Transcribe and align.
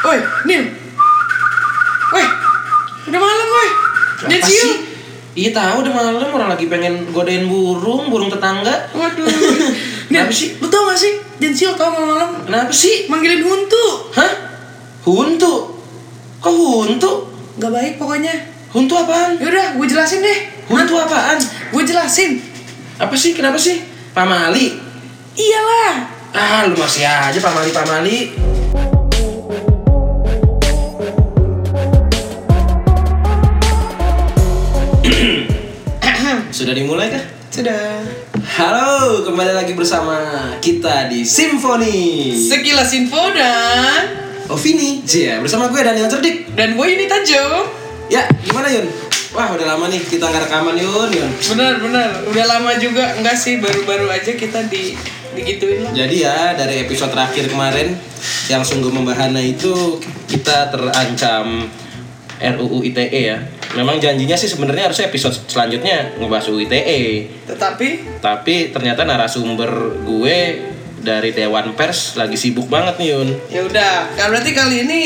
Woi, 0.00 0.18
Nil. 0.48 0.64
Woi. 2.10 2.24
Udah 3.08 3.20
malam, 3.20 3.46
woi. 3.52 3.68
Sih? 4.44 4.90
Iya 5.30 5.54
tahu 5.54 5.86
udah 5.86 5.92
malam 5.94 6.18
orang 6.18 6.50
lagi 6.52 6.66
pengen 6.66 7.06
godain 7.14 7.46
burung, 7.46 8.10
burung 8.10 8.28
tetangga. 8.28 8.90
Waduh. 8.92 9.24
Kenapa 10.10 10.32
sih? 10.34 10.58
Lu 10.58 10.66
tau 10.66 10.90
gak 10.90 10.98
sih? 10.98 11.22
Jensil 11.38 11.78
tau 11.78 11.94
malam-malam 11.94 12.42
Kenapa 12.44 12.74
sih? 12.74 13.06
manggilin 13.06 13.46
huntu. 13.46 14.10
Hah? 14.10 14.32
Huntu? 15.06 15.78
Kok 16.42 16.50
huntu? 16.50 17.30
Gak 17.62 17.70
baik 17.70 17.94
pokoknya. 17.96 18.34
Huntu 18.74 18.94
apaan? 18.98 19.38
Yaudah, 19.38 19.78
gue 19.78 19.86
jelasin 19.86 20.18
deh. 20.18 20.38
Huntu 20.66 20.98
apaan? 20.98 21.38
Gue 21.70 21.82
jelasin. 21.86 22.42
Apa 22.98 23.14
sih? 23.14 23.32
Kenapa 23.38 23.56
sih? 23.56 23.86
Pamali? 24.10 24.74
Iyalah. 25.38 25.94
Ah, 26.34 26.62
lu 26.66 26.74
masih 26.74 27.06
aja 27.06 27.38
pamali-pamali. 27.38 28.49
Sudah 36.60 36.76
dimulai 36.76 37.08
kah? 37.08 37.24
Sudah. 37.48 38.04
Halo, 38.36 39.24
kembali 39.24 39.56
lagi 39.56 39.72
bersama 39.72 40.20
kita 40.60 41.08
di 41.08 41.24
Simfoni. 41.24 42.36
Sekilas 42.36 42.92
info 42.92 43.32
dan 43.32 44.12
Ovini, 44.44 45.00
Cia, 45.08 45.40
bersama 45.40 45.72
gue 45.72 45.80
Daniel 45.80 46.04
Cerdik. 46.04 46.52
dan 46.52 46.76
gue 46.76 46.84
ini 46.84 47.08
Tajo. 47.08 47.64
Ya, 48.12 48.28
gimana 48.44 48.68
Yun? 48.68 48.92
Wah, 49.32 49.56
udah 49.56 49.72
lama 49.72 49.88
nih 49.88 50.04
kita 50.04 50.28
nggak 50.28 50.52
rekaman 50.52 50.76
Yun, 50.76 51.08
Yun. 51.08 51.30
Bener 51.56 51.80
bener. 51.80 52.28
Udah 52.28 52.44
lama 52.44 52.76
juga 52.76 53.08
enggak 53.16 53.40
sih 53.40 53.56
baru-baru 53.56 54.12
aja 54.12 54.36
kita 54.36 54.68
di 54.68 54.92
digituin 55.32 55.80
lah. 55.88 55.96
Jadi 55.96 56.28
ya, 56.28 56.52
dari 56.60 56.84
episode 56.84 57.08
terakhir 57.08 57.48
kemarin 57.48 57.96
yang 58.52 58.60
sungguh 58.60 58.92
membahana 58.92 59.40
itu 59.40 59.96
kita 60.28 60.68
terancam 60.68 61.72
RUU 62.36 62.84
ITE 62.84 63.32
ya. 63.32 63.40
Memang 63.70 63.96
janjinya 63.96 64.34
sih 64.34 64.46
sebenarnya 64.46 64.90
harusnya 64.90 65.06
episode 65.06 65.36
selanjutnya 65.46 66.18
ngebahas 66.18 66.50
UU 66.50 66.66
ITE. 66.66 67.00
Tetapi 67.46 67.88
Tapi 68.18 68.74
ternyata 68.74 69.06
narasumber 69.06 69.70
gue 70.02 70.38
dari 71.00 71.30
Dewan 71.30 71.72
Pers 71.72 72.14
lagi 72.14 72.34
sibuk 72.34 72.66
banget 72.66 72.98
nih 72.98 73.08
Yun. 73.10 73.28
ya 73.46 73.60
udah. 73.62 73.94
Kan 74.12 74.26
berarti 74.28 74.50
kali 74.52 74.84
ini 74.84 75.00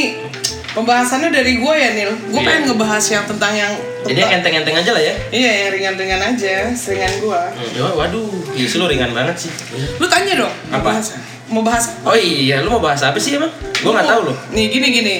pembahasannya 0.72 1.28
dari 1.28 1.54
gue 1.54 1.74
ya 1.76 1.90
Nil. 1.92 2.12
Gue 2.26 2.40
Iya. 2.40 2.48
pengen 2.48 2.62
ngebahas 2.66 3.04
yang 3.06 3.24
tentang 3.24 3.52
yang 3.52 3.72
Jadi 4.02 4.18
yang 4.18 4.32
enteng-enteng 4.34 4.76
aja 4.76 4.90
lah 4.90 5.02
ya. 5.02 5.14
Iya 5.30 5.50
yang 5.54 5.70
ringan-ringan 5.70 6.20
aja, 6.24 6.54
seringan 6.72 7.14
gue. 7.20 7.40
Hmm, 7.76 7.94
waduh, 7.94 8.26
iya 8.52 8.66
sih 8.66 8.76
lu 8.76 8.84
ringan 8.84 9.12
banget 9.12 9.36
sih. 9.38 9.52
Lu 9.96 10.08
tanya 10.08 10.34
dong. 10.36 10.54
Mau 10.68 10.76
Apa? 10.76 10.88
bahas 10.90 11.06
mau 11.46 11.60
bahas 11.60 11.84
apa? 11.86 12.10
Oh 12.10 12.16
iya, 12.16 12.58
lu 12.58 12.68
mau 12.68 12.80
bahas 12.80 13.00
apa 13.00 13.16
sih 13.16 13.36
emang? 13.36 13.52
Gue 13.78 13.92
nggak 13.92 14.08
tahu 14.08 14.20
loh. 14.28 14.36
Nih 14.50 14.68
gini 14.68 14.88
gini. 14.90 15.16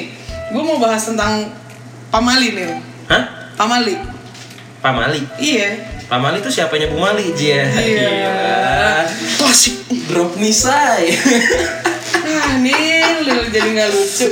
Gue 0.48 0.60
mau 0.60 0.76
bahas 0.76 1.00
tentang 1.02 1.52
pamali 2.08 2.50
Nil. 2.50 2.72
Hah? 3.14 3.22
Pamali. 3.54 3.94
Pamali. 4.80 5.22
Iya. 5.38 5.68
Pamali 6.04 6.38
itu 6.38 6.50
siapanya 6.50 6.90
Bu 6.90 6.98
Mali, 6.98 7.30
Jia. 7.32 7.62
Iya. 7.70 8.12
Klasik. 9.38 9.86
Drop 10.04 10.34
misai. 10.34 11.14
Ah, 12.24 12.58
Nil, 12.58 12.74
Nil 13.22 13.40
jadi 13.48 13.68
nggak 13.70 13.88
lucu. 13.90 14.26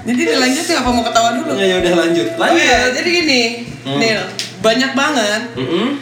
jadi 0.00 0.20
dilanjut 0.26 0.64
ya 0.64 0.76
apa 0.80 0.90
mau 0.90 1.04
ketawa 1.04 1.28
dulu? 1.36 1.52
ya 1.56 1.76
udah 1.78 1.94
lanjut. 1.98 2.26
Oh 2.30 2.40
Lanjut. 2.40 2.62
iya, 2.62 2.78
jadi 2.92 3.08
gini, 3.10 3.42
Hmm. 3.80 3.96
Nil, 3.96 4.20
banyak 4.60 4.92
banget 4.92 5.42
Mm-mm. 5.56 5.96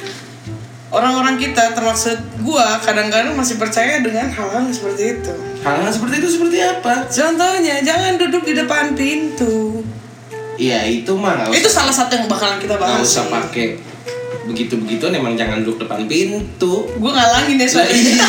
Orang-orang 0.88 1.36
kita 1.36 1.76
termasuk 1.76 2.16
gua 2.40 2.80
kadang-kadang 2.80 3.36
masih 3.36 3.60
percaya 3.60 4.00
dengan 4.00 4.28
hal-hal 4.32 4.64
seperti 4.72 5.20
itu. 5.20 5.32
Hal-hal 5.60 5.90
seperti 5.92 6.14
itu 6.24 6.28
seperti 6.38 6.58
apa? 6.64 7.04
Contohnya, 7.06 7.76
jangan 7.84 8.16
duduk 8.16 8.42
di 8.44 8.54
depan 8.56 8.96
pintu. 8.96 9.84
Iya 10.58 10.82
itu 10.90 11.12
mah 11.14 11.46
usah. 11.46 11.54
Itu 11.54 11.68
salah 11.70 11.94
satu 11.94 12.18
yang 12.18 12.26
bakalan 12.26 12.58
kita 12.58 12.74
bahas. 12.74 12.98
usah 13.04 13.24
sih. 13.26 13.30
pakai 13.30 13.66
begitu 14.48 14.80
begituan 14.80 15.12
emang 15.12 15.36
jangan 15.36 15.60
duduk 15.60 15.86
depan 15.86 16.08
pintu. 16.08 16.88
Gua 16.98 17.12
ngalangin 17.14 17.60
ya 17.60 17.68
Lah, 17.68 17.84
soalnya. 17.84 18.26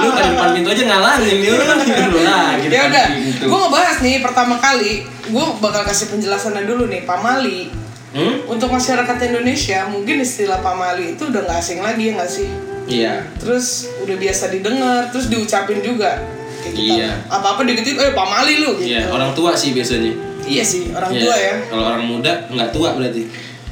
lu 0.00 0.08
kan 0.14 0.24
depan 0.30 0.48
pintu 0.56 0.68
aja 0.72 0.84
ngalangin 0.88 1.36
lu 1.42 1.52
lu 1.52 2.20
lagi 2.22 2.66
ya 2.72 2.86
depan 2.86 2.88
udah, 2.88 3.06
gua 3.50 3.58
ngebahas 3.66 3.96
nih 4.00 4.16
pertama 4.22 4.54
kali, 4.62 5.04
gua 5.34 5.44
bakal 5.58 5.82
kasih 5.84 6.06
penjelasannya 6.08 6.64
dulu 6.64 6.86
nih, 6.86 7.02
pamali. 7.04 7.68
Hmm? 8.10 8.42
Untuk 8.50 8.74
masyarakat 8.74 9.16
Indonesia, 9.22 9.86
mungkin 9.86 10.18
istilah 10.18 10.58
pamali 10.58 11.14
itu 11.14 11.30
udah 11.30 11.46
nggak 11.46 11.58
asing 11.62 11.78
lagi 11.78 12.10
ya 12.10 12.12
nggak 12.18 12.30
sih? 12.30 12.48
Iya. 12.90 13.14
Terus 13.38 13.86
udah 14.02 14.16
biasa 14.18 14.50
didengar, 14.50 15.00
terus 15.14 15.30
diucapin 15.30 15.78
juga. 15.78 16.18
Kayak 16.60 16.74
kita, 16.74 16.94
Iya. 16.98 17.10
Apa-apa 17.30 17.62
diketin, 17.62 17.96
eh 18.02 18.10
pamali 18.10 18.58
lu 18.58 18.82
gitu. 18.82 18.90
Iya, 18.98 19.14
orang 19.14 19.30
tua 19.32 19.54
sih 19.54 19.70
biasanya. 19.70 20.10
Iya 20.42 20.64
sih, 20.66 20.90
orang 20.90 21.14
Iya. 21.14 21.22
tua 21.22 21.34
ya. 21.38 21.54
Kalau 21.70 21.84
orang 21.86 22.02
muda 22.02 22.32
nggak 22.50 22.70
tua 22.74 22.98
berarti. 22.98 23.22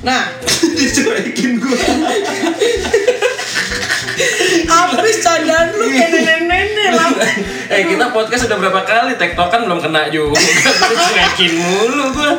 Nah, 0.06 0.31
Dicuekin 0.78 1.59
gua. 1.59 1.75
habis 4.99 5.22
candaan 5.22 5.69
lu 5.78 5.87
kayak 5.88 6.10
nenek-nenek 6.68 6.92
lah. 6.92 7.08
eh 7.74 7.82
kita 7.88 8.06
podcast 8.12 8.42
udah 8.48 8.58
berapa 8.60 8.80
kali 8.84 9.12
tektokan 9.16 9.60
belum 9.64 9.80
kena 9.80 10.12
juga. 10.12 10.36
Dicuekin 10.90 11.52
mulu 11.56 12.04
gua. 12.12 12.32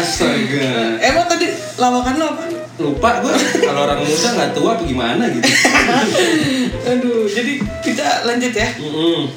Astaga. 0.00 1.00
Emang 1.00 1.26
tadi 1.28 1.46
lawakan 1.76 2.14
lu 2.16 2.24
apa? 2.24 2.42
Lupa 2.76 3.10
gua 3.24 3.32
kalau 3.36 3.88
orang 3.88 4.04
muda 4.04 4.28
nggak 4.36 4.50
tua 4.52 4.76
apa 4.76 4.82
gimana 4.84 5.24
gitu. 5.32 5.48
Aduh, 6.92 7.24
jadi 7.28 7.52
kita 7.80 8.28
lanjut 8.28 8.52
ya. 8.52 8.68
Mm-mm. 8.76 9.32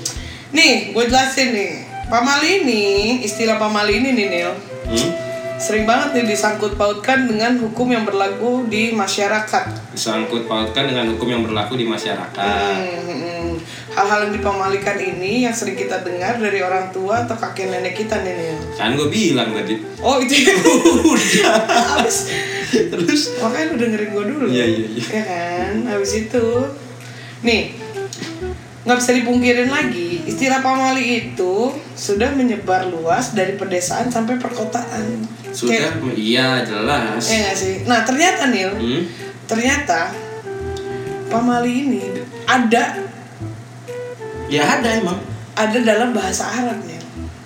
Nih, 0.50 0.92
gue 0.92 1.04
jelasin 1.06 1.54
nih. 1.54 1.72
Pamali 2.10 2.66
ini, 2.66 2.84
istilah 3.22 3.62
pamali 3.62 4.02
ini 4.02 4.18
nih 4.18 4.28
Nil, 4.34 4.52
Hmm? 4.90 5.29
Sering 5.60 5.84
banget 5.84 6.16
nih 6.16 6.26
disangkut 6.32 6.80
pautkan 6.80 7.28
dengan 7.28 7.60
hukum 7.60 7.92
yang 7.92 8.08
berlaku 8.08 8.66
di 8.72 8.96
masyarakat. 8.96 9.92
Disangkut 9.92 10.48
pautkan 10.48 10.88
dengan 10.88 11.12
hukum 11.12 11.28
yang 11.28 11.44
berlaku 11.44 11.76
di 11.76 11.84
masyarakat. 11.84 12.40
Hmm, 12.40 13.04
hmm, 13.04 13.20
hmm. 13.20 13.50
Hal-hal 13.92 14.32
yang 14.32 14.34
dipamalikan 14.40 14.96
ini 14.96 15.44
yang 15.44 15.52
sering 15.52 15.76
kita 15.76 16.00
dengar 16.00 16.40
dari 16.40 16.64
orang 16.64 16.96
tua 16.96 17.28
atau 17.28 17.36
kakek 17.36 17.68
nenek 17.68 18.00
kita 18.00 18.24
nih. 18.24 18.56
Kan 18.80 18.96
gue 18.96 19.12
bilang 19.12 19.52
tadi. 19.52 19.76
Oh 20.00 20.24
itu 20.24 20.48
Udah. 21.12 22.00
Abis 22.00 22.32
Terus 22.70 23.42
Makanya 23.42 23.66
lu 23.74 23.76
dengerin 23.82 24.10
gue 24.14 24.26
dulu 24.30 24.46
Iya, 24.46 24.66
iya, 24.70 24.86
iya. 24.94 25.04
Ya 25.10 25.24
kan 25.26 25.74
Abis 25.90 26.12
itu 26.22 26.46
Nih 27.42 27.74
nggak 28.90 29.06
bisa 29.06 29.12
dipungkirin 29.22 29.70
lagi 29.70 30.09
Istilah 30.22 30.60
pamali 30.60 31.04
itu 31.26 31.54
Sudah 31.92 32.32
menyebar 32.32 32.88
luas 32.88 33.32
Dari 33.32 33.54
pedesaan 33.54 34.08
sampai 34.08 34.36
perkotaan 34.36 35.24
sudah 35.50 35.74
Kayak- 35.90 36.14
iya 36.14 36.62
jelas. 36.62 37.24
Iya 37.24 37.38
nggak 37.44 37.56
sih 37.56 37.74
Nah 37.84 38.00
ternyata 38.02 38.48
Nil 38.48 38.72
Hmm? 38.72 39.02
Ternyata 39.46 40.14
Pamali 41.28 41.74
ini 41.84 42.02
Ada 42.44 43.06
Ya 44.48 44.66
ada 44.72 44.90
emang. 44.96 45.20
Ada 45.54 45.78
dalam 45.80 46.10
bahasa 46.10 46.46
Arab 46.48 46.82
Nil 46.84 46.98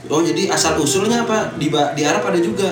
Oh 0.05 0.19
jadi 0.19 0.47
asal 0.47 0.75
usulnya 0.75 1.21
apa 1.21 1.55
di 1.55 1.67
di 1.67 2.03
Arab 2.03 2.23
ada 2.25 2.37
juga. 2.37 2.69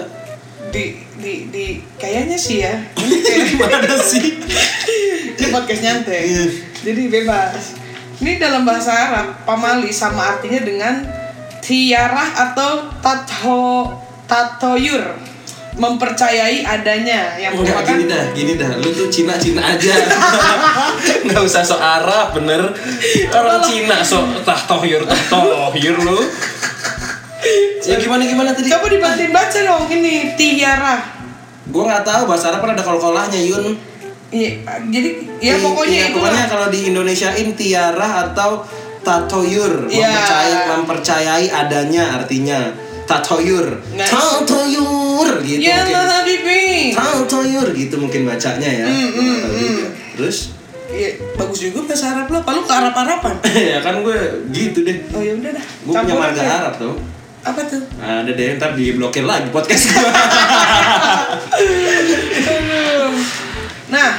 di 0.67 0.95
di 1.17 1.47
di 1.47 1.66
kayaknya 1.95 2.34
sih 2.34 2.59
ya 2.59 2.72
Gimana 3.50 3.91
sih? 3.97 4.40
ini 5.34 5.47
podcast 5.50 5.81
nyantai 5.81 6.22
Iya. 6.23 6.44
jadi 6.81 7.01
bebas 7.09 7.75
ini 8.21 8.37
dalam 8.37 8.61
bahasa 8.61 8.93
Arab 8.93 9.33
pamali 9.49 9.89
sama 9.89 10.37
artinya 10.37 10.61
dengan 10.61 11.01
tiarah 11.57 12.53
atau 12.53 12.93
tato 13.01 13.89
tatoyur 14.29 15.17
mempercayai 15.71 16.61
adanya 16.61 17.39
yang 17.39 17.55
Enggak 17.55 17.81
merupakan 17.81 17.95
gini 17.97 18.05
dah, 18.05 18.23
gini 18.35 18.53
dah. 18.59 18.69
Lu 18.77 18.89
tuh 18.91 19.07
Cina 19.07 19.39
Cina 19.39 19.63
aja. 19.73 19.95
Enggak 21.25 21.41
usah 21.41 21.63
so 21.63 21.79
Arab 21.79 22.35
bener. 22.37 22.61
Orang 23.33 23.59
Cina 23.65 24.03
so 24.05 24.21
tah 24.45 24.59
tohyur 24.69 25.01
lu. 26.05 26.19
Ya 27.81 27.97
gimana 27.97 28.22
gimana 28.22 28.53
tadi? 28.53 28.69
coba 28.69 28.85
dibantuin 28.85 29.34
baca 29.34 29.57
dong 29.66 29.90
ini 29.90 30.37
tiarah 30.37 31.01
Gua 31.73 31.90
nggak 31.90 32.05
tahu 32.05 32.29
bahasa 32.29 32.53
Arab 32.53 32.61
kan 32.61 32.78
ada 32.78 32.85
kol-kolahnya 32.85 33.41
Yun. 33.41 33.73
Iya, 34.31 34.49
jadi 34.87 35.09
ya 35.37 35.53
pokoknya 35.59 35.93
iya, 35.93 36.05
itu 36.07 36.16
pokoknya 36.16 36.43
kalau 36.47 36.67
di 36.67 36.79
Indonesiain 36.87 37.51
tiara 37.51 38.31
atau 38.31 38.63
tatoyur 39.01 39.85
Iya. 39.85 40.07
mempercayai 40.07 40.55
mempercayai 40.72 41.45
adanya 41.51 42.03
artinya 42.16 42.72
tatoyur 43.03 43.67
Nah. 43.91 44.07
tatoyur 44.07 45.28
gitu 45.43 45.59
ya 45.59 45.83
mungkin 45.83 46.07
Habibi 46.07 46.63
tatoyur 46.93 47.67
gitu 47.73 47.95
mungkin 47.97 48.22
bacanya 48.23 48.69
ya 48.72 48.85
tahu 48.87 49.19
hmm, 49.19 49.39
juga. 49.51 49.87
terus 50.16 50.37
Iya, 50.87 51.07
bagus 51.35 51.59
juga 51.63 51.79
bahasa 51.87 52.11
Arab 52.11 52.27
lo. 52.27 52.39
Kalau 52.43 52.61
ke 52.61 52.73
Arab-Araban. 52.75 53.35
ya 53.72 53.79
kan 53.79 54.03
gue 54.03 54.17
gitu 54.51 54.84
deh 54.84 54.99
Oh 55.11 55.19
ya 55.19 55.34
udah 55.34 55.51
dah. 55.55 55.63
gue 55.63 55.93
punya 55.93 56.13
marga 56.13 56.37
deh. 56.37 56.51
Arab 56.51 56.73
tuh 56.75 56.95
Apa 57.41 57.57
tuh? 57.63 57.79
ada 57.97 58.27
deh 58.27 58.53
ntar 58.55 58.75
diblokir 58.75 59.23
lagi 59.23 59.47
podcast 59.49 59.87
gue. 59.87 60.03
Nah, 63.91 64.11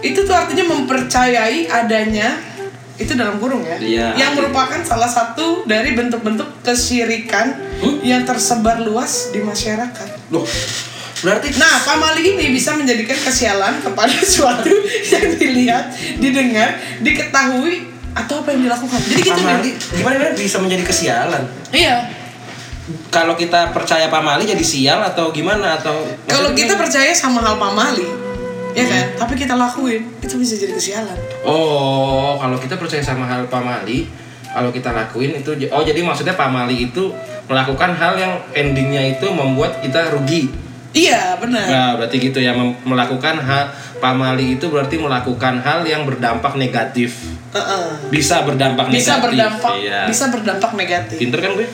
itu 0.00 0.18
tuh 0.18 0.32
artinya 0.32 0.64
mempercayai 0.66 1.68
adanya 1.68 2.40
itu 2.94 3.12
dalam 3.12 3.36
kurung 3.36 3.62
ya, 3.62 3.76
Iya. 3.76 4.08
yang 4.16 4.32
merupakan 4.32 4.78
salah 4.80 5.08
satu 5.08 5.64
dari 5.64 5.92
bentuk-bentuk 5.92 6.60
kesyirikan 6.62 7.56
Hmm? 7.78 7.98
yang 8.00 8.22
tersebar 8.22 8.78
luas 8.78 9.30
di 9.30 9.40
masyarakat. 9.40 10.30
Loh, 10.30 10.46
berarti 11.18 11.50
Nah, 11.56 11.82
pamali 11.82 12.32
ini 12.32 12.50
bisa 12.50 12.72
menjadikan 12.72 13.16
kesialan 13.18 13.80
kepada 13.80 14.12
suatu 14.34 14.70
yang 15.04 15.28
dilihat, 15.34 15.84
didengar, 16.16 16.68
diketahui 17.00 17.90
atau 18.12 18.40
apa 18.40 18.48
yang 18.50 18.62
dilakukan. 18.62 18.98
Jadi 19.02 19.20
gitu 19.20 19.32
pamali 19.34 19.70
gimana 19.90 20.14
gimana 20.20 20.36
bisa 20.36 20.56
menjadi 20.60 20.84
kesialan? 20.84 21.42
Iya. 21.72 21.96
Kalau 23.08 23.34
kita 23.34 23.72
percaya 23.72 24.06
pamali 24.06 24.44
jadi 24.44 24.62
sial 24.62 25.00
atau 25.00 25.32
gimana 25.32 25.80
atau 25.80 26.02
Kalau 26.26 26.52
kita 26.52 26.76
percaya 26.76 27.10
sama 27.12 27.40
hal 27.40 27.56
pamali, 27.56 28.04
ya 28.72 28.84
kan? 28.84 29.04
Tapi 29.18 29.34
kita 29.36 29.54
lakuin, 29.54 30.02
itu 30.18 30.34
bisa 30.36 30.54
jadi 30.54 30.72
kesialan. 30.72 31.18
Oh, 31.42 32.36
kalau 32.36 32.56
kita 32.56 32.76
percaya 32.76 33.00
sama 33.00 33.24
hal 33.24 33.46
pamali, 33.46 34.08
kalau 34.48 34.68
kita 34.68 34.92
lakuin 34.92 35.36
itu 35.36 35.52
oh 35.70 35.80
jadi 35.80 36.00
maksudnya 36.00 36.34
pamali 36.34 36.88
itu 36.88 37.08
melakukan 37.46 37.92
hal 37.92 38.16
yang 38.16 38.32
endingnya 38.52 39.16
itu 39.16 39.26
membuat 39.28 39.80
kita 39.80 40.12
rugi. 40.12 40.52
Iya, 40.92 41.40
benar. 41.40 41.64
Nah, 41.72 41.90
berarti 41.96 42.20
gitu 42.20 42.36
ya 42.36 42.52
melakukan 42.84 43.40
hal 43.40 43.72
pamali 43.96 44.60
itu 44.60 44.68
berarti 44.68 45.00
melakukan 45.00 45.64
hal 45.64 45.88
yang 45.88 46.04
berdampak 46.04 46.52
negatif. 46.52 47.16
Heeh. 47.56 48.12
Bisa 48.12 48.44
berdampak 48.44 48.92
Bisa 48.92 49.16
negatif. 49.16 49.24
berdampak, 49.24 49.72
Iya. 49.80 50.00
bisa 50.04 50.24
berdampak 50.28 50.70
negatif. 50.76 51.16
Pinter 51.16 51.40
kan 51.40 51.56
gue? 51.56 51.68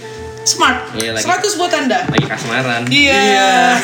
Smart. 0.46 0.94
Iya, 0.94 1.18
lagi. 1.18 1.26
100 1.26 1.58
buat 1.58 1.72
Anda. 1.74 1.98
Lagi 2.06 2.26
kasmaran. 2.30 2.82
Iya. 2.86 3.74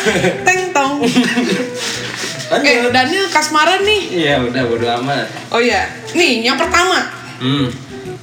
Teng 0.46 0.70
tong. 0.70 1.02
Lanjut. 2.50 2.68
eh, 2.68 2.90
Daniel 2.90 3.26
kasmaran 3.28 3.80
nih. 3.82 4.02
Iya, 4.10 4.34
udah 4.42 4.62
bodo 4.64 4.86
amat. 5.02 5.26
Oh 5.48 5.60
iya. 5.60 5.88
Nih, 6.12 6.42
yang 6.42 6.56
pertama. 6.56 7.04
Hmm. 7.40 7.68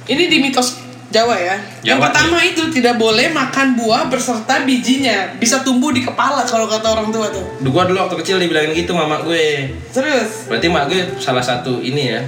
Ini 0.02 0.26
di 0.26 0.38
mitos 0.38 0.82
Jawa 1.12 1.36
ya. 1.36 1.60
yang 1.84 2.00
Jawa 2.00 2.08
pertama 2.08 2.40
itu 2.40 2.72
tidak 2.72 2.96
boleh 2.96 3.28
makan 3.30 3.76
buah 3.76 4.08
berserta 4.08 4.64
bijinya. 4.64 5.36
Bisa 5.36 5.60
tumbuh 5.60 5.92
di 5.92 6.00
kepala 6.00 6.40
kalau 6.42 6.64
kata 6.64 6.88
orang 6.88 7.12
tua 7.12 7.28
tuh. 7.28 7.44
Duh, 7.60 7.68
gua 7.68 7.84
dulu 7.84 8.00
waktu 8.00 8.16
kecil 8.24 8.40
dibilangin 8.40 8.72
gitu 8.72 8.96
mama 8.96 9.20
gue. 9.20 9.68
Terus. 9.92 10.48
Berarti 10.48 10.72
mak 10.72 10.88
gue 10.88 11.20
salah 11.20 11.44
satu 11.44 11.84
ini 11.84 12.16
ya. 12.16 12.24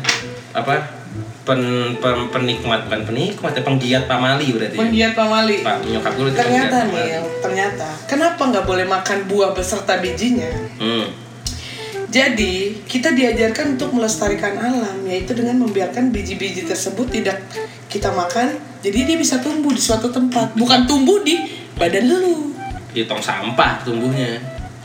Apa? 0.53 1.01
Pen, 1.45 1.61
pen- 1.97 2.29
penikmat 2.29 2.89
bukan 2.89 3.05
penikmat 3.05 3.53
ya 3.53 3.65
penggiat 3.65 4.05
pamali 4.05 4.53
berarti. 4.53 4.77
ya. 4.77 4.81
Penggiat 4.85 5.13
pamali. 5.17 5.57
Pak 5.65 5.77
nyokap 5.89 6.13
gue 6.17 6.29
Ternyata 6.33 6.77
nih, 6.85 7.05
ternyata 7.41 7.89
kenapa 8.05 8.43
nggak 8.53 8.65
boleh 8.65 8.85
makan 8.85 9.19
buah 9.25 9.57
beserta 9.57 9.97
bijinya? 9.97 10.49
Hmm. 10.77 11.24
Jadi, 12.15 12.87
kita 12.87 13.11
diajarkan 13.11 13.75
untuk 13.75 13.91
melestarikan 13.91 14.55
alam, 14.55 15.03
yaitu 15.03 15.35
dengan 15.35 15.67
membiarkan 15.67 16.15
biji-biji 16.15 16.63
tersebut 16.63 17.11
tidak 17.11 17.43
kita 17.91 18.15
makan, 18.15 18.55
jadi 18.87 19.03
dia 19.03 19.17
bisa 19.19 19.43
tumbuh 19.43 19.75
di 19.75 19.83
suatu 19.83 20.15
tempat, 20.15 20.55
bukan 20.55 20.87
tumbuh 20.87 21.27
di 21.27 21.43
badan 21.75 22.07
lu. 22.07 22.55
Di 22.95 23.03
tong 23.11 23.19
sampah 23.19 23.83
tumbuhnya. 23.83 24.39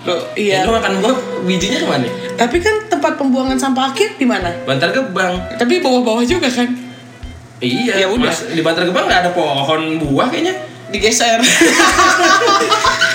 Loh, 0.10 0.18
Iya. 0.34 0.66
iya. 0.66 0.66
Lu 0.66 0.74
makan 0.74 1.06
buah 1.06 1.46
bijinya 1.46 1.78
ke 1.78 1.86
mana? 1.86 2.10
Tapi 2.34 2.58
kan 2.66 2.90
tempat 2.90 3.14
pembuangan 3.22 3.62
sampah 3.62 3.94
akhir 3.94 4.18
di 4.18 4.26
mana? 4.26 4.50
Bantar 4.66 4.90
Gebang. 4.90 5.38
Tapi 5.54 5.86
bawah-bawah 5.86 6.26
juga 6.26 6.50
kan? 6.50 6.66
Iya, 7.62 7.94
Ya 7.94 8.08
udah. 8.10 8.34
Mas, 8.34 8.50
di 8.50 8.66
Bantar 8.66 8.90
Gebang 8.90 9.06
nggak 9.06 9.30
ada 9.30 9.32
pohon 9.38 10.02
buah 10.02 10.34
kayaknya. 10.34 10.58
Digeser. 10.90 11.38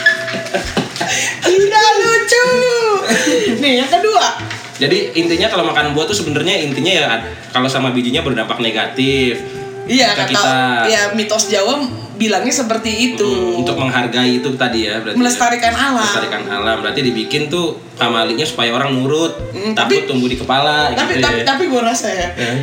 Jadi 4.74 5.14
intinya 5.14 5.46
kalau 5.46 5.64
makan 5.64 5.92
buah 5.92 6.04
tuh 6.04 6.16
sebenarnya 6.16 6.58
intinya 6.60 6.92
ya 6.92 7.06
kalau 7.50 7.66
sama 7.66 7.90
bijinya 7.90 8.20
berdampak 8.20 8.58
negatif. 8.58 9.38
Iya, 9.84 10.12
kata 10.12 10.26
kita. 10.26 10.52
ya 10.88 11.02
mitos 11.12 11.46
Jawa 11.46 11.76
bilangnya 12.14 12.50
seperti 12.50 13.12
itu. 13.12 13.22
Hmm, 13.22 13.60
untuk 13.60 13.76
menghargai 13.76 14.38
itu 14.38 14.48
tadi 14.54 14.86
ya 14.86 14.98
berarti. 14.98 15.14
melestarikan 15.14 15.72
alam. 15.72 16.00
Melestarikan 16.00 16.42
alam. 16.48 16.76
Berarti 16.80 17.00
dibikin 17.02 17.46
tuh 17.46 17.76
pamalinya 17.94 18.42
supaya 18.42 18.72
orang 18.72 18.90
nurut, 18.92 19.36
Hmm, 19.50 19.72
takut 19.72 19.94
tapi- 19.94 20.06
tumbuh 20.06 20.26
di 20.26 20.34
kepala 20.34 20.90
tapi 20.90 21.14
gitu 21.14 21.22
tapi 21.22 21.38
ya. 21.38 21.44
tapi 21.44 21.62
gue 21.66 21.82
rasa 21.84 22.08
ya 22.08 22.28
Eh, 22.34 22.56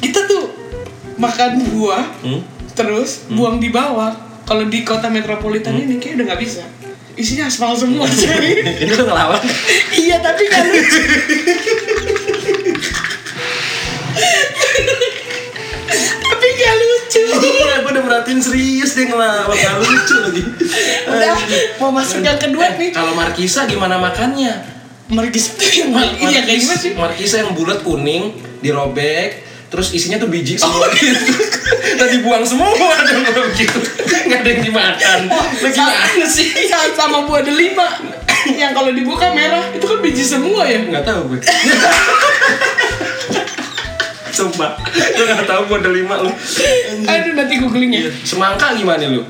kita 0.00 0.24
tuh 0.24 0.50
makan 1.16 1.50
buah 1.68 2.04
hmm? 2.22 2.40
terus 2.72 3.26
buang 3.28 3.58
di 3.58 3.68
bawah 3.68 4.14
kalau 4.42 4.64
di 4.64 4.82
kota 4.82 5.06
metropolitan 5.06 5.74
Hmm. 5.74 5.84
ini 5.84 5.94
kayak 5.98 6.14
udah 6.16 6.26
nggak 6.28 6.40
bisa 6.40 6.62
isinya 7.18 7.50
aspal 7.50 7.74
semua 7.74 8.06
cuy 8.06 8.62
Ini 8.62 8.92
tuh 8.94 9.04
ngelawan. 9.04 9.42
iya 9.98 10.22
tapi 10.22 10.46
nggak 10.46 10.64
lucu. 10.70 11.00
Tapi 16.18 16.46
nggak 16.46 16.76
lucu. 16.78 17.22
Gue 17.82 17.90
udah 17.90 18.04
perhatiin 18.04 18.40
serius 18.40 18.94
dia 18.94 19.04
ngelawan. 19.08 19.56
Gak 19.56 19.74
lucu 19.82 20.14
lagi. 20.22 20.42
udah 21.08 21.36
mau 21.80 21.90
masuk 21.90 22.20
yang 22.22 22.38
kedua 22.38 22.76
nih. 22.76 22.90
Kalau 22.92 23.12
markisa 23.16 23.66
gimana 23.66 23.96
makannya? 23.98 24.78
Margis 25.08 25.56
itu 25.56 25.88
yang 25.88 25.96
iya 26.20 26.44
kayak 26.44 26.60
gimana 26.60 26.76
sih? 26.76 26.92
Markisa 26.92 27.40
yang 27.40 27.56
bulat 27.56 27.80
kuning, 27.80 28.36
dirobek, 28.60 29.40
terus 29.68 29.92
isinya 29.92 30.16
tuh 30.16 30.26
biji 30.26 30.56
semua 30.56 30.88
gitu. 30.94 31.32
Dan 31.94 32.08
dibuang 32.10 32.40
semua 32.40 32.72
dong 32.72 32.90
kalau 33.22 33.44
begitu. 33.46 33.78
Nggak 34.24 34.38
ada 34.38 34.48
yang 34.48 34.62
dimakan. 34.62 35.18
Lu 35.58 35.68
gimana 35.68 36.24
sih? 36.26 36.48
Sa- 36.66 36.94
sama 36.94 37.24
buah 37.24 37.40
delima 37.40 37.84
yang 38.50 38.72
kalau 38.72 38.88
dibuka 38.90 39.28
merah 39.30 39.60
itu 39.68 39.82
kan 39.82 39.98
biji 39.98 40.22
semua 40.22 40.64
ya 40.64 40.80
Nggak 40.80 41.04
tahu 41.04 41.20
gue. 41.28 41.40
Coba, 44.30 44.78
lu 45.18 45.22
nggak 45.26 45.44
tahu 45.44 45.62
buat 45.66 45.82
lima 45.82 46.14
lu. 46.22 46.30
aduh 47.02 47.32
nanti 47.34 47.58
googling 47.58 47.90
ya 47.90 48.06
Semangka 48.22 48.70
gimana 48.72 49.02
lu? 49.04 49.26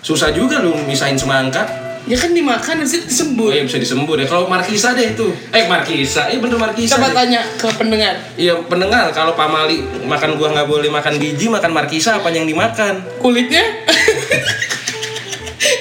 Susah 0.00 0.32
juga 0.32 0.58
lu 0.58 0.72
misahin 0.82 1.14
semangka. 1.14 1.68
Ya 2.04 2.14
kan 2.14 2.30
dimakan 2.30 2.74
nanti 2.78 2.96
Oh 2.96 3.04
disembur 3.04 3.48
iya 3.48 3.62
bisa 3.62 3.76
disembur 3.76 4.14
ya. 4.14 4.24
Kalau 4.24 4.44
markisa 4.44 4.92
deh 4.92 5.10
itu. 5.10 5.24
Eh 5.50 5.64
markisa, 5.64 6.28
iya 6.28 6.36
bener 6.36 6.56
markisa. 6.56 6.94
coba 6.94 7.08
deh. 7.08 7.16
tanya 7.16 7.40
ke 7.56 7.64
pendengar 7.74 8.14
Iya 8.34 8.60
pendengar 8.62 9.08
kalau 9.10 9.32
pamali 9.32 9.78
makan 10.02 10.36
buah 10.36 10.52
nggak 10.52 10.68
boleh 10.68 10.88
makan 10.88 11.16
biji 11.16 11.48
makan 11.48 11.72
markisa 11.72 12.16
apa 12.16 12.28
yang 12.28 12.44
dimakan? 12.44 13.00
kulitnya 13.18 13.64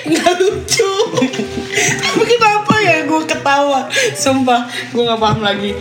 nggak 0.06 0.32
lucu 0.38 0.94
tapi 2.04 2.24
kenapa 2.26 2.74
ya 2.78 3.04
gue 3.04 3.22
ketawa 3.26 3.88
sumpah 4.14 4.62
gue 4.90 5.02
nggak 5.02 5.20
paham 5.20 5.40
lagi 5.42 5.72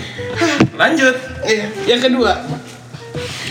Lanjut. 0.73 1.15
Iya, 1.43 1.67
yang 1.87 2.01
kedua 2.01 2.33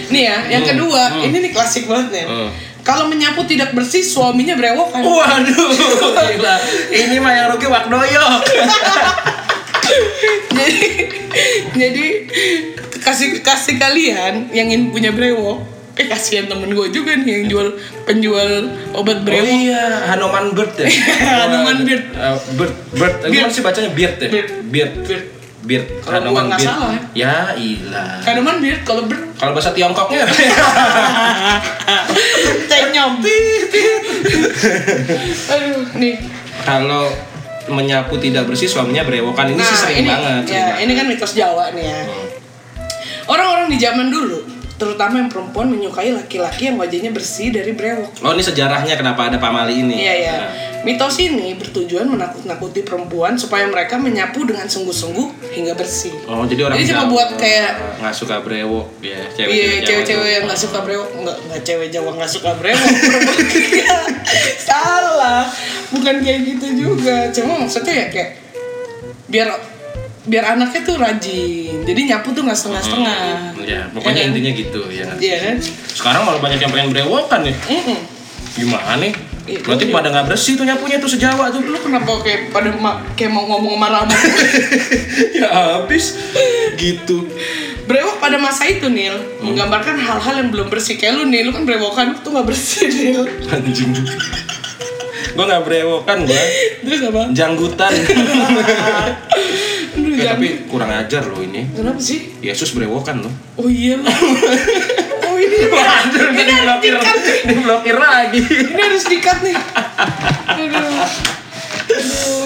nih 0.07 0.23
ya 0.25 0.37
yang 0.49 0.63
Hmm, 0.63 0.71
kedua 0.75 1.01
hmm. 1.09 1.23
ini 1.23 1.37
nih 1.39 1.51
klasik 1.51 1.87
banget 1.87 2.07
nih 2.13 2.25
Hmm. 2.25 2.49
Kalau 2.81 3.05
menyapu 3.07 3.45
tidak 3.45 3.71
bersih 3.71 4.01
suaminya 4.01 4.57
berewokan 4.57 5.05
Waduh, 5.05 5.69
gila. 6.33 6.55
Ini 6.89 7.17
mah 7.21 7.33
yang 7.33 7.47
rugi 7.53 7.67
Wakdoyo. 7.69 8.25
jadi 10.51 10.77
jadi 11.75 12.05
kasih 13.01 13.41
kasih 13.41 13.75
kalian 13.75 14.47
yang 14.53 14.69
ingin 14.69 14.93
punya 14.93 15.11
brewok 15.11 15.61
eh 15.99 16.07
kasihan 16.07 16.47
temen 16.47 16.71
gue 16.71 16.87
juga 16.89 17.19
nih 17.19 17.43
yang 17.43 17.45
jual 17.51 17.67
penjual 18.07 18.71
obat 18.95 19.19
Oh 19.19 19.25
brewok 19.27 19.43
iya, 19.43 20.07
Hanuman 20.07 20.55
Bird 20.55 20.71
ya. 20.79 20.87
Hanuman 21.43 21.83
Bird. 21.83 22.05
Eh, 22.15 22.37
bird, 22.55 22.73
bird. 22.95 23.15
Eh, 23.21 23.29
Gimana 23.29 23.47
Bird. 23.51 23.53
sih 23.53 23.61
bacanya 23.61 23.91
Bird 23.91 24.15
ya? 24.17 24.29
Bird. 24.31 24.49
Bird. 24.71 24.93
Bird. 25.61 25.85
Kalau 26.01 26.33
gua 26.33 26.49
nggak 26.49 26.61
salah. 26.61 26.97
Ya 27.13 27.53
ilah. 27.53 28.17
Hanuman 28.25 28.57
bir 28.59 28.81
kalau 28.81 29.05
ber 29.05 29.29
Kalau 29.37 29.53
bahasa 29.53 29.73
Tiongkoknya. 29.73 30.25
Tenyom 32.69 33.21
aduh 35.49 35.85
nih. 35.97 36.15
Kalau 36.61 37.09
menyapu 37.69 38.17
tidak 38.17 38.49
bersih 38.49 38.67
suaminya 38.67 39.05
berewokan. 39.05 39.53
Ini 39.53 39.61
sih 39.61 39.77
sering 39.77 39.97
ini, 40.05 40.09
banget. 40.09 40.43
ya 40.49 40.67
ini 40.81 40.93
kan 40.97 41.05
mitos 41.07 41.33
Jawa 41.37 41.71
nih 41.73 41.85
ya. 41.85 41.99
Orang-orang 43.29 43.69
di 43.69 43.77
zaman 43.79 44.09
dulu 44.09 44.50
terutama 44.81 45.21
yang 45.21 45.29
perempuan 45.29 45.69
menyukai 45.69 46.09
laki-laki 46.09 46.73
yang 46.73 46.81
wajahnya 46.81 47.13
bersih 47.13 47.53
dari 47.53 47.77
brewok 47.77 48.25
Oh 48.25 48.33
ini 48.33 48.41
sejarahnya 48.41 48.97
kenapa 48.97 49.29
ada 49.29 49.37
pamali 49.37 49.85
ini? 49.85 49.93
Iya 50.01 50.15
ya. 50.17 50.33
Nah. 50.33 50.71
Mitos 50.81 51.21
ini 51.21 51.53
bertujuan 51.53 52.09
menakut-nakuti 52.09 52.81
perempuan 52.81 53.37
supaya 53.37 53.69
mereka 53.69 54.01
menyapu 54.01 54.41
dengan 54.49 54.65
sungguh-sungguh 54.65 55.53
hingga 55.53 55.77
bersih. 55.77 56.09
Oh 56.25 56.41
jadi 56.49 56.65
orang 56.65 56.81
Jadi 56.81 56.89
cuma 56.89 57.05
buat 57.05 57.29
kayak 57.37 58.01
nggak 58.01 58.15
suka 58.17 58.41
brewok 58.41 58.89
ya 59.05 59.21
cewek 59.37 59.53
Iya, 59.53 59.69
cewek-cewek 59.85 60.29
yang 60.41 60.43
nggak 60.49 60.57
suka 60.57 60.81
brewok, 60.81 61.09
nggak 61.21 61.37
nggak 61.37 61.61
cewek 61.61 61.87
Jawa 61.93 62.09
nggak 62.17 62.31
suka 62.33 62.51
brewok. 62.57 62.81
Iya. 63.71 63.97
Salah, 64.67 65.45
bukan 65.93 66.15
kayak 66.25 66.41
gitu 66.49 66.67
juga. 66.73 67.29
Cuma 67.29 67.61
maksudnya 67.61 67.93
ya 67.93 68.07
kayak 68.09 68.29
biar 69.29 69.47
biar 70.23 70.43
anaknya 70.51 70.81
tuh 70.81 70.95
rajin. 70.95 71.81
Jadi 71.81 72.01
nyapu 72.05 72.29
tuh 72.29 72.41
nggak 72.41 72.53
setengah-setengah. 72.55 73.57
Ya 73.59 73.89
pokoknya 73.89 74.13
Ya 74.15 74.23
kan? 74.23 74.31
intinya 74.31 74.51
gitu 74.53 74.81
ya. 74.87 75.07
Iya 75.15 75.37
kan? 75.39 75.55
Sekarang 75.87 76.21
malah 76.23 76.37
banyak 76.39 76.59
yang 76.59 76.69
pengen 76.69 76.89
brewokan 76.89 77.41
nih. 77.43 77.55
Mm-mm. 77.57 77.99
Gimana 78.53 78.93
nih? 78.97 79.13
Iya, 79.41 79.57
Berarti 79.59 79.85
gua- 79.85 79.95
pada 79.95 80.07
nggak 80.11 80.27
bersih 80.27 80.53
tuh 80.53 80.63
nyapunya 80.63 80.97
tuh 80.97 81.09
sejawa 81.09 81.49
tuh. 81.49 81.59
Lu 81.59 81.73
kenapa 81.75 82.21
kayak 82.21 82.51
pada 82.51 82.69
ma- 82.75 83.01
kayak 83.11 83.31
mau 83.31 83.47
ngomong 83.47 83.73
sama 83.75 83.87
Rama? 83.89 84.13
ya 85.35 85.47
habis 85.49 86.13
gitu. 86.75 87.25
Brewok 87.81 88.21
pada 88.21 88.37
masa 88.37 88.63
itu 88.65 88.85
Nil 88.87 89.11
menggambarkan 89.41 89.97
hal-hal 89.97 90.35
yang 90.37 90.49
belum 90.49 90.69
bersih 90.69 90.95
kayak 90.95 91.17
lu 91.17 91.25
nih, 91.25 91.41
lu 91.41 91.51
kan 91.51 91.65
brewokan 91.65 92.13
tuh 92.21 92.29
nggak 92.29 92.45
bersih 92.45 92.85
Nil. 92.87 93.25
Anjing. 93.49 93.91
gua 95.31 95.45
nggak 95.47 95.63
berewokan 95.63 96.17
gua. 96.23 96.43
Terus 96.81 97.01
apa? 97.03 97.21
Janggutan. 97.31 97.91
Eh, 100.21 100.23
jangan- 100.23 100.37
tapi 100.37 100.47
kurang 100.69 100.91
ajar 100.93 101.23
loh 101.25 101.41
ini. 101.41 101.65
Kenapa 101.73 101.97
sih? 101.97 102.19
Yesus 102.39 102.71
berewokan 102.71 103.25
loh. 103.25 103.33
Oh 103.57 103.65
iya 103.65 103.97
oh 105.25 105.35
ini 105.35 105.57
Waduh, 105.65 106.29
ini 106.29 106.37
ini 106.37 106.51
harus 106.51 106.65
blokir, 106.77 106.93
dikat. 106.93 107.17
diblokir 107.49 107.97
lagi. 107.97 108.41
Ini 108.45 108.81
harus 108.81 109.03
dikat 109.03 109.37
nih. 109.41 109.55
Aduh. 110.47 111.01
Aduh. 111.89 112.45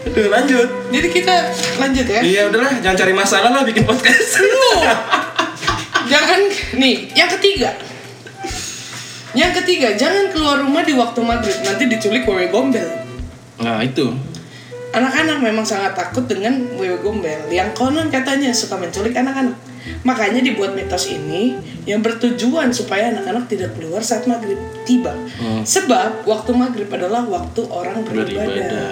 Aduh, 0.00 0.26
lanjut. 0.28 0.68
Jadi 0.88 1.08
kita 1.12 1.34
lanjut 1.76 2.06
ya. 2.08 2.20
Iya 2.20 2.40
udahlah, 2.48 2.72
jangan 2.80 2.96
cari 2.96 3.12
masalah 3.12 3.50
lah 3.52 3.62
bikin 3.62 3.84
podcast. 3.84 4.40
Lu. 4.40 4.74
Jangan 6.08 6.40
nih, 6.74 7.12
yang 7.12 7.30
ketiga. 7.30 7.70
Yang 9.30 9.62
ketiga, 9.62 9.94
jangan 9.94 10.34
keluar 10.34 10.58
rumah 10.58 10.82
di 10.82 10.90
waktu 10.90 11.20
maghrib, 11.22 11.54
nanti 11.62 11.86
diculik 11.86 12.26
wewe 12.26 12.50
gombel. 12.50 12.82
Nah 13.62 13.78
itu. 13.78 14.10
Anak-anak 14.90 15.38
memang 15.38 15.62
sangat 15.62 15.94
takut 15.94 16.26
dengan 16.26 16.66
wewe 16.74 16.98
gombel 16.98 17.46
yang 17.46 17.70
konon 17.78 18.10
katanya 18.10 18.50
suka 18.50 18.74
menculik 18.74 19.14
anak-anak. 19.14 19.54
Makanya 20.04 20.44
dibuat 20.44 20.76
mitos 20.76 21.08
ini 21.08 21.56
yang 21.88 22.04
bertujuan 22.04 22.68
supaya 22.74 23.08
anak-anak 23.14 23.48
tidak 23.48 23.72
keluar 23.78 24.04
saat 24.04 24.28
maghrib 24.28 24.58
tiba. 24.84 25.14
Hmm. 25.40 25.62
Sebab 25.64 26.26
waktu 26.28 26.50
maghrib 26.52 26.90
adalah 26.90 27.24
waktu 27.24 27.64
orang 27.70 28.04
beribadah. 28.04 28.44
Beribadah. 28.44 28.90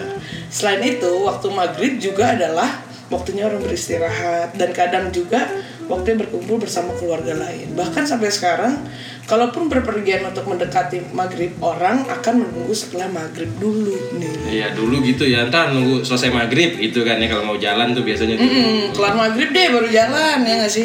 Selain 0.48 0.80
itu, 0.80 1.10
waktu 1.28 1.48
maghrib 1.52 2.00
juga 2.00 2.32
adalah 2.32 2.87
waktunya 3.08 3.48
orang 3.48 3.60
beristirahat 3.60 4.52
dan 4.54 4.70
kadang 4.70 5.08
juga 5.08 5.48
waktunya 5.88 6.20
berkumpul 6.20 6.60
bersama 6.60 6.92
keluarga 6.94 7.32
lain. 7.32 7.72
Bahkan 7.72 8.04
sampai 8.04 8.28
sekarang, 8.28 8.84
kalaupun 9.24 9.72
berpergian 9.72 10.20
untuk 10.22 10.44
mendekati 10.44 11.00
maghrib, 11.10 11.56
orang 11.58 12.04
akan 12.04 12.44
menunggu 12.44 12.76
setelah 12.76 13.08
maghrib 13.08 13.48
dulu 13.56 13.96
nih. 14.20 14.32
Iya 14.60 14.66
dulu 14.76 15.00
gitu 15.00 15.24
ya, 15.24 15.48
ntar 15.48 15.72
nunggu 15.72 16.04
selesai 16.04 16.28
maghrib 16.28 16.76
gitu 16.76 17.00
kan 17.02 17.16
ya 17.16 17.26
kalau 17.26 17.48
mau 17.48 17.56
jalan 17.56 17.96
tuh 17.96 18.04
biasanya 18.04 18.36
tuh. 18.36 18.44
Mm, 18.44 18.92
kelar 18.92 19.14
maghrib 19.16 19.48
deh 19.48 19.66
baru 19.72 19.88
jalan 19.88 20.36
ya 20.44 20.54
nggak 20.60 20.72
sih? 20.72 20.84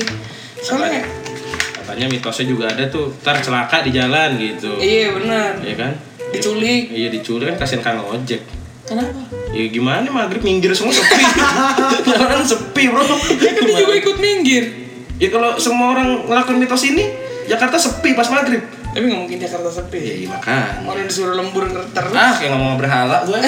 Soalnya 0.60 1.04
Katanya 1.84 2.08
mitosnya 2.08 2.48
juga 2.48 2.72
ada 2.72 2.88
tuh, 2.88 3.12
ntar 3.20 3.44
celaka 3.44 3.84
di 3.84 3.92
jalan 3.92 4.40
gitu. 4.40 4.72
iya 4.80 5.12
benar 5.12 5.60
Iya 5.60 5.76
kan? 5.76 5.92
diculik. 6.32 6.88
Iya 6.90 7.12
diculik 7.12 7.52
kan 7.54 7.56
kasihan 7.60 7.84
kang 7.84 8.00
ojek. 8.08 8.40
Kenapa? 8.88 9.20
Ya 9.54 9.70
gimana 9.70 10.10
maghrib 10.10 10.42
minggir 10.42 10.74
semua 10.74 10.90
sepi. 10.90 11.22
Jalanan 12.10 12.42
sepi 12.42 12.90
bro. 12.90 13.06
Ya 13.38 13.52
kan 13.54 13.62
dia 13.70 13.76
juga 13.86 13.94
ikut 14.02 14.18
minggir. 14.18 14.64
Ya 15.22 15.30
kalau 15.30 15.62
semua 15.62 15.94
orang 15.94 16.26
ngelakuin 16.26 16.58
mitos 16.58 16.82
ini, 16.90 17.06
Jakarta 17.46 17.78
sepi 17.78 18.18
pas 18.18 18.26
maghrib. 18.34 18.66
Tapi 18.66 19.06
nggak 19.06 19.22
mungkin 19.30 19.38
Jakarta 19.38 19.70
sepi. 19.70 20.26
Iya 20.26 20.34
makan. 20.34 20.90
Orang 20.90 21.06
disuruh 21.06 21.38
lembur 21.38 21.70
terus. 21.70 22.18
Ah 22.18 22.34
kayak 22.42 22.58
ngomong 22.58 22.82
berhala 22.82 23.22
gue. 23.30 23.38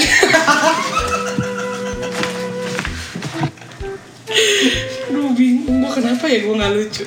Bingung 5.36 5.84
gua 5.84 5.92
kenapa 5.92 6.26
ya 6.26 6.40
gua 6.48 6.56
nggak 6.64 6.72
lucu. 6.74 7.04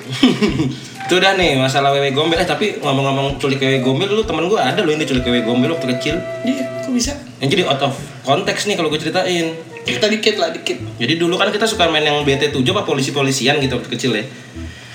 Itu 1.09 1.17
udah 1.17 1.41
nih 1.41 1.57
masalah 1.57 1.89
wewe 1.97 2.13
gombel 2.13 2.37
eh 2.37 2.45
tapi 2.45 2.77
ngomong-ngomong 2.85 3.41
culik 3.41 3.65
wewe 3.65 3.81
gombel 3.81 4.13
lu 4.13 4.21
temen 4.29 4.45
gue 4.45 4.61
ada 4.61 4.85
loh 4.85 4.93
ini 4.93 5.09
culik 5.09 5.25
wewe 5.25 5.41
gombel 5.41 5.73
waktu 5.73 5.89
kecil. 5.97 6.21
Iya, 6.45 6.85
kok 6.85 6.93
bisa? 6.93 7.17
Yang 7.41 7.57
jadi 7.57 7.63
out 7.65 7.81
of 7.81 7.97
konteks 8.29 8.69
nih 8.69 8.77
kalau 8.77 8.93
gue 8.93 9.01
ceritain. 9.01 9.57
Kita 9.89 10.05
dikit 10.05 10.37
lah 10.37 10.53
dikit. 10.53 10.77
Jadi 11.01 11.17
dulu 11.17 11.41
kan 11.41 11.49
kita 11.49 11.65
suka 11.65 11.89
main 11.89 12.05
yang 12.05 12.21
BT7 12.29 12.61
apa 12.61 12.85
polisi-polisian 12.85 13.57
gitu 13.57 13.81
waktu 13.81 13.89
kecil 13.89 14.13
ya. 14.21 14.25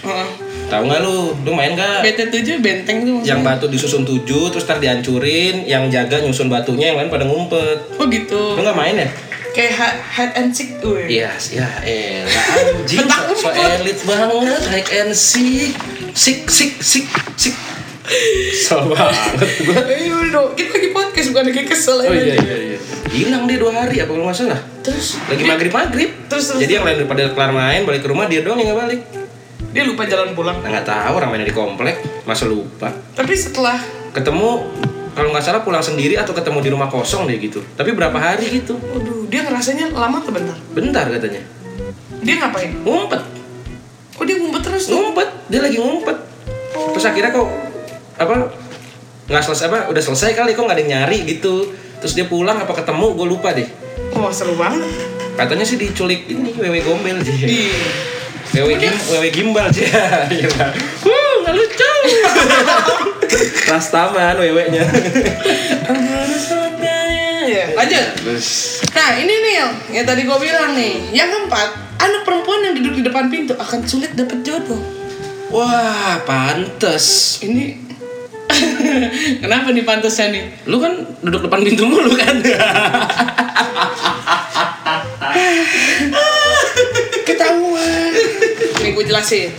Heeh. 0.05 0.27
Tahu 0.69 0.85
nggak 0.85 1.01
lu? 1.01 1.33
Lu 1.41 1.51
main 1.57 1.73
nggak? 1.73 2.05
BT7 2.05 2.61
benteng 2.61 3.01
tuh 3.01 3.13
maksudnya. 3.17 3.33
Yang 3.33 3.39
batu 3.41 3.65
disusun 3.73 4.05
tujuh 4.05 4.53
terus 4.53 4.69
ntar 4.69 4.77
dihancurin, 4.77 5.65
yang 5.65 5.89
jaga 5.89 6.21
nyusun 6.21 6.45
batunya, 6.45 6.93
yang 6.93 7.01
lain 7.01 7.09
pada 7.09 7.25
ngumpet. 7.25 7.97
Oh 7.97 8.05
gitu. 8.05 8.53
Lu 8.53 8.61
nggak 8.61 8.77
main 8.77 8.95
ya? 9.01 9.09
Kayak 9.53 10.01
hide 10.01 10.33
and 10.33 10.49
seek 10.49 10.81
gue. 10.81 11.01
Iya, 11.05 11.29
ya 11.53 11.67
elah 11.85 12.45
anjing 12.73 13.05
so, 13.05 13.21
so 13.37 13.49
elit 13.53 14.01
banget, 14.01 14.61
hide 14.65 14.91
and 15.05 15.13
seek, 15.13 15.77
sik 16.17 16.49
sik 16.49 16.81
sik 16.81 17.05
sik. 17.37 17.55
Kesel 18.03 18.81
banget 18.91 19.51
gue. 19.61 19.77
Eh 19.77 20.09
udah, 20.09 20.51
kita 20.57 20.73
lagi 20.73 20.89
podcast 20.89 21.27
bukan 21.31 21.43
lagi 21.53 21.63
kesel 21.63 21.97
Oh 22.03 22.11
iya 22.11 22.35
iya 22.35 22.57
iya. 22.73 22.77
Hilang 23.13 23.45
dia 23.45 23.61
dua 23.61 23.71
hari 23.71 24.01
apa 24.01 24.09
kalau 24.09 24.25
nggak 24.25 24.37
salah. 24.41 24.59
Terus 24.81 25.21
Lagi 25.29 25.43
maghrib 25.45 25.71
maghrib. 25.71 26.09
Terus, 26.27 26.45
terus. 26.51 26.59
Jadi 26.65 26.73
yang 26.73 26.83
lain 26.83 27.05
pada 27.05 27.29
kelar 27.31 27.53
main 27.53 27.85
balik 27.85 28.01
ke 28.03 28.09
rumah 28.09 28.25
dia 28.25 28.41
doang 28.41 28.57
yang 28.57 28.73
nggak 28.73 28.81
balik. 28.89 29.01
dia 29.73 29.81
lupa 29.89 30.05
jalan 30.05 30.33
pulang. 30.37 30.61
Nah, 30.61 30.69
nggak 30.69 30.85
tahu 30.85 31.13
orang 31.17 31.29
mainnya 31.33 31.49
di 31.49 31.55
komplek 31.55 32.01
masa 32.25 32.45
lupa. 32.45 32.93
Tapi 33.13 33.33
setelah 33.33 33.77
Ketemu 34.13 34.49
kalau 35.13 35.29
nggak 35.33 35.45
salah 35.45 35.61
pulang 35.65 35.81
sendiri 35.81 36.17
atau 36.17 36.33
ketemu 36.33 36.57
di 36.61 36.69
rumah 36.73 36.89
kosong 36.89 37.25
deh 37.25 37.37
gitu. 37.41 37.61
Tapi 37.73 37.93
berapa 37.93 38.13
hari 38.13 38.61
gitu? 38.61 38.77
Waduh, 38.77 39.22
dia 39.33 39.41
ngerasanya 39.41 39.89
lama 39.89 40.21
atau 40.21 40.29
bentar? 40.29 40.53
Bentar 40.77 41.09
katanya. 41.09 41.41
Dia 42.21 42.37
ngapain? 42.37 42.69
Ngumpet. 42.85 43.21
Oh 44.21 44.23
dia 44.29 44.37
ngumpet 44.37 44.61
terus 44.61 44.85
tuh? 44.85 44.93
Ngumpet. 44.93 45.25
Dia 45.49 45.65
lagi 45.65 45.81
ngumpet. 45.81 46.13
Terus 46.93 47.05
akhirnya 47.09 47.33
kok 47.33 47.49
apa 48.21 48.53
nggak 49.25 49.41
selesai 49.41 49.65
apa 49.73 49.89
udah 49.89 50.03
selesai 50.05 50.37
kali 50.37 50.53
kok 50.53 50.61
nggak 50.61 50.77
ada 50.77 50.83
yang 50.85 50.91
nyari 51.01 51.25
gitu. 51.25 51.73
Terus 51.97 52.13
dia 52.13 52.29
pulang 52.29 52.61
apa 52.61 52.77
ketemu 52.77 53.17
gue 53.17 53.25
lupa 53.25 53.57
deh. 53.57 53.65
Oh 54.13 54.29
seru 54.29 54.53
banget. 54.53 54.85
Katanya 55.33 55.65
sih 55.65 55.81
diculik 55.81 56.29
ini 56.29 56.53
wewe 56.53 56.85
gombel 56.85 57.17
sih. 57.25 57.37
Di 57.41 57.61
Wewe 58.53 58.77
gim, 58.77 58.93
wewe 59.09 59.33
gimbal 59.33 59.65
sih. 59.73 59.89
Gila. 60.29 60.67
Wuh, 61.09 61.33
nggak 61.41 61.55
lucu. 61.57 61.89
Rastaman 63.73 64.37
wewenya. 64.37 64.85
ya, 67.45 67.65
lanjut. 67.75 68.05
Nah 68.93 69.09
ini 69.19 69.33
nih 69.33 69.53
yang, 69.91 70.05
tadi 70.07 70.21
gue 70.25 70.37
bilang 70.39 70.71
nih. 70.75 71.13
Yang 71.13 71.29
keempat, 71.35 71.69
anak 71.99 72.21
perempuan 72.25 72.59
yang 72.65 72.73
duduk 72.79 72.93
di 72.99 73.03
depan 73.05 73.29
pintu 73.29 73.53
akan 73.55 73.79
sulit 73.87 74.11
dapat 74.15 74.41
jodoh. 74.43 74.81
wah, 75.53 76.17
pantes. 76.25 77.37
Ini 77.45 77.77
kenapa 79.43 79.69
nih 79.69 79.85
pantasnya 79.85 80.33
nih? 80.33 80.43
Lu 80.65 80.81
kan 80.81 80.97
duduk 81.21 81.45
depan 81.45 81.61
pintu 81.61 81.85
mulu 81.85 82.13
kan? 82.17 82.41
Ketahuan. 87.27 88.11
Nih 88.81 88.91
gue 88.93 89.05
jelasin. 89.05 89.49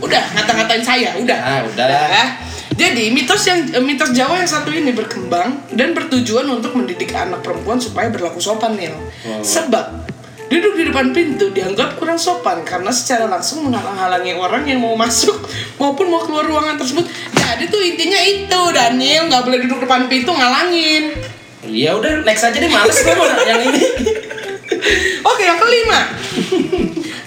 Udah 0.00 0.22
ngata-ngatain 0.36 0.84
saya, 0.84 1.16
udah. 1.20 1.38
Ah, 1.40 1.60
udah. 1.64 1.86
Ya. 1.88 2.49
Jadi 2.80 3.12
mitos 3.12 3.44
yang 3.44 3.60
eh, 3.76 3.84
mitos 3.84 4.16
Jawa 4.16 4.40
yang 4.40 4.48
satu 4.48 4.72
ini 4.72 4.96
berkembang 4.96 5.68
dan 5.76 5.92
bertujuan 5.92 6.48
untuk 6.48 6.72
mendidik 6.72 7.12
anak 7.12 7.44
perempuan 7.44 7.76
supaya 7.76 8.08
berlaku 8.08 8.40
sopan 8.40 8.72
nih. 8.72 8.96
Sebab 9.44 10.08
duduk 10.48 10.80
di 10.80 10.84
depan 10.88 11.12
pintu 11.12 11.52
dianggap 11.52 12.00
kurang 12.00 12.16
sopan 12.16 12.64
karena 12.64 12.88
secara 12.88 13.28
langsung 13.28 13.68
menghalang-halangi 13.68 14.32
orang 14.32 14.64
yang 14.64 14.80
mau 14.80 14.96
masuk 14.96 15.44
maupun 15.80 16.08
mau 16.08 16.24
keluar 16.24 16.48
ruangan 16.48 16.80
tersebut. 16.80 17.04
Jadi 17.36 17.68
tuh 17.68 17.84
intinya 17.84 18.20
itu 18.24 18.60
Daniel 18.72 19.28
nggak 19.28 19.44
boleh 19.44 19.58
duduk 19.68 19.84
depan 19.84 20.08
pintu 20.08 20.32
ngalangin. 20.32 21.12
Ya 21.68 21.92
udah, 21.92 22.24
next 22.24 22.48
aja 22.48 22.56
deh 22.56 22.72
males 22.72 22.96
gue 22.96 23.12
mau 23.12 23.28
yang 23.44 23.60
ini. 23.60 23.84
Oke 25.28 25.42
yang 25.44 25.60
kelima. 25.60 26.00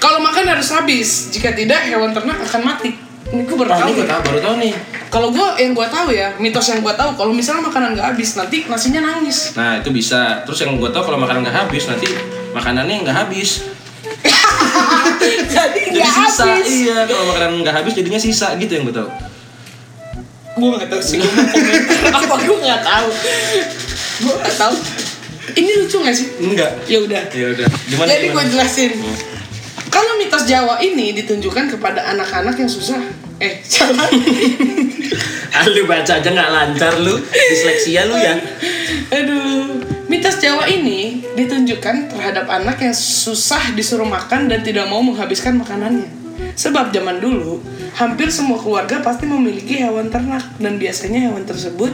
Kalau 0.01 0.17
makan 0.17 0.49
harus 0.49 0.73
habis, 0.73 1.29
jika 1.29 1.53
tidak 1.53 1.85
hewan 1.85 2.09
ternak 2.09 2.41
akan 2.41 2.61
mati. 2.65 3.02
Ini 3.33 3.49
gue 3.49 3.57
baru 3.57 3.69
Wah, 3.73 3.81
tahu. 3.81 3.97
gue 3.97 4.05
ya. 4.05 4.09
tahu, 4.13 4.21
baru 4.29 4.39
tahu 4.45 4.55
nih. 4.61 4.73
Kalau 5.09 5.27
gue 5.33 5.47
yang 5.57 5.73
gue 5.73 5.87
tahu 5.89 6.07
ya, 6.13 6.27
mitos 6.37 6.69
yang 6.69 6.85
gue 6.85 6.93
tahu, 6.93 7.09
kalau 7.17 7.33
misalnya 7.33 7.65
makanan 7.65 7.97
nggak 7.97 8.07
habis, 8.13 8.29
nanti 8.37 8.57
nasinya 8.69 9.01
nangis. 9.01 9.57
Nah, 9.57 9.81
itu 9.81 9.89
bisa. 9.89 10.45
Terus 10.45 10.61
yang 10.61 10.77
gue 10.77 10.89
tahu 10.93 11.01
kalau 11.01 11.17
makanan 11.17 11.41
nggak 11.41 11.57
habis, 11.65 11.89
nanti 11.89 12.05
makanannya 12.53 13.01
nggak 13.01 13.17
habis. 13.25 13.65
Jadi 15.53 15.81
nggak 15.97 16.09
sisa. 16.13 16.45
habis. 16.45 16.67
Iya, 16.69 16.97
kalau 17.09 17.25
makanan 17.33 17.51
nggak 17.65 17.75
habis 17.81 17.91
jadinya 17.97 18.21
sisa 18.21 18.53
gitu 18.61 18.69
yang 18.69 18.85
gue 18.85 18.95
tahu. 19.01 19.09
Gue 20.53 20.69
nggak 20.77 20.89
tahu 20.93 21.01
sih. 21.01 21.17
Apa 22.13 22.35
gue 22.37 22.57
nggak 22.61 22.81
tahu. 22.85 23.09
Gue 24.23 24.29
nggak 24.29 24.55
tahu. 24.61 24.75
Ini 25.57 25.71
lucu 25.81 25.97
nggak 26.05 26.15
sih? 26.15 26.27
Enggak. 26.37 26.69
Ya 26.85 27.01
udah. 27.01 27.21
Ya 27.33 27.49
udah. 27.49 27.65
Gimana? 27.89 28.07
Jadi 28.13 28.29
gue 28.29 28.43
jelasin. 28.53 28.91
Kalau 29.89 30.21
mitos 30.21 30.45
Jawa 30.45 30.77
ini 30.81 31.17
ditunjukkan 31.17 31.73
kepada 31.73 32.13
anak-anak 32.13 32.61
yang 32.61 32.69
susah. 32.69 33.01
Eh, 33.41 33.53
salah. 33.65 34.09
Ah, 35.53 35.69
lu 35.69 35.85
baca 35.85 36.17
aja 36.17 36.29
nggak 36.33 36.49
lancar 36.49 36.93
lu. 37.01 37.13
Disleksia 37.29 38.09
lu 38.09 38.17
ya. 38.17 38.33
Aduh, 39.13 39.85
mitos 40.09 40.41
Jawa 40.41 40.65
ini 40.65 41.21
ditunjukkan 41.37 42.09
terhadap 42.09 42.49
anak 42.49 42.81
yang 42.81 42.95
susah 42.97 43.73
disuruh 43.77 44.09
makan 44.09 44.49
dan 44.49 44.65
tidak 44.65 44.89
mau 44.89 45.05
menghabiskan 45.05 45.61
makanannya. 45.61 46.09
Sebab 46.57 46.89
zaman 46.89 47.21
dulu, 47.21 47.61
hampir 47.93 48.33
semua 48.33 48.57
keluarga 48.57 49.01
pasti 49.05 49.29
memiliki 49.29 49.77
hewan 49.77 50.09
ternak 50.09 50.41
dan 50.57 50.81
biasanya 50.81 51.29
hewan 51.29 51.45
tersebut 51.45 51.93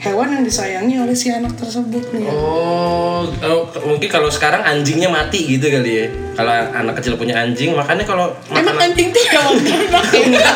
hewan 0.00 0.32
yang 0.32 0.42
disayangi 0.42 0.96
oleh 0.96 1.12
si 1.12 1.28
anak 1.28 1.52
tersebut 1.54 2.08
nih. 2.10 2.24
Oh, 2.26 3.28
oh, 3.28 3.60
mungkin 3.84 4.08
kalau 4.08 4.26
sekarang 4.26 4.64
anjingnya 4.64 5.06
mati 5.06 5.44
gitu 5.46 5.68
kali 5.68 5.92
ya. 5.94 6.06
Kalau 6.34 6.48
anak 6.72 6.96
kecil 6.96 7.14
punya 7.14 7.36
anjing, 7.38 7.76
makanya 7.76 8.02
kalau 8.02 8.32
Emang 8.48 8.74
anjing 8.74 9.12
hewan 9.12 9.60
ternak 9.60 10.06
ya? 10.08 10.52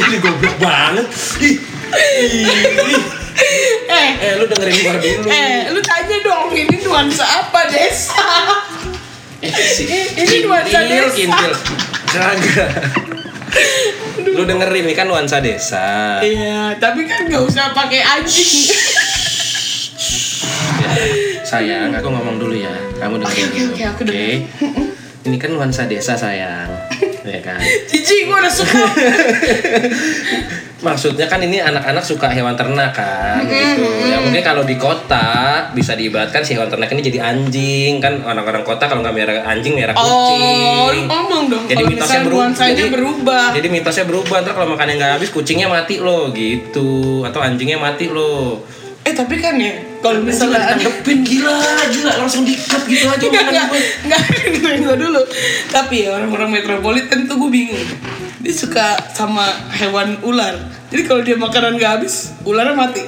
ini 0.00 0.16
goblok 0.18 0.56
banget. 0.58 1.06
Eh, 3.84 4.08
Eh, 4.16 4.32
lu 4.40 4.46
dengerin 4.46 4.76
gua 4.80 4.94
dulu. 4.96 5.28
eh, 5.28 5.68
lu 5.68 5.80
tanya 5.84 6.16
dong 6.24 6.48
ini 6.50 6.80
nuansa 6.80 7.20
apa 7.22 7.68
desa? 7.68 8.24
Eh, 9.44 9.52
si 9.52 9.84
ini 10.16 10.36
nuansa 10.40 10.80
kintil, 10.80 11.04
desa. 11.04 11.12
kintil. 11.12 11.52
Kagak. 14.24 14.34
Lu 14.34 14.42
dengerin 14.44 14.82
ini 14.82 14.92
kan 14.92 15.06
nuansa 15.06 15.38
desa. 15.38 16.18
Iya, 16.18 16.74
tapi 16.80 17.04
kan 17.04 17.28
nggak 17.28 17.44
usah 17.44 17.70
pakai 17.70 18.00
anjing. 18.00 18.72
Ya, 20.74 20.90
sayang, 21.44 21.90
aku 21.92 22.08
ngomong 22.08 22.36
dulu 22.36 22.56
ya. 22.56 22.72
Kamu 22.96 23.20
dengerin 23.20 23.44
Oke, 23.44 23.54
dulu. 23.54 23.70
oke, 23.70 23.82
aku 23.84 24.00
dengerin. 24.04 24.40
Ini 25.24 25.36
kan 25.36 25.48
nuansa 25.52 25.84
desa, 25.84 26.16
sayang. 26.16 26.68
Ya 27.24 27.40
kan? 27.40 27.60
Cici, 27.90 28.24
gua 28.24 28.40
udah 28.40 28.52
suka. 28.52 28.76
Maksudnya 30.84 31.24
kan 31.24 31.40
ini 31.40 31.58
anak-anak 31.58 32.04
suka 32.04 32.28
hewan 32.28 32.52
ternak 32.54 32.92
kan 32.92 33.40
gitu. 33.40 33.88
Ya 34.04 34.20
mungkin 34.20 34.44
kalau 34.44 34.62
di 34.62 34.76
kota 34.76 35.64
bisa 35.72 35.96
diibaratkan 35.96 36.44
si 36.44 36.52
hewan 36.52 36.68
ternak 36.68 36.92
ini 36.92 37.00
jadi 37.00 37.24
anjing 37.24 38.04
kan 38.04 38.20
orang-orang 38.20 38.60
kota 38.60 38.84
kalau 38.84 39.00
nggak 39.00 39.16
merah 39.16 39.36
anjing 39.48 39.72
merah 39.72 39.96
Oh, 39.96 40.92
kucing. 40.92 41.08
ngomong 41.08 41.44
dong. 41.48 41.64
jadi 41.64 41.82
mitosnya 41.88 42.20
berubah. 42.20 42.52
Jadi, 42.52 42.82
berubah. 42.92 43.44
jadi 43.56 43.68
mitosnya 43.72 44.04
berubah. 44.04 44.36
Ntar 44.44 44.52
kalau 44.52 44.68
makannya 44.76 44.94
nggak 45.00 45.12
habis 45.16 45.32
kucingnya 45.32 45.72
mati 45.72 45.96
loh 45.98 46.28
gitu 46.36 47.24
atau 47.24 47.40
anjingnya 47.40 47.80
mati 47.80 48.12
loh. 48.12 48.60
Eh 49.04 49.12
tapi 49.12 49.36
kan 49.36 49.60
ya, 49.60 50.00
kalau 50.00 50.24
misalnya 50.24 50.64
ada 50.64 50.80
tanggepin 50.80 51.20
gila, 51.28 51.60
gila 51.92 52.12
langsung 52.24 52.40
dikat 52.40 52.88
gitu 52.88 53.04
aja 53.04 53.20
enggak, 53.20 53.68
dengerin 54.48 54.80
gue 54.80 54.96
dulu 54.96 55.20
Tapi 55.68 56.08
ya 56.08 56.16
orang-orang 56.16 56.48
metropolitan 56.56 57.28
tuh 57.28 57.36
gue 57.36 57.50
bingung 57.52 57.84
Dia 58.40 58.54
suka 58.56 58.96
sama 59.12 59.44
hewan 59.76 60.16
ular 60.24 60.56
Jadi 60.94 61.10
kalau 61.10 61.26
dia 61.26 61.34
makanan 61.34 61.74
gak 61.74 61.90
habis, 61.98 62.30
ularnya 62.46 62.78
mati 62.78 63.02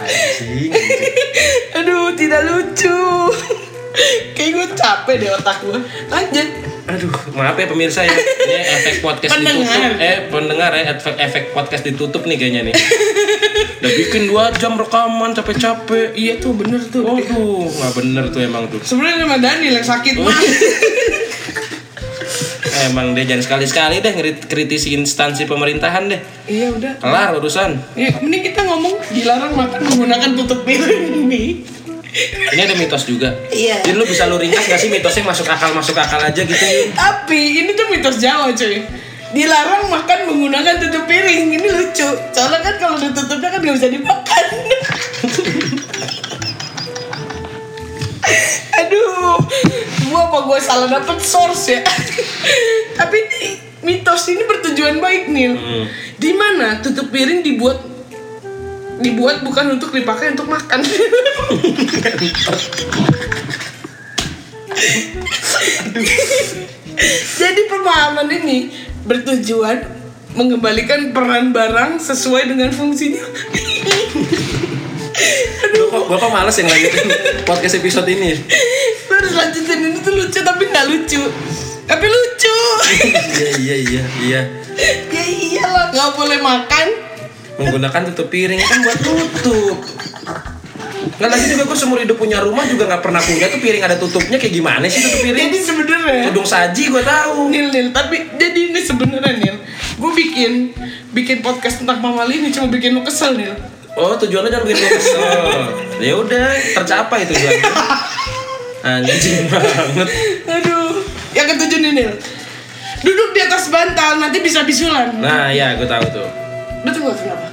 anjing. 0.00 0.72
Aduh, 1.82 2.14
tidak 2.14 2.40
lucu 2.46 3.00
Kayak 4.38 4.50
gue 4.54 4.66
capek 4.78 5.14
deh 5.18 5.30
otak 5.34 5.56
gue 5.66 5.78
Lanjut 6.08 6.48
Aduh, 6.90 7.14
maaf 7.38 7.54
ya 7.54 7.70
pemirsa 7.70 8.02
ya. 8.02 8.10
Ini 8.10 8.66
efek 8.82 8.98
podcast 8.98 9.30
Pendengar. 9.30 9.94
ditutup. 9.94 10.02
Eh, 10.02 10.16
pendengar 10.26 10.70
ya, 10.74 10.90
efek, 10.90 11.14
efek 11.22 11.44
podcast 11.54 11.86
ditutup 11.86 12.26
nih 12.26 12.34
kayaknya 12.34 12.66
nih. 12.66 12.74
Udah 13.78 13.92
bikin 13.94 14.22
dua 14.26 14.50
jam 14.58 14.74
rekaman 14.74 15.30
capek-capek. 15.30 16.18
Iya 16.18 16.42
tuh 16.42 16.50
bener 16.50 16.82
tuh 16.90 17.06
Waduh, 17.06 17.70
nggak 17.70 17.92
bener 17.94 18.24
tuh 18.34 18.42
emang 18.42 18.66
tuh. 18.66 18.82
Sebenarnya 18.82 19.22
sama 19.22 19.38
Daniel 19.38 19.78
yang 19.78 19.86
sakit 19.86 20.14
mah 20.18 20.34
Emang 22.80 23.12
deh 23.12 23.28
jangan 23.28 23.44
sekali-sekali 23.44 24.00
deh 24.00 24.12
kritisi 24.48 24.96
instansi 24.96 25.44
pemerintahan 25.44 26.08
deh. 26.08 26.20
Iya 26.48 26.72
udah 26.72 26.92
Kelar 26.96 27.36
urusan. 27.36 27.76
Ya, 27.92 28.08
mending 28.24 28.42
kita 28.48 28.64
ngomong 28.64 28.96
dilarang 29.12 29.52
makan 29.52 29.80
menggunakan 29.84 30.30
tutup 30.40 30.64
piring 30.64 31.28
ini. 31.28 31.60
Ini 32.50 32.60
ada 32.66 32.74
mitos 32.74 33.06
juga. 33.06 33.30
Iya. 33.52 33.86
Jadi 33.86 33.94
lu 33.94 34.02
bisa 34.02 34.26
lu 34.26 34.40
ringkas 34.40 34.66
gak 34.66 34.80
sih 34.80 34.90
mitosnya 34.90 35.22
masuk 35.30 35.46
akal 35.46 35.70
masuk 35.76 35.94
akal 35.94 36.18
aja 36.18 36.42
gitu? 36.42 36.66
Tapi 36.96 37.40
ini 37.62 37.70
tuh 37.78 37.86
mitos 37.86 38.18
Jawa 38.18 38.50
cuy 38.50 38.82
Dilarang 39.30 39.86
makan 39.86 40.26
menggunakan 40.26 40.82
tutup 40.82 41.06
piring 41.06 41.54
Ini 41.54 41.68
lucu 41.70 42.10
Soalnya 42.34 42.58
kan 42.66 42.74
kalau 42.82 42.98
ditutupnya 42.98 43.48
kan 43.54 43.62
gak 43.62 43.76
bisa 43.78 43.86
dimakan 43.86 44.44
Aduh 48.80 49.38
Gua 50.10 50.20
apa 50.26 50.38
gue 50.46 50.58
salah 50.62 50.88
dapet 50.90 51.18
source 51.22 51.74
ya 51.74 51.80
Tapi 52.98 53.18
mitos 53.86 54.28
ini 54.28 54.42
bertujuan 54.44 54.98
baik 55.00 55.30
nih 55.30 55.48
Hmm. 55.50 55.84
Di 56.20 56.30
mana 56.36 56.84
tutup 56.84 57.08
piring 57.08 57.40
dibuat 57.42 57.80
Dibuat 59.00 59.40
bukan 59.40 59.80
untuk 59.80 59.94
dipakai 59.94 60.36
untuk 60.36 60.46
makan 60.50 60.84
Jadi 67.40 67.62
pemahaman 67.66 68.28
ini 68.28 68.70
bertujuan 69.08 69.82
mengembalikan 70.36 71.10
peran 71.10 71.50
barang 71.50 71.98
sesuai 71.98 72.54
dengan 72.54 72.70
fungsinya. 72.70 73.24
Gua 75.90 76.16
kok 76.18 76.30
males 76.30 76.56
yang 76.58 76.68
lanjutin 76.70 77.06
podcast 77.46 77.78
episode 77.78 78.08
ini. 78.10 78.34
Lu 79.06 79.12
harus 79.14 79.34
lanjutin 79.34 79.78
ini 79.78 79.98
tuh 80.02 80.14
lucu 80.14 80.40
tapi 80.42 80.62
nggak 80.70 80.86
lucu. 80.90 81.22
Tapi 81.86 82.06
lucu. 82.06 82.56
Iya 83.40 83.50
iya 83.58 83.76
iya 83.78 84.02
iya. 84.22 84.40
ya 85.10 85.24
iyalah 85.26 85.86
nggak 85.94 86.10
boleh 86.14 86.38
makan. 86.38 86.86
Menggunakan 87.60 88.00
tutup 88.12 88.32
piring 88.32 88.60
kan 88.62 88.78
buat 88.82 88.98
tutup. 89.02 89.78
Nggak 91.20 91.30
lagi 91.32 91.44
juga 91.52 91.62
gue 91.68 91.76
seumur 91.76 91.98
hidup 92.00 92.16
punya 92.16 92.40
rumah 92.40 92.64
juga 92.68 92.88
nggak 92.88 93.02
pernah 93.04 93.20
punya 93.20 93.48
tuh 93.48 93.60
piring 93.60 93.82
ada 93.84 93.96
tutupnya 93.96 94.36
kayak 94.36 94.54
gimana 94.56 94.84
sih 94.88 95.00
tutup 95.04 95.20
piring? 95.24 95.48
Jadi 95.48 95.58
sebenarnya 95.60 96.24
Tudung 96.30 96.48
saji 96.48 96.82
gue 96.88 97.02
tahu. 97.04 97.52
Nil 97.52 97.68
Nil 97.72 97.88
tapi 97.92 98.16
jadi 98.36 98.60
ini 98.72 98.80
sebenarnya 98.80 99.34
Nil 99.36 99.56
gue 100.00 100.12
bikin 100.16 100.52
bikin 101.12 101.44
podcast 101.44 101.84
tentang 101.84 102.00
mamali 102.00 102.40
ini 102.40 102.48
cuma 102.48 102.72
bikin 102.72 102.96
lu 102.96 103.04
kesel 103.04 103.36
Nil 103.36 103.52
Oh 103.92 104.14
tujuannya 104.14 104.48
jangan 104.48 104.64
bikin 104.64 104.78
gue 104.78 104.90
kesel. 104.96 105.42
ya 105.98 106.12
udah 106.14 106.46
tercapai 106.74 107.24
tujuannya. 107.24 107.64
Anjing 108.80 109.44
banget. 109.46 110.08
aduh 110.46 111.04
yang 111.30 111.46
ketujuh 111.46 111.78
nih 111.80 111.92
Nil 111.92 112.12
duduk 113.00 113.28
di 113.30 113.40
atas 113.40 113.68
bantal 113.68 114.16
nanti 114.18 114.40
bisa 114.40 114.60
bisulan 114.62 115.12
Nah 115.14 115.48
ya 115.48 115.72
gue 115.74 115.84
tahu 115.84 116.00
tuh. 116.10 116.28
lu 116.80 116.88
tuh 116.90 117.12
kenapa 117.12 117.46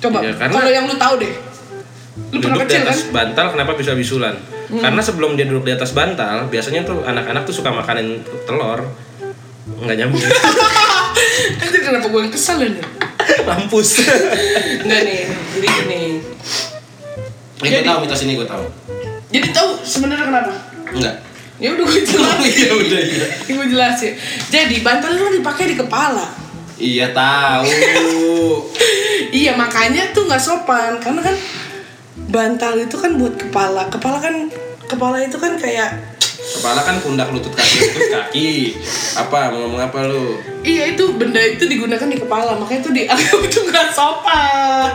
coba 0.00 0.18
Ya, 0.18 0.32
karena- 0.32 0.54
kalau 0.54 0.70
yang 0.70 0.84
lu 0.84 0.96
tahu 0.96 1.14
deh 1.18 1.32
lu 2.30 2.38
duduk 2.38 2.56
di 2.58 2.60
kecil 2.66 2.80
kan 2.80 2.88
atas 2.88 3.00
bantal 3.08 3.46
kenapa 3.50 3.72
bisa 3.74 3.92
bisulan? 3.92 4.34
Karena 4.70 5.00
sebelum 5.00 5.34
dia 5.34 5.44
duduk 5.44 5.64
di 5.64 5.72
atas 5.72 5.90
bantal, 5.90 6.46
biasanya 6.46 6.84
tuh 6.84 7.02
anak-anak 7.02 7.42
tuh 7.42 7.50
suka 7.52 7.68
makanin 7.68 8.18
telur. 8.44 8.86
Nggak 9.76 9.96
nyambung. 9.98 10.22
Anjir 11.60 11.80
kenapa 11.80 12.06
gue 12.06 12.20
yang 12.20 12.30
kesel 12.30 12.58
ya 12.60 12.70
Mampus. 13.48 14.02
Enggak 14.84 15.00
nih, 15.06 15.20
jadi 15.56 15.66
gini 15.82 16.02
Ya, 17.60 17.68
gue 17.76 17.84
tahu 17.84 17.98
mitos 18.04 18.20
ini 18.24 18.32
gue 18.40 18.48
tahu. 18.48 18.64
Jadi 19.30 19.46
tahu 19.52 19.68
sebenarnya 19.84 20.26
kenapa? 20.32 20.52
Enggak. 20.90 21.16
Ya 21.60 21.76
udah 21.76 21.84
gue 21.84 22.02
jelasin 22.08 22.48
Iya 22.56 22.70
udah 22.72 23.00
iya. 23.04 23.26
Gue 23.52 23.66
jelasin 23.68 24.12
Jadi 24.48 24.80
bantal 24.80 25.12
itu 25.12 25.22
kan 25.28 25.34
dipakai 25.44 25.64
di 25.68 25.76
kepala 25.76 26.24
Iya 26.80 27.12
tahu. 27.12 27.68
Iya 29.30 29.54
makanya 29.54 30.10
tuh 30.16 30.26
nggak 30.26 30.42
sopan 30.42 30.96
karena 30.98 31.20
kan 31.20 31.36
bantal 32.32 32.74
itu 32.80 32.96
kan 32.98 33.14
buat 33.14 33.36
kepala. 33.36 33.86
Kepala 33.92 34.18
kan 34.18 34.50
kepala 34.88 35.22
itu 35.22 35.38
kan 35.38 35.54
kayak 35.54 36.09
Kepala 36.50 36.80
kan 36.82 36.98
pundak 36.98 37.30
lutut 37.30 37.54
kaki 37.54 37.76
lutut 37.78 38.08
kaki. 38.10 38.50
Apa 39.16 39.54
mau 39.54 39.64
ngomong 39.66 39.80
apa 39.80 39.98
lu? 40.06 40.36
iya 40.60 40.92
itu 40.92 41.16
benda 41.16 41.40
itu 41.40 41.64
digunakan 41.64 42.04
di 42.04 42.20
kepala 42.20 42.52
makanya 42.58 42.80
itu 42.84 42.90
dianggap 42.92 43.38
itu 43.48 43.58
nggak 43.64 43.88
sopan. 43.94 44.90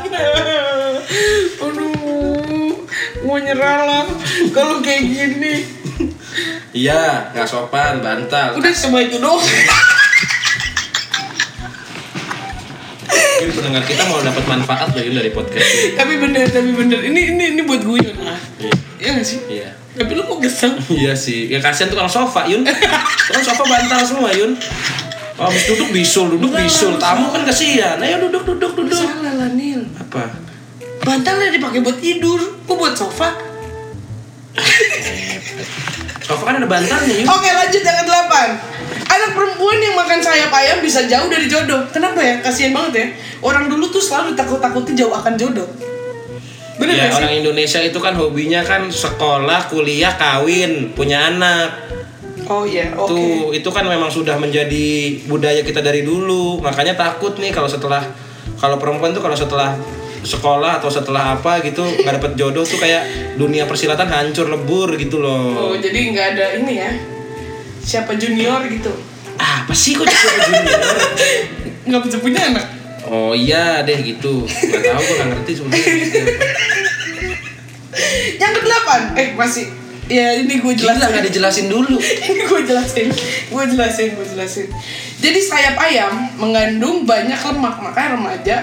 Aduh, 1.58 2.76
mau 3.26 3.38
nyerah 3.40 3.80
lah 3.88 4.06
kalau 4.52 4.84
kayak 4.84 5.04
gini. 5.08 5.56
Iya, 6.76 7.32
nggak 7.32 7.48
sopan, 7.48 8.04
bantal. 8.04 8.60
Udah 8.60 8.74
cuma 8.76 9.00
itu 9.00 9.16
doang. 9.18 9.40
Mungkin 13.16 13.52
pendengar 13.52 13.84
kita 13.88 14.04
mau 14.08 14.20
dapat 14.20 14.44
manfaat 14.44 14.90
Yun, 14.96 15.16
dari 15.16 15.32
podcast 15.32 15.64
ini. 15.64 15.96
tapi 15.96 16.20
bener, 16.20 16.46
tapi 16.52 16.72
bener. 16.76 17.00
Ini 17.04 17.22
ini 17.36 17.44
ini 17.56 17.62
buat 17.64 17.84
guyon 17.84 18.16
lah. 18.24 18.40
Iya. 18.60 18.74
Iya 19.00 19.10
gak 19.20 19.28
sih? 19.28 19.40
Iya. 19.48 19.70
Tapi 19.96 20.12
lu 20.12 20.22
kok 20.28 20.40
kesel? 20.44 20.76
Iya 20.92 21.16
sih. 21.16 21.48
Ya 21.48 21.64
kasihan 21.64 21.88
tukang 21.88 22.12
sofa, 22.12 22.44
Yun. 22.52 22.68
Tukang 23.32 23.46
sofa 23.48 23.64
bantal 23.64 24.04
semua, 24.04 24.30
Yun. 24.36 24.52
Oh, 25.36 25.48
habis 25.48 25.68
duduk 25.68 25.92
bisul, 25.92 26.36
duduk 26.36 26.52
bisul. 26.52 27.00
Tamu 27.00 27.32
kan 27.32 27.48
kasihan. 27.48 27.96
Ayo 28.00 28.20
duduk, 28.28 28.44
duduk, 28.44 28.76
duduk. 28.76 28.96
Salah 28.96 29.36
lah 29.36 29.50
Nil. 29.56 29.88
Apa? 30.00 30.32
Bantalnya 31.04 31.52
dipakai 31.52 31.80
buat 31.80 32.00
tidur. 32.00 32.40
Kok 32.68 32.76
buat 32.76 32.96
sofa? 32.96 33.36
Sofa 36.28 36.44
kan 36.44 36.56
ada 36.60 36.68
bantalnya, 36.68 37.16
Yun. 37.16 37.28
Oke 37.28 37.50
lanjut 37.54 37.82
yang 37.86 37.98
ke-8 38.02 38.34
Anak 39.06 39.32
perempuan 39.38 39.78
yang 39.78 39.94
makan 39.94 40.20
sayap 40.20 40.50
ayam 40.50 40.82
bisa 40.82 41.06
jauh 41.06 41.30
dari 41.30 41.46
jodoh 41.46 41.86
Kenapa 41.94 42.18
ya? 42.18 42.42
Kasian 42.42 42.74
banget 42.74 42.94
ya 42.98 43.06
Orang 43.46 43.70
dulu 43.70 43.94
tuh 43.94 44.02
selalu 44.02 44.34
takut-takutin 44.34 44.98
jauh 44.98 45.14
akan 45.14 45.38
jodoh 45.38 45.70
Bener 46.76 46.94
Ya, 46.94 47.08
sih? 47.08 47.24
orang 47.24 47.34
Indonesia 47.38 47.80
itu 47.80 48.00
kan 48.00 48.14
hobinya 48.14 48.60
kan 48.60 48.88
sekolah, 48.88 49.72
kuliah, 49.72 50.12
kawin, 50.14 50.92
punya 50.92 51.32
anak. 51.32 51.72
Oh 52.46 52.62
iya, 52.62 52.94
oke 52.94 53.10
Tuh, 53.10 53.50
itu 53.52 53.70
kan 53.74 53.88
memang 53.88 54.06
sudah 54.08 54.38
menjadi 54.38 55.18
budaya 55.26 55.66
kita 55.66 55.82
dari 55.82 56.06
dulu. 56.06 56.62
Makanya 56.62 56.94
takut 56.94 57.34
nih 57.42 57.50
kalau 57.50 57.66
setelah 57.66 58.06
kalau 58.60 58.78
perempuan 58.78 59.12
tuh 59.12 59.24
kalau 59.24 59.34
setelah 59.34 59.74
sekolah 60.22 60.78
atau 60.78 60.90
setelah 60.90 61.38
apa 61.38 61.62
gitu 61.62 61.86
nggak 61.86 62.14
dapet 62.18 62.32
jodoh 62.34 62.66
tuh 62.66 62.78
kayak 62.78 63.06
dunia 63.38 63.66
persilatan 63.66 64.10
hancur 64.10 64.50
lebur 64.50 64.94
gitu 64.98 65.22
Oh, 65.22 65.74
loh. 65.74 65.78
jadi 65.78 66.00
nggak 66.14 66.28
ada 66.38 66.46
ini 66.60 66.74
ya. 66.76 66.92
Siapa 67.82 68.14
junior 68.14 68.62
gitu. 68.68 68.90
Ah, 69.38 69.66
apa 69.66 69.74
sih 69.74 69.94
kok 69.94 70.06
jadi 70.06 70.38
junior? 70.44 70.80
Nggak 71.86 72.18
punya 72.18 72.42
anak. 72.50 72.66
Oh 73.10 73.34
iya 73.38 73.86
deh 73.86 74.00
gitu. 74.02 74.46
Gak 74.46 74.82
tahu 74.82 75.02
gue 75.02 75.16
gak 75.22 75.30
ngerti 75.34 75.52
sebenarnya. 75.62 75.94
Yang 78.36 78.54
kedelapan, 78.60 79.02
eh 79.16 79.28
masih 79.40 79.66
ya 80.06 80.38
ini 80.38 80.62
gue 80.62 80.74
Gila 80.78 80.94
jelasin. 80.94 81.10
nggak 81.10 81.26
dijelasin 81.32 81.68
dulu. 81.72 81.98
ini 82.30 82.44
gue 82.46 82.62
jelasin, 82.68 83.08
gue 83.50 83.64
jelasin, 83.72 84.10
gue 84.14 84.26
jelasin. 84.36 84.68
Jadi 85.24 85.40
sayap 85.40 85.76
ayam 85.80 86.14
mengandung 86.38 87.08
banyak 87.08 87.40
lemak, 87.40 87.76
makanya 87.82 88.10
remaja 88.20 88.58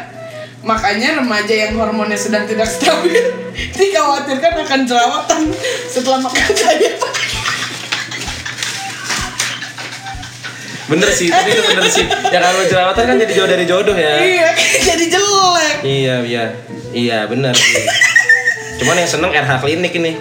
Makanya 0.63 1.19
remaja 1.19 1.51
yang 1.51 1.75
hormonnya 1.75 2.15
sedang 2.15 2.47
tidak 2.47 2.71
stabil 2.71 3.19
dikhawatirkan 3.79 4.63
akan 4.63 4.81
jerawatan 4.87 5.43
setelah 5.91 6.23
makan 6.23 6.51
sayap. 6.55 7.03
Bener 10.93 11.09
sih, 11.09 11.29
tapi 11.33 11.49
itu 11.57 11.63
bener 11.65 11.89
sih. 11.89 12.05
Ya 12.05 12.39
kalau 12.45 12.63
jerawatan 12.69 13.05
kan 13.09 13.17
jadi 13.17 13.33
jauh 13.33 13.49
dari 13.49 13.65
jodoh 13.65 13.97
ya. 13.97 14.21
iya, 14.21 14.49
jadi 14.85 15.05
jelek. 15.09 15.77
Iya, 15.81 16.15
iya. 16.29 16.45
Iya, 16.93 17.19
bener 17.25 17.57
sih. 17.57 17.85
Cuman 18.85 19.01
yang 19.01 19.09
seneng 19.09 19.33
RH 19.33 19.65
klinik 19.65 19.93
ini. 19.97 20.13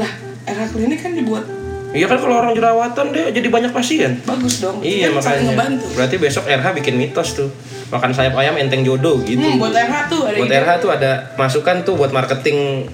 Lah, 0.00 0.08
era 0.48 0.64
klinik 0.70 1.04
kan 1.04 1.12
dibuat 1.12 1.58
Iya 1.88 2.04
kan 2.04 2.20
kalau 2.20 2.44
orang 2.44 2.52
jerawatan 2.52 3.16
dia 3.16 3.32
jadi 3.32 3.48
banyak 3.48 3.72
pasien. 3.72 4.20
bagus 4.28 4.60
dong. 4.60 4.84
Iya 4.84 5.08
kan 5.08 5.24
makanya. 5.24 5.56
ngebantu. 5.56 5.86
Berarti 5.96 6.16
besok 6.20 6.44
RH 6.44 6.66
bikin 6.76 6.94
mitos 7.00 7.32
tuh. 7.32 7.48
Makan 7.88 8.12
sayap 8.12 8.36
ayam 8.36 8.60
enteng 8.60 8.84
jodoh 8.84 9.24
gitu. 9.24 9.40
Hmm, 9.40 9.56
buat 9.56 9.72
RH 9.72 10.12
tuh 10.12 10.20
ada 10.28 10.36
buat 10.36 10.52
ide. 10.52 10.60
RH 10.60 10.70
tuh 10.84 10.90
ada 10.92 11.12
masukan 11.40 11.76
tuh 11.88 11.96
buat 11.96 12.12
marketing 12.12 12.84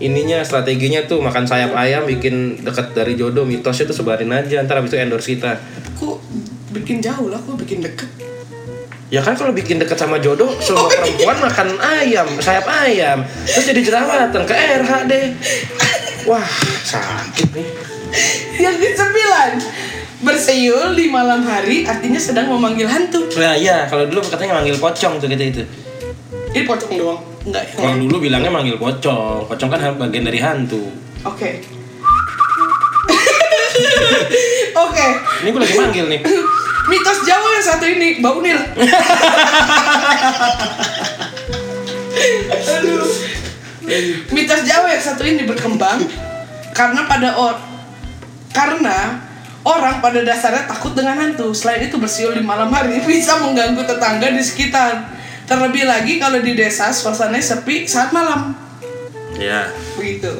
ininya 0.00 0.40
strateginya 0.40 1.04
tuh 1.04 1.20
makan 1.20 1.44
sayap 1.44 1.76
ayam 1.76 2.08
bikin 2.08 2.64
deket 2.64 2.96
dari 2.96 3.14
jodoh 3.14 3.44
mitosnya 3.44 3.84
tuh 3.84 3.96
sebarin 4.00 4.32
aja 4.32 4.64
ntar 4.64 4.80
abis 4.80 4.96
itu 4.96 4.98
endorse 4.98 5.28
kita. 5.36 5.60
Kok 6.00 6.16
bikin 6.72 7.04
jauh 7.04 7.28
lah, 7.28 7.38
kok 7.38 7.60
bikin 7.60 7.84
deket. 7.84 8.08
ya 9.10 9.18
kan 9.18 9.34
kalau 9.34 9.50
bikin 9.50 9.82
deket 9.82 9.98
sama 9.98 10.22
jodoh 10.22 10.46
semua 10.62 10.86
perempuan 10.86 11.34
makan 11.42 11.74
ayam 11.82 12.30
sayap 12.40 12.62
ayam. 12.64 13.26
Terus 13.44 13.66
jadi 13.74 13.80
jerawatan 13.82 14.42
ke 14.46 14.54
RH 14.54 14.92
deh 15.10 15.24
wah 16.30 16.46
sakit 16.86 17.48
nih. 17.52 17.68
Yang 18.62 18.76
ke 18.78 18.88
sembilan 18.94 19.50
Bersiul 20.20 20.92
di 21.00 21.08
malam 21.08 21.40
hari 21.48 21.88
artinya 21.88 22.20
sedang 22.20 22.52
memanggil 22.52 22.84
hantu. 22.86 23.24
Nah 23.40 23.56
iya 23.56 23.88
kalau 23.88 24.04
dulu 24.04 24.20
katanya 24.20 24.60
manggil 24.60 24.76
pocong 24.78 25.16
tuh 25.18 25.26
gitu 25.26 25.42
itu 25.42 25.62
Ini 26.50 26.66
pocong 26.66 26.92
doang? 26.98 27.20
Enggak 27.46 27.62
ya? 27.70 27.78
kalau 27.78 27.96
dulu 28.02 28.16
bilangnya 28.26 28.50
manggil 28.50 28.74
pocong. 28.74 29.46
Pocong 29.46 29.70
kan 29.70 29.94
bagian 29.94 30.26
dari 30.26 30.42
hantu. 30.42 30.90
Oke. 31.22 31.62
Oke. 34.84 35.06
Ini 35.46 35.48
gue 35.54 35.60
lagi 35.62 35.76
manggil 35.78 36.06
nih. 36.10 36.20
Mitos 36.90 37.22
Jawa 37.22 37.48
yang 37.54 37.62
satu 37.62 37.86
ini 37.86 38.18
Bau 38.18 38.42
Nil 38.42 38.56
Aduh. 42.66 43.06
Mitos 44.34 44.66
Jawa 44.66 44.90
yang 44.90 45.04
satu 45.04 45.22
ini 45.22 45.46
berkembang 45.46 46.02
Karena 46.74 47.06
pada 47.06 47.38
or 47.38 47.54
Karena 48.50 49.22
Orang 49.60 50.00
pada 50.00 50.24
dasarnya 50.24 50.64
takut 50.64 50.96
dengan 50.96 51.20
hantu. 51.20 51.52
Selain 51.52 51.84
itu 51.84 52.00
bersiul 52.00 52.32
di 52.32 52.42
malam 52.42 52.72
hari 52.74 52.98
Bisa 53.06 53.38
mengganggu 53.38 53.86
tetangga 53.86 54.34
di 54.34 54.42
sekitar 54.42 55.19
Terlebih 55.50 55.82
lagi 55.82 56.22
kalau 56.22 56.38
di 56.38 56.54
desa 56.54 56.94
Suasananya 56.94 57.42
sepi 57.42 57.82
saat 57.82 58.14
malam 58.14 58.54
ya 59.34 59.66
Begitu 59.98 60.30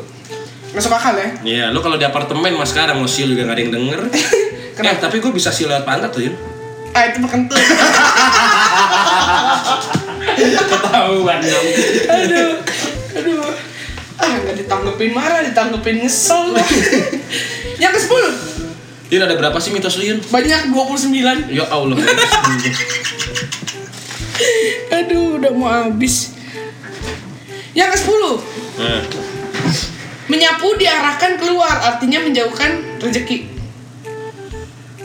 Masuk 0.70 0.94
akal 0.94 1.18
ya? 1.18 1.29
Iya, 1.42 1.64
lu 1.75 1.83
kalau 1.83 1.99
di 1.99 2.07
apartemen 2.07 2.55
mas 2.55 2.70
sekarang 2.70 3.03
mau 3.03 3.11
siul 3.11 3.35
juga 3.35 3.42
gak 3.42 3.59
ada 3.59 3.62
yang 3.66 3.75
denger. 3.75 4.01
eh, 4.87 4.96
tapi 5.03 5.18
gue 5.18 5.35
bisa 5.35 5.51
siul 5.51 5.66
lewat 5.66 5.83
pantat 5.83 6.14
tuh, 6.14 6.23
Yun. 6.23 6.35
Ah 6.94 7.11
itu 7.11 7.18
berkentut 7.18 7.55
Ketahuan 10.70 11.38
dong. 11.38 11.66
aduh 12.07 12.53
aduh 13.14 13.51
ah 14.18 14.31
nggak 14.42 14.57
ditanggepin 14.59 15.11
marah 15.11 15.42
ditanggepin 15.42 16.03
nyesel 16.03 16.55
yang 17.79 17.90
ke 17.90 18.01
10 18.03 19.11
Yun 19.11 19.23
ada 19.27 19.35
berapa 19.35 19.59
sih 19.59 19.75
mitos 19.75 19.99
lu, 19.99 20.07
Yun? 20.07 20.18
banyak 20.23 20.70
29 20.70 21.51
Ya 21.51 21.66
Allah. 21.66 21.99
aduh 24.96 25.38
udah 25.40 25.53
mau 25.55 25.68
habis 25.68 26.35
yang 27.76 27.90
ke 27.90 27.98
10 27.98 28.09
nah, 28.81 29.03
menyapu 30.26 30.68
diarahkan 30.79 31.38
keluar 31.38 31.76
artinya 31.83 32.22
menjauhkan 32.22 32.98
rezeki 32.98 33.46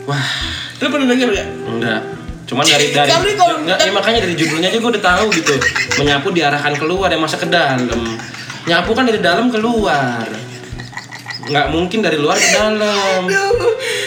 wah, 0.06 0.30
lu 0.78 0.86
pernah 0.86 1.08
denger 1.10 1.28
gak? 1.34 1.48
enggak. 1.66 2.00
Cuman 2.46 2.62
dari 2.62 2.94
dari 2.94 3.10
Tapi 3.10 3.34
kalau- 3.34 3.58
enggak, 3.58 3.78
ya 3.82 3.90
makanya 3.90 4.18
dari 4.22 4.34
judulnya 4.38 4.70
aja 4.70 4.78
gue 4.78 4.90
udah 4.94 5.02
tahu 5.02 5.26
gitu. 5.34 5.54
Menyapu 5.98 6.30
diarahkan 6.30 6.78
keluar 6.78 7.10
ya 7.10 7.18
masa 7.18 7.42
ke 7.42 7.50
dalam. 7.50 8.14
Nyapu 8.70 8.94
kan 8.94 9.02
dari 9.02 9.18
dalam 9.18 9.50
keluar. 9.50 10.30
Nggak 11.46 11.66
mungkin 11.68 11.98
dari 12.00 12.16
luar 12.16 12.34
ke 12.34 12.48
dalam. 12.50 13.22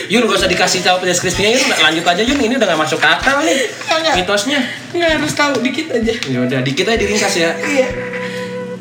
Yun 0.05 0.25
gak 0.25 0.37
usah 0.37 0.47
dikasih 0.47 0.81
tahu 0.81 1.03
deskripsinya 1.03 1.49
Yun 1.49 1.63
lanjut 1.69 2.01
aja 2.03 2.21
Yun 2.21 2.39
ini 2.39 2.53
udah 2.55 2.67
gak 2.67 2.81
masuk 2.81 2.97
akal 2.99 3.39
nih 3.39 3.57
Kagak. 3.79 4.13
mitosnya. 4.15 4.59
nggak 4.89 5.11
harus 5.15 5.31
tahu 5.31 5.53
dikit 5.59 5.87
aja 5.91 6.13
Ya 6.25 6.39
udah 6.41 6.59
dikit 6.59 6.83
aja 6.83 6.97
diringkas 6.97 7.33
ya. 7.35 7.51
iya 7.63 7.87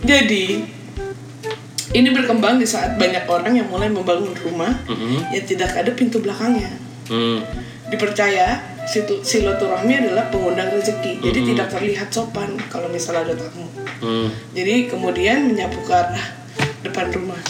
jadi 0.01 0.65
ini 1.91 2.09
berkembang 2.11 2.57
di 2.57 2.65
saat 2.65 2.97
banyak 2.97 3.25
orang 3.25 3.53
yang 3.55 3.67
mulai 3.67 3.89
membangun 3.89 4.33
rumah 4.39 4.73
Mhm. 4.85 5.29
yang 5.31 5.45
tidak 5.45 5.71
ada 5.75 5.91
pintu 5.91 6.19
belakangnya 6.19 6.69
Hmm. 7.07 7.41
dipercaya 7.87 8.57
situ- 8.85 9.21
silaturahmi 9.23 9.95
adalah 9.99 10.29
pengundang 10.29 10.69
rezeki 10.71 11.21
jadi 11.21 11.41
tidak 11.43 11.67
terlihat 11.71 12.09
sopan 12.09 12.57
kalau 12.67 12.89
misalnya 12.89 13.25
ada 13.27 13.37
tamu 13.39 13.69
Hmm. 13.99 14.29
jadi 14.53 14.87
kemudian 14.87 15.45
menyapu 15.47 15.81
ke 15.83 15.93
arah 15.93 16.25
depan 16.83 17.09
rumah 17.11 17.41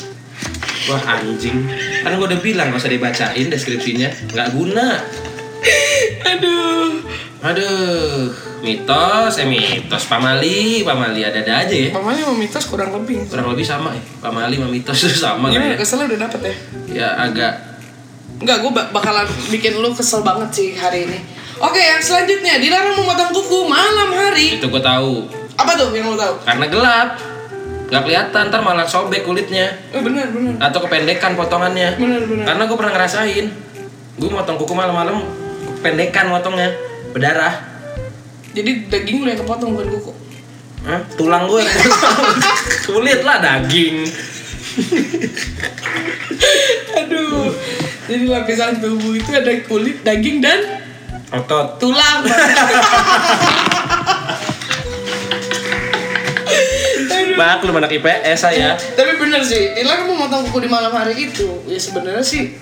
Wah 0.89 1.21
anjing. 1.21 1.69
Kan 2.01 2.17
gue 2.17 2.27
udah 2.33 2.41
bilang 2.41 2.73
gak 2.73 2.81
usah 2.81 2.93
dibacain 2.93 3.47
deskripsinya. 3.53 4.09
Nggak 4.33 4.49
guna. 4.57 5.05
Aduh. 6.33 7.05
Aduh. 7.45 8.33
Mitos, 8.59 9.39
eh 9.39 9.47
mitos. 9.47 10.09
Pamali, 10.11 10.83
Pamali 10.83 11.23
ada-ada 11.23 11.63
aja 11.63 11.77
ya. 11.77 11.95
Mamanya 11.95 12.27
mau 12.27 12.35
mitos 12.35 12.67
kurang 12.67 12.91
lebih. 12.91 13.29
Kurang 13.31 13.53
lebih 13.55 13.63
sama 13.63 13.95
ya. 13.95 14.03
Pamali 14.19 14.59
sama 14.59 14.69
mitos 14.73 14.99
itu 15.05 15.15
sama 15.15 15.47
gimana? 15.53 15.77
nggak 15.77 15.79
ya. 15.79 15.83
Kesel 15.85 16.01
udah 16.09 16.21
dapet 16.27 16.41
ya? 16.41 16.55
Ya 16.89 17.09
agak. 17.21 17.55
Enggak, 18.39 18.57
gue 18.63 18.71
bakalan 18.73 19.27
bikin 19.51 19.79
lu 19.79 19.91
kesel 19.95 20.23
banget 20.23 20.51
sih 20.55 20.69
hari 20.75 21.07
ini. 21.07 21.19
Oke, 21.59 21.83
yang 21.83 21.99
selanjutnya 21.99 22.63
dilarang 22.63 22.95
memotong 22.95 23.35
kuku 23.35 23.67
malam 23.67 24.15
hari. 24.15 24.63
Itu 24.63 24.71
gue 24.71 24.83
tahu. 24.83 25.27
Apa 25.59 25.75
tuh 25.75 25.91
yang 25.91 26.07
lo 26.07 26.15
tahu? 26.15 26.35
Karena 26.47 26.67
gelap 26.71 27.09
Gak 27.89 28.03
kelihatan, 28.05 28.53
ntar 28.53 28.61
malah 28.61 28.85
sobek 28.85 29.25
kulitnya 29.25 29.73
Eh 29.89 30.05
benar 30.05 30.29
benar. 30.29 30.61
Atau 30.61 30.85
kependekan 30.85 31.33
potongannya 31.41 31.97
Benar 31.97 32.21
benar. 32.29 32.45
Karena 32.45 32.63
gue 32.69 32.77
pernah 32.77 32.93
ngerasain 32.93 33.47
Gue 34.21 34.29
motong 34.29 34.61
kuku 34.61 34.75
malam-malam 34.77 35.25
Pendekan 35.81 36.29
motongnya 36.29 36.77
Berdarah 37.17 37.65
Jadi 38.53 38.93
daging 38.93 39.25
lu 39.25 39.29
yang 39.33 39.41
kepotong 39.41 39.73
bukan 39.73 39.89
kuku. 39.89 40.13
Hah? 40.85 41.01
Tulang 41.17 41.49
gue 41.49 41.65
Kulit 42.93 43.21
lah 43.25 43.41
daging 43.41 44.05
Aduh. 46.99 47.51
Jadi 48.09 48.25
lapisan 48.25 48.81
tubuh 48.81 49.13
itu 49.13 49.31
ada 49.35 49.53
kulit, 49.69 50.01
daging 50.01 50.41
dan 50.41 50.61
Otot 51.29 51.77
tulang. 51.77 52.25
Maklum 57.39 57.79
anak 57.79 57.93
IPS 57.93 58.39
saya 58.41 58.75
Tapi 58.75 59.15
bener 59.15 59.39
sih, 59.41 59.73
dilarang 59.73 60.11
memotong 60.11 60.51
kuku 60.51 60.67
di 60.67 60.69
malam 60.69 60.91
hari 60.91 61.31
itu. 61.31 61.63
Ya 61.65 61.79
sebenarnya 61.79 62.21
sih 62.21 62.59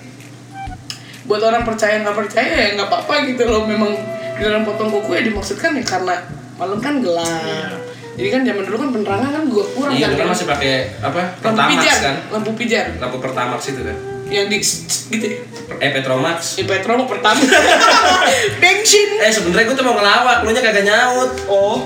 buat 1.27 1.43
orang 1.43 1.67
percaya 1.67 1.99
nggak 1.99 2.15
percaya 2.15 2.47
ya 2.47 2.67
nggak 2.77 2.87
apa-apa 2.87 3.25
gitu 3.25 3.43
loh. 3.43 3.65
Memang 3.65 3.91
dilarang 4.37 4.63
potong 4.63 4.93
kuku 4.93 5.09
ya 5.11 5.21
dimaksudkan 5.25 5.73
ya 5.73 5.83
karena 5.83 6.15
malam 6.55 6.77
kan 6.77 7.01
gelap. 7.01 7.73
Jadi 8.13 8.29
kan 8.29 8.41
zaman 8.41 8.63
dulu 8.65 8.77
kan 8.77 8.89
penerangan 8.91 9.29
kan 9.29 9.43
gua 9.45 9.65
kurang 9.77 9.93
Iya, 9.93 10.09
kan. 10.09 10.17
kan 10.17 10.27
masih 10.33 10.45
pakai 10.45 10.73
apa? 10.99 11.21
lampu 11.37 11.61
pijar, 11.69 11.97
kan? 12.01 12.15
lampu 12.33 12.51
pijar 12.57 12.85
Lampu 12.97 13.17
Pertamax 13.21 13.61
itu 13.69 13.81
kan. 13.85 13.97
yang 14.27 14.49
di 14.49 14.57
gitu. 14.57 15.21
ya. 15.21 15.37
Eh 15.77 15.89
Petromax. 15.93 16.57
Di 16.57 16.65
Petro 16.65 16.97
mau 16.97 17.05
pertama. 17.05 17.37
Bensin. 18.61 19.09
Eh 19.21 19.31
sebenarnya 19.31 19.69
gue 19.69 19.75
tuh 19.77 19.85
mau 19.85 19.95
ngelawak, 19.95 20.43
lu 20.43 20.51
nya 20.51 20.59
kagak 20.59 20.83
nyaut. 20.83 21.31
Oh. 21.47 21.77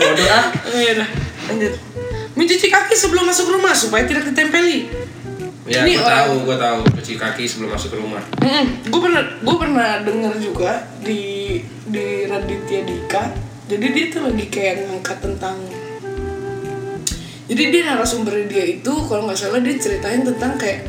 Bodoh 0.00 0.28
ah. 0.28 0.44
Iya 0.70 0.92
dah. 1.04 1.08
Lanjut. 1.50 1.72
Mencuci 2.38 2.66
kaki 2.70 2.94
sebelum 2.94 3.24
masuk 3.26 3.46
rumah 3.52 3.74
supaya 3.74 4.06
tidak 4.06 4.30
ditempeli. 4.30 4.88
Ya, 5.70 5.86
gue 5.86 6.02
tahu, 6.02 6.50
gue 6.50 6.56
tahu 6.58 6.78
cuci 6.98 7.14
kaki 7.14 7.46
sebelum 7.46 7.70
masuk 7.70 7.94
ke 7.94 7.96
rumah. 8.02 8.18
gue 8.90 9.00
pernah 9.00 9.22
gue 9.38 9.56
pernah 9.60 10.02
dengar 10.02 10.34
juga 10.42 10.82
di 10.98 11.62
di 11.86 12.26
Raditya 12.26 12.80
Dika 12.86 13.22
jadi 13.70 13.86
dia 13.94 14.04
tuh 14.10 14.26
lagi 14.26 14.46
kayak 14.50 14.74
ngangkat 14.90 15.18
tentang 15.22 15.56
jadi 17.46 17.62
dia 17.70 17.82
narasumber 17.86 18.46
dia 18.50 18.64
itu 18.66 18.92
kalau 19.06 19.30
nggak 19.30 19.38
salah 19.38 19.62
dia 19.62 19.78
ceritain 19.78 20.26
tentang 20.26 20.58
kayak 20.58 20.86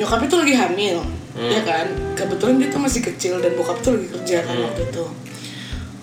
nyokapnya 0.00 0.28
tuh 0.28 0.40
lagi 0.40 0.54
hamil 0.56 0.96
ya 1.36 1.60
kan 1.64 1.86
kebetulan 2.16 2.56
dia 2.60 2.68
tuh 2.72 2.80
masih 2.80 3.00
kecil 3.04 3.40
dan 3.40 3.52
bokap 3.56 3.80
tuh 3.84 3.96
lagi 3.96 4.08
kerja 4.12 4.44
kan 4.44 4.56
waktu 4.60 4.82
itu 4.88 5.04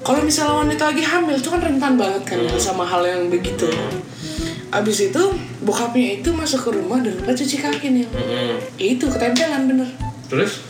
kalau 0.05 0.21
misalnya 0.23 0.65
wanita 0.65 0.83
lagi 0.93 1.03
hamil 1.03 1.35
itu 1.35 1.49
kan 1.49 1.61
rentan 1.61 1.93
banget 1.97 2.23
kan 2.25 2.39
sama 2.57 2.83
hal 2.85 3.05
yang 3.05 3.29
begitu. 3.31 3.67
Abis 4.67 5.09
itu 5.09 5.23
bokapnya 5.63 6.19
itu 6.19 6.29
masuk 6.35 6.67
ke 6.67 6.69
rumah 6.75 6.99
dan 6.99 7.15
lupa 7.15 7.31
cuci 7.31 7.57
kaki 7.61 7.87
nih. 7.93 8.07
Ya 8.77 8.87
itu 8.97 9.05
ketempelan 9.07 9.69
bener. 9.69 9.89
Terus? 10.27 10.63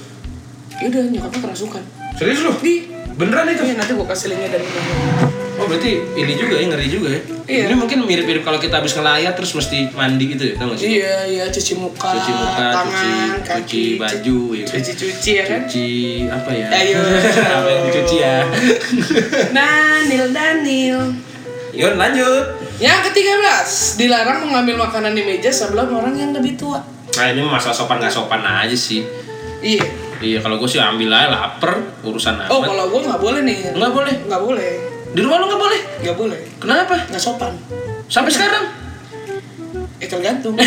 ya 0.77 0.93
udah 0.93 1.03
nyokapnya 1.09 1.39
kerasukan. 1.49 1.83
Serius 2.21 2.45
lu? 2.45 2.53
di. 2.61 2.85
Beneran 3.17 3.49
itu? 3.49 3.65
iya 3.65 3.73
nanti 3.73 3.97
gue 3.97 4.05
kasih 4.05 4.29
linknya 4.29 4.61
dari 4.61 4.67
mana 4.69 5.46
Oh 5.57 5.65
berarti 5.65 5.91
ini 6.13 6.33
juga 6.37 6.53
ya, 6.61 6.65
ngeri 6.69 6.87
juga 6.87 7.09
ya? 7.09 7.21
Iya. 7.47 7.63
Ini 7.71 7.75
mungkin 7.79 7.97
mirip-mirip 8.05 8.43
kalau 8.45 8.59
kita 8.61 8.77
habis 8.77 8.93
ngelayat 8.93 9.33
terus 9.33 9.55
mesti 9.57 9.89
mandi 9.95 10.35
gitu 10.35 10.43
ya, 10.51 10.53
tau 10.59 10.69
gak 10.69 10.77
sih? 10.77 10.99
iya 10.99 11.15
iya 11.25 11.45
cuci 11.49 11.73
muka 11.79 12.11
Cuci 12.13 12.31
muka, 12.35 12.65
tangan 12.75 12.93
cuci, 12.93 13.47
kaki 13.47 13.63
cuci 13.63 13.81
baju 13.97 14.37
ya 14.53 14.65
cuci 14.67 14.91
cuci 14.93 15.31
ya 15.33 15.43
kan 15.47 15.61
Cuci 15.65 15.87
apa 16.29 16.49
ya? 16.53 16.67
Ayo. 16.69 16.99
apa 17.57 17.69
yang 17.71 17.83
dicuci 17.89 18.15
ya? 18.19 18.37
Daniel 19.57 20.27
Daniel 20.29 21.01
Yun 21.73 21.93
lanjut 21.95 22.45
yang 22.77 23.01
ke-13 23.01 23.65
dilarang 23.97 24.45
mengambil 24.45 24.85
makanan 24.85 25.17
di 25.17 25.25
meja 25.25 25.49
sebelum 25.49 25.89
orang 25.89 26.13
yang 26.13 26.29
lebih 26.35 26.53
tua 26.53 26.77
Nah 27.17 27.25
ini 27.33 27.41
masalah 27.41 27.73
sopan 27.73 27.97
gak 27.97 28.13
sopan 28.13 28.45
aja 28.45 28.77
sih 28.77 29.01
iya 29.63 29.81
Iya 30.17 30.41
kalau 30.41 30.57
gue 30.57 30.65
sih 30.65 30.81
ambil 30.81 31.13
aja 31.13 31.29
lapar 31.29 31.77
urusan 32.01 32.41
oh 32.49 32.57
amat 32.61 32.67
kalau 32.69 32.85
gue 32.89 33.01
nggak 33.05 33.21
boleh 33.21 33.41
nih 33.45 33.57
Nggak 33.73 33.91
boleh 33.93 34.13
nggak 34.25 34.41
boleh 34.41 34.71
Di 35.13 35.19
rumah 35.23 35.37
lu 35.39 35.45
nggak 35.47 35.61
boleh? 35.61 35.81
nggak 36.03 36.17
boleh. 36.17 36.39
Kenapa? 36.59 36.95
nggak 37.07 37.21
sopan. 37.21 37.53
Sampai 38.07 38.31
sekarang? 38.33 38.65
eh 39.97 40.05
tergantung. 40.05 40.53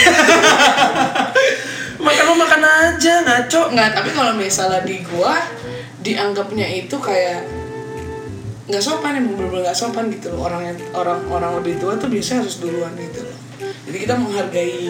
Makan 2.00 2.24
lu 2.32 2.34
makan 2.40 2.62
aja 2.64 3.14
ngaco. 3.22 3.76
Nggak 3.76 3.92
tapi 3.92 4.10
kalau 4.16 4.32
misalnya 4.34 4.80
di 4.82 5.04
gua 5.04 5.36
dianggapnya 6.00 6.64
itu 6.64 6.96
kayak 6.96 7.44
nggak 8.70 8.80
sopan 8.80 9.20
emang 9.20 9.36
bener-bener 9.36 9.68
nggak 9.68 9.76
sopan 9.76 10.08
gitu 10.08 10.32
loh. 10.32 10.48
Orang 10.48 10.64
yang 10.64 10.78
orang 10.96 11.20
orang 11.28 11.60
lebih 11.60 11.76
tua 11.76 12.00
tuh 12.00 12.08
biasanya 12.08 12.40
harus 12.42 12.56
duluan 12.58 12.96
gitu 12.96 13.20
loh. 13.22 13.36
Jadi 13.60 13.98
kita 14.00 14.16
menghargai 14.16 14.88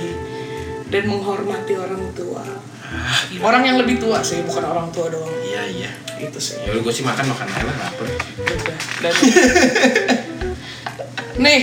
dan 0.90 1.02
menghormati 1.06 1.74
orang 1.78 2.02
tua 2.14 2.42
orang 3.40 3.62
yang 3.62 3.76
lebih 3.78 4.02
tua 4.02 4.18
sih 4.20 4.42
bukan 4.42 4.64
orang 4.66 4.90
tua 4.90 5.06
doang. 5.10 5.30
Iya 5.46 5.62
iya. 5.70 5.90
Itu 6.18 6.38
sih. 6.42 6.58
Ya 6.66 6.74
gue 6.74 6.92
sih 6.92 7.06
makan 7.06 7.30
makan 7.30 7.46
aja 7.46 7.62
lah 7.64 7.76
lapar 7.86 8.06
Udah. 8.10 8.78
dan 9.00 9.14
nih 11.44 11.60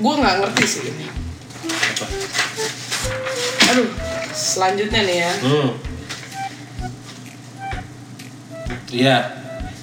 gua 0.00 0.14
nggak 0.16 0.36
ngerti 0.40 0.64
sih 0.64 0.82
ini. 0.88 1.06
Apa? 1.70 2.06
aduh 3.70 3.88
selanjutnya 4.32 5.00
nih 5.04 5.16
ya. 5.20 5.32
Hmm. 5.44 5.70
Iya. 8.90 9.16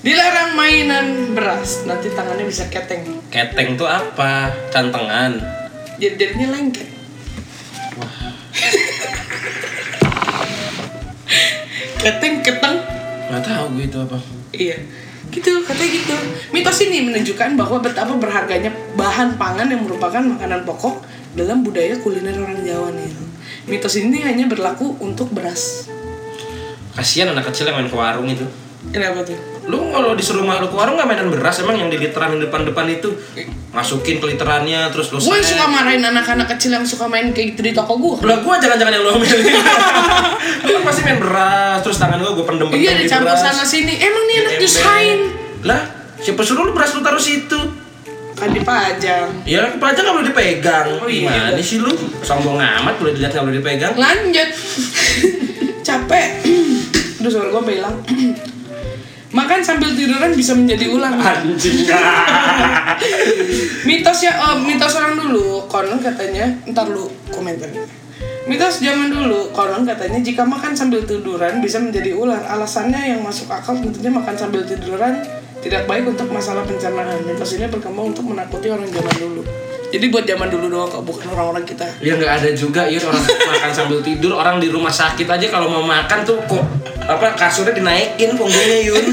Dilarang 0.03 0.55
mainan 0.55 1.35
beras 1.35 1.83
nanti 1.83 2.07
tangannya 2.15 2.47
bisa 2.47 2.67
keteng. 2.71 3.03
Keteng 3.27 3.75
tuh 3.75 3.87
apa? 3.87 4.55
Cantengan. 4.71 5.35
Jadi 5.99 6.15
jadinya 6.15 6.55
lengket 6.55 6.96
keteng 12.07 12.39
keteng. 12.39 12.79
Gak 13.27 13.43
tahu 13.43 13.75
gue 13.75 13.83
itu 13.91 13.99
apa. 13.99 14.17
Iya. 14.55 14.79
Gitu 15.27 15.51
katanya 15.67 15.89
gitu. 15.91 16.15
Mitos 16.55 16.79
ini 16.87 17.03
menunjukkan 17.03 17.59
bahwa 17.59 17.83
betapa 17.83 18.15
berharganya 18.15 18.71
bahan 18.95 19.35
pangan 19.35 19.67
yang 19.67 19.83
merupakan 19.83 20.23
makanan 20.23 20.63
pokok 20.63 21.03
dalam 21.35 21.67
budaya 21.67 21.99
kuliner 21.99 22.39
orang 22.39 22.63
Jawa 22.63 22.95
nih. 22.95 23.11
Mitos 23.67 23.99
ini 23.99 24.23
hanya 24.23 24.47
berlaku 24.47 24.95
untuk 25.03 25.35
beras. 25.35 25.91
Kasian 26.95 27.35
anak 27.35 27.51
kecil 27.51 27.67
yang 27.67 27.83
main 27.83 27.91
ke 27.91 27.97
warung 27.99 28.31
itu. 28.31 28.47
Kenapa 28.95 29.27
tuh 29.27 29.56
Lu 29.67 29.91
kalau 29.91 30.15
disuruh 30.15 30.41
rumah 30.41 30.63
lu 30.63 30.71
ke 30.71 30.75
warung 30.75 30.95
gak 30.95 31.03
mainan 31.03 31.27
beras? 31.27 31.59
Emang 31.59 31.75
yang 31.75 31.91
di 31.91 31.99
literan 31.99 32.39
depan-depan 32.39 32.87
itu? 32.87 33.11
Masukin 33.69 34.17
ke 34.17 34.25
literannya 34.25 34.87
terus 34.89 35.11
lu 35.11 35.19
gue 35.19 35.37
suka 35.43 35.67
marahin 35.67 36.01
anak-anak 36.01 36.47
kecil 36.55 36.71
yang 36.73 36.87
suka 36.87 37.05
main 37.05 37.29
kayak 37.29 37.53
gitu 37.53 37.61
di 37.61 37.71
toko 37.75 37.99
gue 37.99 38.23
Lah 38.23 38.39
gua 38.41 38.55
jangan-jangan 38.57 38.93
yang 38.95 39.03
lu 39.03 39.11
ambil. 39.13 39.37
Lu 40.67 40.79
pasti 40.81 41.01
main 41.03 41.19
beras 41.19 41.79
Terus 41.79 41.97
tangan 41.99 42.17
gua 42.17 42.31
gua 42.33 42.45
pendem-pendem 42.47 42.81
iya 42.81 42.95
di 42.95 43.05
dicampur 43.05 43.29
beras. 43.29 43.43
sana 43.43 43.63
sini. 43.63 43.93
Emang 43.99 44.23
nih 44.25 44.35
anak 44.41 44.51
nyusahin. 44.57 45.19
Lah 45.67 45.81
siapa 46.17 46.41
suruh 46.41 46.63
lu 46.63 46.71
beras 46.71 46.95
lu 46.95 47.03
taruh 47.03 47.21
situ? 47.21 47.59
Kan 48.33 48.53
dipajang. 48.53 49.29
Ya 49.43 49.67
pajak 49.75 50.01
nggak 50.01 50.15
boleh 50.15 50.27
dipegang. 50.29 50.87
Oh, 50.97 51.09
iya. 51.09 51.51
Gimana 51.51 51.59
sih 51.59 51.77
lu? 51.77 51.89
Sombong 52.21 52.57
amat 52.57 52.95
boleh 52.97 53.13
dilihat 53.13 53.33
nggak 53.33 53.45
boleh 53.45 53.57
dipegang. 53.59 53.93
Lanjut. 53.93 54.49
Capek. 55.87 56.27
Aduh 57.19 57.29
suara 57.29 57.49
gue 57.49 57.63
bilang 57.65 57.95
Makan 59.27 59.59
sambil 59.59 59.91
tiduran 59.91 60.31
bisa 60.31 60.55
menjadi 60.55 60.87
ulang. 60.87 61.19
Anjing. 61.19 61.83
Mitos 63.87 64.19
ya, 64.23 64.39
oh, 64.39 64.63
mitos 64.63 64.95
orang 64.97 65.19
dulu 65.19 65.67
Konon 65.69 66.01
katanya, 66.01 66.49
ntar 66.65 66.89
lu 66.89 67.05
komentarnya 67.29 67.85
Mitos 68.47 68.79
zaman 68.79 69.11
dulu, 69.11 69.53
konon 69.53 69.85
katanya 69.85 70.23
jika 70.23 70.47
makan 70.47 70.73
sambil 70.73 71.03
tiduran 71.03 71.59
bisa 71.59 71.77
menjadi 71.77 72.15
ular 72.15 72.41
Alasannya 72.47 73.15
yang 73.15 73.21
masuk 73.21 73.51
akal 73.51 73.75
tentunya 73.77 74.09
makan 74.09 74.33
sambil 74.33 74.63
tiduran 74.63 75.19
tidak 75.57 75.89
baik 75.89 76.05
untuk 76.07 76.31
masalah 76.31 76.63
pencernaan. 76.63 77.27
Mitos 77.27 77.59
ini 77.59 77.67
berkembang 77.67 78.15
untuk 78.15 78.29
menakuti 78.29 78.71
orang 78.71 78.87
zaman 78.87 79.15
dulu 79.19 79.43
Jadi 79.87 80.05
buat 80.11 80.27
zaman 80.27 80.51
dulu 80.51 80.67
doang 80.67 80.89
kok, 80.91 81.03
bukan 81.07 81.31
orang-orang 81.31 81.63
kita. 81.63 81.87
Ya 82.03 82.19
nggak 82.19 82.43
ada 82.43 82.49
juga 82.51 82.83
ya 82.91 82.99
orang 83.07 83.23
makan 83.55 83.71
sambil 83.71 83.99
tidur 84.03 84.35
orang 84.35 84.59
di 84.59 84.67
rumah 84.67 84.91
sakit 84.91 85.23
aja 85.23 85.47
kalau 85.47 85.71
mau 85.71 85.83
makan 85.83 86.27
tuh 86.27 86.37
kok 86.43 86.63
apa 87.07 87.39
kasurnya 87.39 87.71
dinaikin 87.71 88.35
punggungnya 88.35 88.79
Yun 88.91 89.05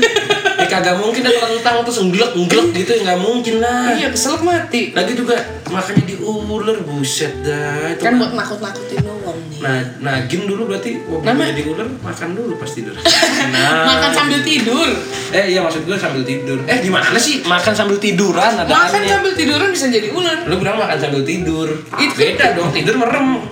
ya 0.54 0.66
kagak 0.66 0.96
mungkin 0.96 1.22
ada 1.22 1.38
kentang 1.48 1.82
terus 1.82 1.98
ngglek 2.00 2.32
ngglek 2.32 2.66
gitu 2.74 2.92
nggak 3.00 3.18
mungkin 3.18 3.54
lah. 3.58 3.90
Iya, 3.90 4.08
keselak 4.08 4.40
mati. 4.40 4.90
Lagi 4.90 5.12
juga 5.12 5.34
makannya 5.66 6.04
di 6.04 6.16
ular 6.16 6.78
buset 6.80 7.32
dah 7.40 7.90
itu 7.90 8.00
Kan 8.00 8.14
buat 8.14 8.32
nakut-nakutin 8.32 8.98
doang 9.00 9.38
nih. 9.48 9.58
Nah 9.58 9.78
nagin 10.00 10.44
dulu 10.44 10.66
berarti 10.66 11.02
wah 11.04 11.20
Nama- 11.20 11.50
jadi 11.50 11.62
ular 11.66 11.88
makan 11.98 12.28
dulu 12.32 12.54
pas 12.54 12.68
tidur. 12.68 12.94
Nah. 13.44 13.86
Makan 13.86 14.10
sambil 14.10 14.40
tidur? 14.40 14.88
Eh 15.30 15.44
iya 15.48 15.60
maksud 15.60 15.82
gue 15.82 15.94
sambil 15.94 16.22
tidur. 16.22 16.58
Eh 16.64 16.78
gimana 16.80 17.06
sih? 17.14 17.42
Makan 17.42 17.72
sambil 17.72 17.98
tiduran 17.98 18.52
ada 18.56 18.66
Makan 18.66 18.98
aneh. 18.98 19.10
sambil 19.10 19.32
tiduran 19.32 19.68
bisa 19.68 19.86
jadi 19.86 20.08
ular 20.10 20.42
lu 20.44 20.56
bilang 20.56 20.74
makan 20.76 20.96
sambil 20.96 21.22
tidur. 21.22 21.68
Itu- 21.94 22.14
beda 22.14 22.46
dong 22.52 22.70
tidur 22.70 22.96
merem. 22.96 23.42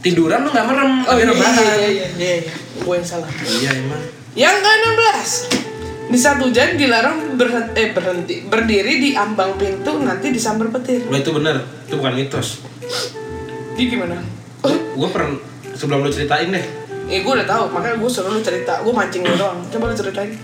Tiduran 0.00 0.40
lu 0.40 0.50
nggak 0.50 0.66
merem 0.66 0.90
Oh 1.02 1.14
iya, 1.14 1.24
rebahan. 1.26 1.52
iya, 1.56 1.74
iya, 1.78 1.88
iya, 1.88 2.06
iya. 2.40 2.52
Gue 2.78 2.94
yang 2.94 3.04
salah. 3.04 3.28
Iya 3.38 3.70
emang. 3.74 4.02
Yang 4.32 4.56
ke-16 4.58 5.30
Di 6.10 6.18
saat 6.18 6.42
hujan 6.42 6.74
dilarang 6.74 7.38
berhenti, 7.38 7.78
eh, 7.78 7.94
berhenti 7.94 8.34
Berdiri 8.42 8.98
di 8.98 9.10
ambang 9.14 9.54
pintu 9.54 10.02
nanti 10.02 10.34
disambar 10.34 10.66
petir. 10.74 11.06
Lu 11.06 11.14
itu 11.14 11.30
bener, 11.30 11.62
itu 11.86 11.94
bukan 11.94 12.14
mitos. 12.18 12.66
Di 13.78 13.86
gimana? 13.86 14.18
Gue 14.98 15.08
pernah 15.08 15.38
sebelum 15.72 16.02
lu 16.02 16.10
ceritain 16.10 16.50
deh. 16.50 16.66
eh 17.06 17.22
gue 17.22 17.32
udah 17.32 17.46
tahu. 17.46 17.64
Makanya 17.70 17.96
gue 18.02 18.10
suruh 18.10 18.30
lu 18.30 18.42
cerita. 18.42 18.82
Gue 18.82 18.90
mancing 18.90 19.22
lu 19.22 19.34
doang. 19.38 19.62
Coba 19.70 19.90
lu 19.90 19.94
ceritain. 19.94 20.34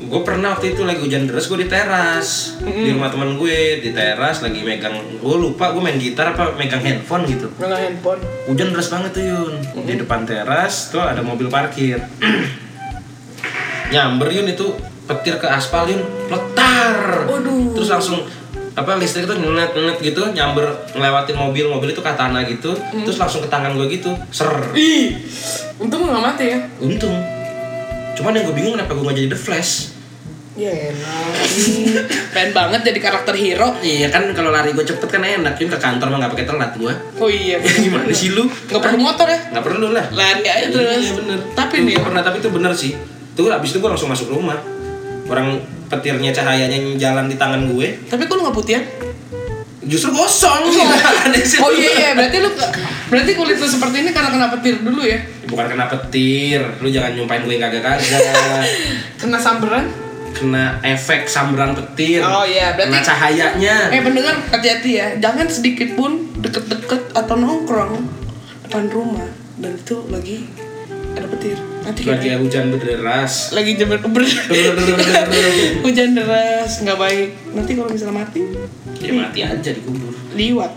Gue 0.00 0.22
pernah 0.24 0.56
waktu 0.56 0.72
itu 0.72 0.82
lagi 0.88 1.02
hujan 1.04 1.28
deras 1.28 1.44
gue 1.44 1.58
di 1.60 1.68
teras. 1.68 2.56
Di 2.62 2.90
rumah 2.94 3.10
teman 3.12 3.36
gue 3.36 3.82
di 3.84 3.90
teras 3.92 4.40
lagi 4.40 4.64
megang 4.64 4.96
gue 5.20 5.36
lupa 5.36 5.74
gue 5.74 5.82
main 5.82 5.98
gitar 6.00 6.32
apa 6.32 6.54
megang 6.54 6.80
handphone 6.80 7.26
gitu. 7.28 7.50
Megang 7.58 7.82
handphone. 7.82 8.22
Hujan 8.48 8.72
deras 8.72 8.88
banget 8.88 9.10
tuh 9.12 9.22
Yun. 9.26 9.54
Di 9.84 9.94
depan 10.00 10.22
teras 10.24 10.88
tuh 10.88 11.02
ada 11.02 11.20
mobil 11.20 11.50
parkir. 11.50 11.98
Nyamber 13.92 14.30
Yun 14.30 14.48
itu 14.48 14.70
petir 15.10 15.34
ke 15.42 15.50
aspal 15.50 15.90
Yun 15.90 16.06
letar 16.30 17.26
Waduh. 17.26 17.74
terus 17.74 17.90
langsung 17.90 18.22
apa 18.78 18.96
listrik 18.96 19.26
itu 19.26 19.34
nenet 19.34 19.74
nenet 19.74 19.98
gitu 19.98 20.22
nyamber 20.30 20.62
ngelewatin 20.94 21.34
mobil 21.34 21.66
mobil 21.66 21.90
itu 21.90 21.98
ke 22.00 22.12
tanah 22.14 22.46
gitu. 22.46 22.70
Terus 23.02 23.18
langsung 23.18 23.42
ke 23.42 23.50
tangan 23.50 23.74
gue 23.74 23.86
gitu 23.90 24.14
ser. 24.30 24.46
Ih 24.78 25.18
Untung 25.82 26.06
gak 26.06 26.22
mati 26.22 26.54
ya. 26.54 26.58
Untung. 26.78 27.12
Cuman 28.14 28.30
yang 28.30 28.46
gue 28.46 28.54
bingung 28.54 28.78
kenapa 28.78 28.94
gue 28.94 29.04
gak 29.04 29.16
jadi 29.18 29.28
the 29.34 29.36
flash. 29.36 29.92
Ya 30.58 30.70
enak 30.70 31.46
Pengen 32.36 32.50
banget 32.52 32.80
jadi 32.94 32.98
karakter 33.02 33.34
hero. 33.34 33.74
Iya 33.82 34.08
kan 34.08 34.30
kalau 34.32 34.54
lari 34.54 34.70
gue 34.70 34.86
cepet 34.86 35.08
kan 35.10 35.22
enak 35.26 35.58
Yun. 35.58 35.68
Ke 35.68 35.78
kantor 35.82 36.06
mah 36.14 36.18
gak 36.24 36.32
pakai 36.38 36.46
telat 36.46 36.72
gue 36.78 36.94
Oh 37.18 37.28
iya. 37.28 37.58
Gimana 37.84 38.08
sih 38.14 38.30
lu? 38.32 38.46
Gak 38.46 38.80
perlu 38.80 39.02
motor 39.02 39.26
ya? 39.26 39.50
Nggak 39.50 39.64
perlu 39.66 39.92
lah. 39.92 40.06
Lari 40.14 40.46
aja 40.46 40.66
terus. 40.70 41.04
Iya 41.04 41.12
bener. 41.18 41.38
Tapi 41.58 41.74
nih 41.84 41.98
pernah 41.98 42.22
tapi 42.22 42.38
itu 42.38 42.48
bener 42.48 42.72
sih. 42.72 42.94
Tuh 43.34 43.50
abis 43.50 43.74
itu 43.74 43.78
gue 43.82 43.90
langsung 43.90 44.08
masuk 44.08 44.30
rumah. 44.30 44.79
Orang 45.30 45.62
petirnya 45.86 46.34
cahayanya 46.34 46.78
jalan 46.98 47.30
di 47.30 47.38
tangan 47.38 47.70
gue. 47.70 47.88
Tapi 48.10 48.26
kok 48.26 48.34
lu 48.34 48.42
gak 48.50 48.56
putihan? 48.58 48.82
Justru 49.86 50.10
gosong. 50.10 50.66
Aneh 51.24 51.42
sih. 51.42 51.62
Oh 51.62 51.70
iya 51.70 51.90
iya, 51.94 52.10
berarti 52.12 52.42
lu 52.42 52.50
berarti 53.10 53.32
kulit 53.34 53.56
lu 53.58 53.66
seperti 53.66 54.02
ini 54.02 54.10
karena 54.10 54.30
kena 54.30 54.46
petir 54.50 54.82
dulu 54.82 55.02
ya? 55.02 55.18
Bukan 55.46 55.66
kena 55.66 55.86
petir, 55.86 56.62
lu 56.78 56.90
jangan 56.90 57.14
nyumpain 57.14 57.42
gue 57.42 57.56
kagak-kagak. 57.58 58.66
Kena 59.20 59.38
samberan? 59.38 59.86
kena 60.30 60.78
efek 60.80 61.26
sambaran 61.26 61.74
petir. 61.74 62.22
Oh 62.22 62.46
iya, 62.46 62.72
berarti- 62.72 62.94
kena 62.94 63.02
cahayanya. 63.02 63.76
Eh 63.90 64.00
pendengar 64.00 64.38
hati-hati 64.38 64.90
ya, 64.96 65.06
jangan 65.18 65.50
sedikit 65.50 65.98
pun 65.98 66.30
deket-deket 66.38 67.12
atau 67.12 67.34
nongkrong 67.34 67.98
depan 68.64 68.86
rumah 68.88 69.26
dan 69.58 69.74
itu 69.74 70.00
lagi 70.08 70.46
ada 71.18 71.26
petir. 71.26 71.58
Nanti 71.90 72.06
lagi 72.06 72.30
kayak 72.30 72.38
hujan 72.38 72.64
berderas. 72.70 73.50
lagi 73.50 73.74
jember 73.74 73.98
ber 73.98 74.22
hujan 75.84 76.14
deras 76.14 76.86
nggak 76.86 76.98
baik. 77.02 77.28
Nanti 77.50 77.74
kalau 77.74 77.90
misalnya 77.90 78.22
mati 78.22 78.40
ya 79.02 79.10
mati 79.10 79.38
aja 79.42 79.70
dikubur. 79.74 80.14
liwat. 80.38 80.70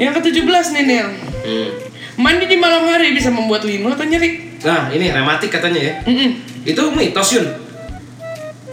Yang 0.00 0.12
ke-17 0.24 0.66
nih 0.72 0.84
Nil. 0.88 1.08
Hmm. 1.44 1.68
Mandi 2.16 2.48
di 2.48 2.56
malam 2.56 2.88
hari 2.88 3.12
bisa 3.12 3.28
membuat 3.28 3.68
linu 3.68 3.92
atau 3.92 4.08
nyeri? 4.08 4.56
Nah, 4.64 4.88
ini 4.92 5.08
rematik 5.12 5.52
katanya 5.52 5.80
ya. 5.80 5.94
Mm-mm. 6.04 6.30
Itu 6.64 6.92
mitos 6.92 7.36
Yun. 7.36 7.48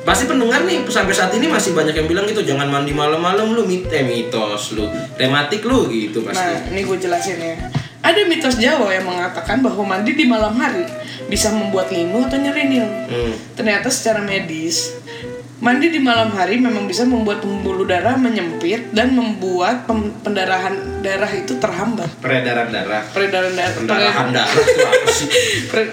Pasti 0.07 0.23
pendengar 0.23 0.63
nih 0.63 0.87
sampai 0.87 1.11
saat 1.11 1.35
ini 1.35 1.51
masih 1.51 1.75
banyak 1.75 1.91
yang 1.91 2.07
bilang 2.07 2.23
gitu 2.23 2.39
jangan 2.39 2.71
mandi 2.71 2.95
malam-malam 2.95 3.51
lu 3.51 3.67
mit 3.67 3.91
eh, 3.91 4.07
mitos 4.07 4.71
lu 4.79 4.87
rematik 5.19 5.67
lu 5.67 5.91
gitu 5.91 6.23
pasti. 6.23 6.39
Nah, 6.39 6.71
ini 6.71 6.87
gue 6.87 6.95
jelasin 6.95 7.35
ya. 7.43 7.55
Ada 8.07 8.23
mitos 8.23 8.55
Jawa 8.55 8.87
yang 8.95 9.03
mengatakan 9.03 9.59
bahwa 9.59 9.83
mandi 9.83 10.15
di 10.15 10.23
malam 10.23 10.55
hari 10.55 10.87
bisa 11.27 11.51
membuat 11.51 11.91
linu 11.91 12.23
atau 12.23 12.39
nyeri 12.39 12.63
Nil. 12.71 12.87
Hmm. 12.87 13.35
Ternyata 13.51 13.91
secara 13.91 14.23
medis, 14.23 14.95
mandi 15.59 15.91
di 15.91 15.99
malam 15.99 16.31
hari 16.31 16.55
memang 16.55 16.87
bisa 16.87 17.03
membuat 17.03 17.43
pembuluh 17.43 17.83
darah 17.83 18.15
menyempit 18.15 18.95
dan 18.95 19.11
membuat 19.11 19.83
pendarahan 20.23 21.03
darah 21.03 21.27
itu 21.35 21.59
terhambat. 21.59 22.07
Peredaran 22.23 22.71
darah. 22.71 23.03
Peredaran 23.11 23.51
darah. 23.59 23.75
Pendarahan 23.75 24.27
darah 24.31 24.55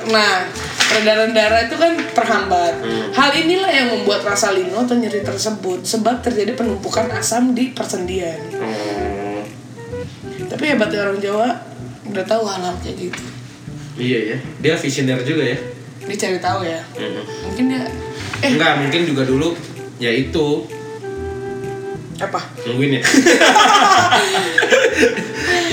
nah, 0.15 0.47
peredaran 0.87 1.31
darah 1.35 1.61
itu 1.67 1.75
kan 1.75 1.93
terhambat. 1.99 2.75
Hmm. 2.79 3.11
Hal 3.11 3.31
inilah 3.35 3.71
yang 3.75 3.89
membuat 3.91 4.23
rasa 4.23 4.55
linu 4.55 4.87
atau 4.87 4.95
nyeri 4.95 5.27
tersebut 5.27 5.83
sebab 5.83 6.23
terjadi 6.23 6.55
penumpukan 6.55 7.11
asam 7.11 7.59
di 7.59 7.75
persendian. 7.75 8.39
Oh, 8.63 9.43
Tapi 10.47 10.63
hebatnya 10.71 11.11
orang 11.11 11.19
Jawa 11.19 11.74
udah 12.05 12.25
tahu 12.25 12.43
hal-hal 12.45 12.75
kayak 12.81 12.97
gitu. 13.01 13.23
iya 13.97 14.19
ya. 14.35 14.39
Dia 14.61 14.75
visioner 14.77 15.21
juga 15.23 15.43
ya. 15.45 15.59
Dia 16.05 16.17
cari 16.19 16.39
tahu 16.39 16.61
ya. 16.63 16.81
Hmm. 16.99 17.23
Mungkin 17.49 17.65
dia 17.71 17.83
eh 18.43 18.51
Enggak, 18.53 18.73
mungkin 18.83 19.01
juga 19.09 19.23
dulu 19.25 19.57
ya 19.97 20.11
itu 20.11 20.69
apa? 22.15 22.41
nungguin 22.65 22.99
ya. 22.99 23.03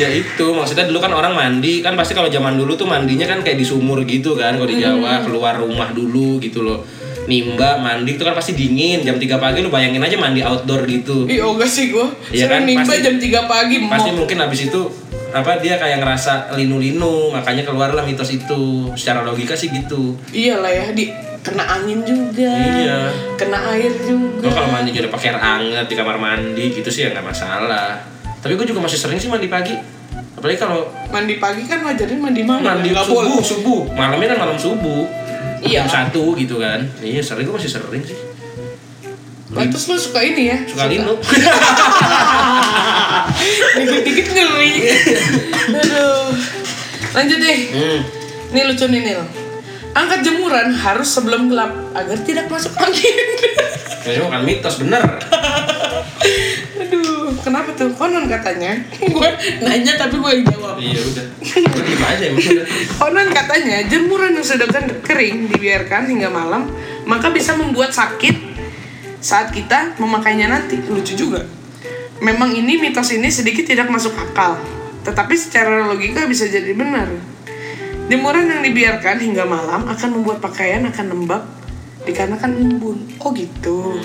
ya 0.02 0.10
itu 0.10 0.46
maksudnya 0.50 0.89
dulu 0.89 0.98
kan 0.98 1.13
orang 1.13 1.34
mandi 1.38 1.86
kan 1.86 1.94
pasti 1.94 2.17
kalau 2.17 2.32
zaman 2.32 2.58
dulu 2.58 2.74
tuh 2.74 2.89
mandinya 2.89 3.30
kan 3.30 3.46
kayak 3.46 3.62
di 3.62 3.65
sumur 3.67 4.02
gitu 4.10 4.34
kan 4.34 4.58
kalau 4.58 4.65
di 4.65 4.82
Jawa 4.82 5.22
keluar 5.22 5.54
rumah 5.62 5.94
dulu 5.94 6.41
gitu 6.41 6.65
loh 6.65 6.82
nimba 7.30 7.78
mandi 7.78 8.17
itu 8.17 8.24
kan 8.26 8.34
pasti 8.34 8.58
dingin 8.58 9.06
jam 9.06 9.22
3 9.22 9.38
pagi 9.38 9.62
lu 9.62 9.70
bayangin 9.70 10.02
aja 10.02 10.17
mandi 10.17 10.41
outdoor 10.41 10.89
gitu 10.89 11.30
Ih, 11.30 11.46
oh 11.46 11.54
gak 11.54 11.70
sih 11.70 11.94
Iya 11.94 12.50
Sering 12.50 12.50
kan, 12.50 12.62
nimba 12.65 12.89
pasti- 12.89 13.06
jam 13.06 13.15
3 13.22 13.46
pagi 13.46 13.76
pasti 13.86 14.10
mungkin 14.10 14.38
habis 14.41 14.62
itu 14.65 14.82
apa 15.32 15.58
dia 15.58 15.76
kayak 15.76 16.00
ngerasa 16.00 16.52
linu-linu 16.54 17.32
makanya 17.32 17.63
keluarlah 17.63 18.04
mitos 18.04 18.30
itu 18.30 18.91
secara 18.94 19.24
logika 19.24 19.56
sih 19.56 19.67
gitu 19.67 20.20
Iyalah 20.30 20.67
ya, 20.67 20.86
di 20.91 21.08
kena 21.39 21.63
angin 21.65 22.04
juga 22.04 22.52
Iya. 22.54 23.00
Kena 23.34 23.58
air 23.72 23.89
juga 23.98 24.44
Gue 24.44 24.52
kalau 24.52 24.70
mandi 24.70 24.91
udah 24.91 25.10
pakai 25.10 25.28
air 25.32 25.39
anget 25.39 25.86
di 25.88 25.96
kamar 25.96 26.15
mandi 26.15 26.65
gitu 26.70 26.88
sih 26.88 27.08
ya 27.08 27.10
nggak 27.12 27.26
masalah. 27.26 27.98
Tapi 28.38 28.54
gue 28.54 28.65
juga 28.65 28.82
masih 28.82 29.00
sering 29.00 29.17
sih 29.17 29.26
mandi 29.26 29.48
pagi. 29.48 29.74
Apalagi 30.32 30.58
kalau 30.58 30.89
Mandi 31.10 31.38
pagi 31.38 31.63
kan 31.63 31.82
wajarin 31.82 32.17
mandi 32.17 32.41
malam 32.41 32.62
mandi 32.62 32.89
Nggak 32.89 33.06
subuh, 33.06 33.22
boleh. 33.26 33.46
subuh. 33.46 33.82
Malamnya 33.94 34.28
kan 34.34 34.39
malam 34.41 34.58
subuh. 34.58 35.04
Iya. 35.62 35.86
Jam 35.86 35.89
satu 36.10 36.34
gitu 36.36 36.58
kan. 36.58 36.82
Iya 37.00 37.22
sering 37.22 37.46
gue 37.46 37.56
masih 37.56 37.72
sering 37.72 38.04
sih. 38.04 38.17
Lantas 39.52 39.84
lu 39.92 40.00
suka 40.00 40.24
ini 40.24 40.48
ya? 40.48 40.58
Suka 40.64 40.88
linu. 40.88 41.20
Dikit-dikit 43.76 44.28
ngeri 44.32 44.72
Aduh 45.76 46.32
Lanjut 47.12 47.38
deh 47.40 47.60
hmm. 47.76 48.00
Nih 48.56 48.64
lucu 48.68 48.86
nih 48.88 49.02
Nil 49.04 49.22
Angkat 49.92 50.24
jemuran 50.24 50.72
harus 50.72 51.12
sebelum 51.12 51.52
gelap 51.52 51.76
agar 51.92 52.16
tidak 52.24 52.48
masuk 52.48 52.72
angin. 52.80 53.12
Ini 54.08 54.24
bukan 54.24 54.42
mitos 54.48 54.80
bener. 54.80 55.04
Aduh, 56.80 57.36
kenapa 57.44 57.76
tuh? 57.76 57.92
Konon 58.00 58.32
katanya. 58.32 58.80
gue 59.20 59.30
nanya 59.60 60.00
tapi 60.00 60.16
gue 60.16 60.32
yang 60.32 60.46
jawab. 60.48 60.76
Iya 60.80 61.02
udah. 61.12 61.26
Gue 61.44 62.08
aja 62.08 62.26
udah. 62.32 62.66
Konon 63.04 63.30
katanya 63.36 63.84
jemuran 63.92 64.32
yang 64.32 64.48
sudah 64.48 64.68
kering 65.04 65.52
dibiarkan 65.52 66.08
hingga 66.08 66.32
malam 66.32 66.72
maka 67.04 67.28
bisa 67.28 67.60
membuat 67.60 67.92
sakit 67.92 68.51
saat 69.21 69.53
kita 69.53 69.95
memakainya 70.01 70.49
nanti. 70.49 70.81
Lucu 70.89 71.13
juga. 71.13 71.45
Memang 72.21 72.53
ini 72.53 72.77
mitos 72.77 73.13
ini 73.13 73.29
sedikit 73.29 73.65
tidak 73.65 73.89
masuk 73.89 74.13
akal, 74.13 74.57
tetapi 75.05 75.34
secara 75.34 75.89
logika 75.89 76.25
bisa 76.29 76.45
jadi 76.45 76.73
benar. 76.73 77.10
Jemuran 78.12 78.51
yang 78.51 78.62
dibiarkan 78.62 79.23
hingga 79.23 79.47
malam 79.47 79.88
akan 79.88 80.10
membuat 80.19 80.43
pakaian 80.43 80.84
akan 80.86 81.05
lembab 81.15 81.47
dikarenakan 82.02 82.52
embun. 82.58 82.98
Oh 83.22 83.30
gitu. 83.32 83.98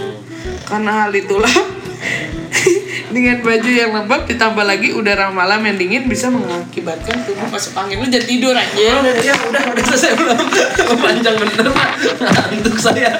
Karena 0.64 1.06
hal 1.06 1.12
itulah 1.12 1.50
dengan 3.14 3.40
baju 3.40 3.70
yang 3.70 3.90
lembab 3.94 4.28
ditambah 4.28 4.64
lagi 4.66 4.92
udara 4.92 5.32
malam 5.32 5.64
yang 5.64 5.76
dingin 5.80 6.04
bisa 6.04 6.28
mengakibatkan 6.28 7.24
tubuh 7.24 7.48
masuk 7.48 7.72
angin. 7.78 8.02
Lu 8.02 8.06
jangan 8.06 8.26
tidur 8.28 8.54
aja. 8.54 8.76
Ya 8.76 8.94
udah, 9.00 9.14
ya 9.22 9.34
udah, 9.34 9.62
udah 9.72 9.84
selesai 9.88 10.10
belum? 10.18 10.38
Panjang 11.04 11.36
bener 11.40 11.66
pak. 11.72 11.90
Ngantuk 12.20 12.76
saya. 12.76 13.10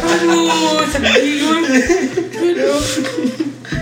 Aduh, 0.00 0.80
sedih 0.88 1.34
gue. 1.44 1.58
Aduh. 2.40 2.80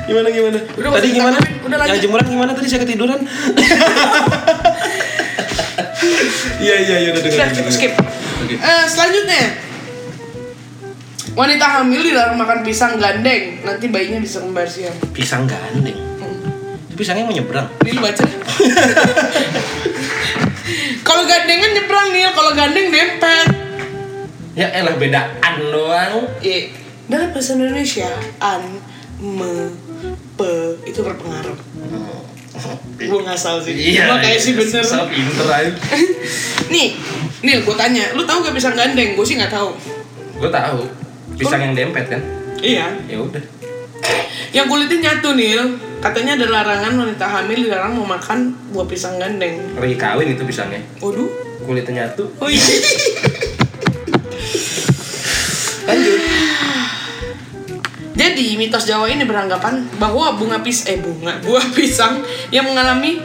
Gimana 0.03 0.29
gimana? 0.35 0.59
Udah, 0.77 0.91
tadi 0.99 1.09
gimana? 1.15 1.39
Udah, 1.63 1.77
Yang 1.79 1.89
lanjut. 1.89 2.03
jemuran 2.03 2.27
gimana 2.27 2.51
tadi 2.53 2.67
saya 2.67 2.81
ketiduran? 2.83 3.21
Iya 6.63 6.77
iya 6.79 6.97
iya 7.07 7.11
Udah, 7.15 7.23
dengar. 7.23 7.71
skip. 7.71 7.93
Oke. 8.43 8.55
Eh, 8.59 8.85
selanjutnya. 8.91 9.45
Wanita 11.33 11.65
hamil 11.81 12.03
dilarang 12.13 12.37
makan 12.37 12.61
pisang 12.61 13.01
gandeng, 13.01 13.65
nanti 13.65 13.89
bayinya 13.89 14.21
bisa 14.21 14.45
kembar 14.45 14.69
siang. 14.69 14.93
Pisang 15.17 15.49
gandeng. 15.49 15.97
Itu 16.93 16.95
pisangnya 17.01 17.25
mau 17.25 17.33
nyebrang. 17.33 17.73
Ini 17.81 17.91
lu 17.97 18.05
baca. 18.05 18.21
kalau 21.09 21.25
gandengan 21.25 21.71
nyebrang 21.73 22.09
nih, 22.13 22.23
kalau 22.37 22.53
gandeng 22.53 22.93
dempet. 22.93 23.49
Ya 24.53 24.69
elah 24.77 24.93
bedaan 25.01 25.55
doang. 25.73 26.29
Iya. 26.45 26.77
Dalam 27.09 27.33
bahasa 27.33 27.57
Indonesia, 27.57 28.13
an, 28.37 28.77
me, 29.17 29.73
pe 30.37 30.77
itu 30.85 31.01
berpengaruh. 31.01 31.57
Gue 32.99 33.21
ngasal 33.27 33.63
sih. 33.63 33.75
Cuma 33.99 34.19
kayak 34.23 34.41
sih 34.41 34.53
bener. 34.55 34.83
So 34.85 35.07
pinter 35.09 35.47
aja. 35.49 35.73
Nih, 36.73 36.97
nih 37.45 37.61
gue 37.61 37.77
tanya, 37.77 38.17
lu 38.17 38.25
tahu 38.25 38.49
gak 38.49 38.57
pisang 38.57 38.73
gandeng? 38.73 39.13
Gue 39.13 39.27
sih 39.29 39.37
nggak 39.37 39.53
tahu. 39.53 39.77
Gue 40.41 40.49
tahu. 40.49 40.89
Pisang 41.37 41.61
yang 41.61 41.75
dempet 41.77 42.09
kan? 42.09 42.21
Iya. 42.63 42.97
Ya 43.11 43.19
udah. 43.21 43.45
Yang 44.53 44.67
kulitnya 44.69 44.99
nyatu 45.13 45.37
nih, 45.37 45.53
katanya 46.01 46.33
ada 46.41 46.47
larangan 46.49 46.93
wanita 46.97 47.27
hamil 47.29 47.69
dilarang 47.69 47.93
memakan 47.97 48.57
buah 48.73 48.89
pisang 48.89 49.21
gandeng. 49.21 49.61
Lagi 49.77 49.97
kawin 50.01 50.33
itu 50.33 50.45
pisangnya. 50.49 50.81
Waduh. 51.05 51.29
Kulitnya 51.65 52.09
nyatu. 52.09 52.25
Oh 52.41 52.49
iya. 52.49 52.63
Lanjut. 55.89 56.32
Jadi 58.23 58.55
mitos 58.55 58.87
Jawa 58.87 59.11
ini 59.11 59.27
beranggapan 59.27 59.83
bahwa 59.99 60.39
bunga 60.39 60.63
pis 60.63 60.87
eh 60.87 61.03
bunga 61.03 61.35
buah 61.45 61.75
pisang 61.75 62.23
yang 62.55 62.71
mengalami 62.71 63.19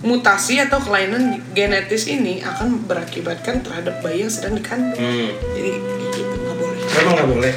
mutasi 0.00 0.56
atau 0.56 0.80
kelainan 0.80 1.44
genetis 1.52 2.08
ini 2.08 2.40
akan 2.40 2.88
berakibatkan 2.88 3.60
terhadap 3.60 4.00
bayi 4.00 4.24
yang 4.24 4.32
sedang 4.32 4.56
dikandung. 4.56 4.96
Hmm. 4.96 5.28
Jadi 5.52 5.72
gitu 6.08 6.24
nggak 6.40 6.56
boleh. 6.56 6.80
Emang 6.96 7.12
nggak 7.20 7.28
boleh. 7.28 7.52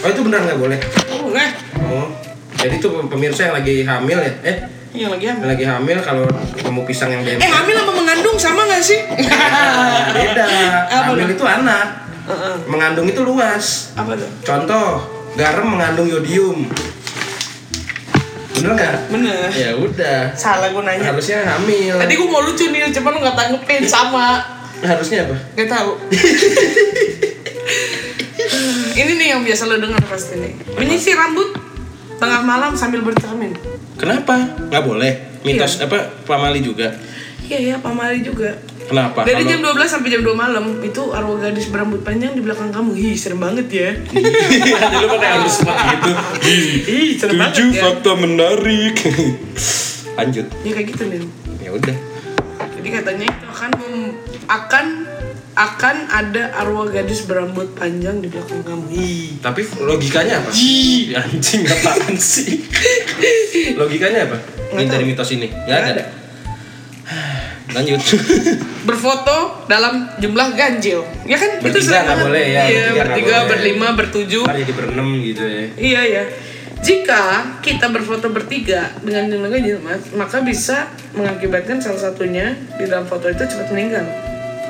Oh 0.00 0.08
itu 0.08 0.20
benar 0.22 0.40
nggak 0.46 0.60
boleh. 0.62 0.78
Boleh. 1.10 1.48
Oh. 1.90 2.06
Jadi 2.54 2.74
tuh 2.78 3.02
pemirsa 3.10 3.50
yang 3.50 3.56
lagi 3.58 3.82
hamil 3.82 4.18
ya? 4.20 4.32
Eh, 4.46 4.56
Yang 4.94 5.10
lagi 5.18 5.24
yang 5.26 5.36
hamil. 5.38 5.48
lagi 5.50 5.64
hamil 5.66 5.98
kalau 6.02 6.24
ketemu 6.54 6.80
pisang 6.86 7.10
yang 7.10 7.22
dempet. 7.26 7.42
Eh 7.42 7.50
hamil 7.50 7.76
apa 7.78 7.92
mengandung 7.94 8.36
sama 8.38 8.62
nggak 8.66 8.82
sih? 8.82 9.00
Beda. 10.18 10.44
Apa 10.86 11.14
hamil 11.14 11.34
itu 11.34 11.44
anak. 11.46 11.86
Heeh. 12.30 12.54
Mengandung 12.66 13.06
itu 13.06 13.22
luas. 13.22 13.94
Apa 13.94 14.14
tuh? 14.14 14.28
Contoh, 14.42 15.19
garam 15.38 15.66
mengandung 15.76 16.08
yodium. 16.08 16.66
Bener 18.60 18.72
nggak? 18.76 18.96
Bener. 19.08 19.48
Ya 19.56 19.70
udah. 19.78 20.20
Salah 20.36 20.68
gue 20.68 20.82
nanya. 20.84 21.10
Harusnya 21.12 21.40
hamil. 21.46 21.96
Tadi 21.96 22.12
gue 22.12 22.28
mau 22.28 22.44
lucu 22.44 22.68
nih, 22.68 22.92
cuman 22.92 23.10
lu 23.16 23.18
nggak 23.24 23.36
tanggepin 23.36 23.82
sama. 23.88 24.42
Harusnya 24.80 25.28
apa? 25.28 25.36
Gak 25.56 25.68
tahu. 25.68 25.90
Ini 29.00 29.12
nih 29.16 29.28
yang 29.36 29.42
biasa 29.44 29.68
lo 29.68 29.76
dengar 29.80 30.00
pasti 30.04 30.36
nih. 30.36 30.52
Menyisir 30.76 31.16
rambut 31.16 31.56
tengah 32.20 32.44
malam 32.44 32.76
sambil 32.76 33.00
bercermin. 33.00 33.56
Kenapa? 33.96 34.36
Nggak 34.68 34.84
boleh. 34.84 35.12
Mitos 35.40 35.80
apa 35.80 36.20
pamali 36.28 36.60
juga. 36.60 36.92
Iya 37.48 37.58
ya, 37.72 37.74
pamali 37.80 38.20
juga. 38.20 38.60
Kenapa? 38.82 39.22
Dari 39.22 39.42
Kalau- 39.42 39.50
jam 39.50 39.60
12 39.76 39.86
sampai 39.88 40.08
jam 40.08 40.22
2 40.22 40.34
malam 40.34 40.64
itu 40.80 41.02
arwah 41.10 41.38
gadis 41.38 41.66
berambut 41.66 42.00
panjang 42.00 42.32
di 42.32 42.40
belakang 42.40 42.68
kamu. 42.68 42.90
Ih, 42.92 43.14
serem 43.14 43.38
banget 43.38 43.66
ya. 43.68 43.90
Jadi 44.82 44.96
lu 44.96 45.08
pakai 45.08 45.30
halus 45.32 45.56
banget 45.60 45.98
gitu. 46.02 46.22
Ih, 46.88 47.08
serem 47.14 47.36
banget 47.36 47.70
ya. 47.70 47.82
fakta 47.82 48.12
menarik. 48.14 48.96
Lanjut. 50.18 50.46
Ya 50.60 50.70
kayak 50.72 50.88
gitu 50.88 51.02
nih. 51.06 51.20
Ya 51.60 51.70
udah. 51.70 51.96
Jadi 52.72 52.88
katanya 52.90 53.26
itu 53.26 53.44
akan 53.46 53.70
mem- 53.76 54.16
akan 54.46 54.86
akan 55.50 55.96
ada 56.08 56.56
arwah 56.56 56.88
gadis 56.88 57.22
berambut 57.22 57.74
panjang 57.74 58.18
di 58.18 58.26
belakang 58.26 58.62
kamu. 58.62 58.86
Ih. 58.90 59.36
Tapi 59.38 59.60
logikanya 59.78 60.40
apa? 60.40 60.50
Anjing 60.50 61.62
apaan 61.62 62.14
sih? 62.16 62.64
logikanya 63.80 64.26
apa? 64.26 64.36
Ini 64.70 64.86
dari 64.86 65.04
mitos 65.04 65.30
ini. 65.30 65.46
Nggak 65.46 65.66
Nggak 65.66 65.78
ada. 65.78 65.92
ada. 65.92 66.04
Lanjut. 67.70 68.00
Berfoto 68.88 69.38
dalam 69.64 70.08
jumlah 70.16 70.48
ganjil. 70.52 71.04
Ya 71.24 71.36
kan 71.36 71.58
Bertiga 71.58 71.80
sering 71.80 71.94
nggak 72.00 72.06
banget. 72.08 72.26
boleh 72.26 72.44
ya, 72.44 72.62
Iya, 72.62 72.64
bertiga 72.64 72.90
nggak 72.90 73.06
bertiga, 73.06 73.34
boleh. 73.36 73.48
berlima, 73.48 73.88
bertujuh. 73.94 74.42
Ntar 74.44 74.56
jadi 74.58 74.72
berenam 74.72 75.08
gitu 75.20 75.44
ya. 75.44 75.64
Iya 75.76 76.00
ya. 76.04 76.22
Jika 76.80 77.22
kita 77.60 77.86
berfoto 77.88 78.26
bertiga 78.28 78.88
dengan 78.98 79.28
jumlah 79.28 79.48
ganjil, 79.48 79.76
maka 80.14 80.40
bisa 80.40 80.88
mengakibatkan 81.12 81.76
salah 81.76 82.00
satunya 82.02 82.50
di 82.74 82.88
dalam 82.88 83.04
foto 83.04 83.28
itu 83.28 83.44
cepat 83.44 83.68
meninggal. 83.68 84.06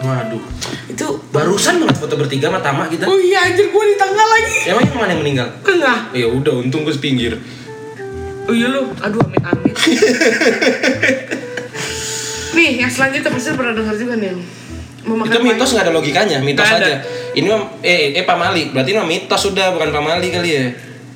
Waduh. 0.01 0.43
Itu 0.89 1.23
Barusan 1.31 1.79
banget 1.79 1.97
foto 1.97 2.17
bertiga 2.17 2.49
sama 2.49 2.59
Tama 2.59 2.89
kita. 2.89 3.05
Oh 3.05 3.15
iya 3.15 3.47
anjir 3.47 3.69
gue 3.69 3.85
di 3.87 3.95
tengah 3.95 4.27
lagi. 4.27 4.59
Emang 4.67 4.83
yang 4.83 4.99
mana 4.99 5.11
yang 5.13 5.23
meninggal? 5.23 5.49
Tengah. 5.63 5.99
Ya 6.11 6.27
udah, 6.27 6.55
untung 6.59 6.83
gue 6.83 6.91
sepinggir. 6.91 7.39
Oh 8.45 8.55
iya 8.57 8.67
lu. 8.67 8.91
Aduh 8.99 9.23
amit 9.23 9.39
amit. 9.41 9.71
Nih 12.57 12.71
yang 12.83 12.91
selanjutnya 12.91 13.31
pasti 13.31 13.49
pernah 13.55 13.75
dengar 13.75 13.95
juga 13.95 14.15
nih. 14.19 14.33
Memakan 15.01 15.33
Itu 15.33 15.39
mitos 15.41 15.71
nggak 15.73 15.85
ada 15.89 15.95
logikanya, 15.97 16.39
mitos 16.45 16.69
ada. 16.69 16.85
aja. 16.85 16.99
Ini 17.33 17.47
mah 17.49 17.63
eh 17.81 18.13
eh 18.13 18.25
pamali, 18.27 18.69
berarti 18.75 18.91
mah 18.93 19.07
mitos 19.09 19.41
sudah 19.41 19.73
bukan 19.73 19.89
pamali 19.95 20.29
kali 20.29 20.51
ya. 20.51 20.67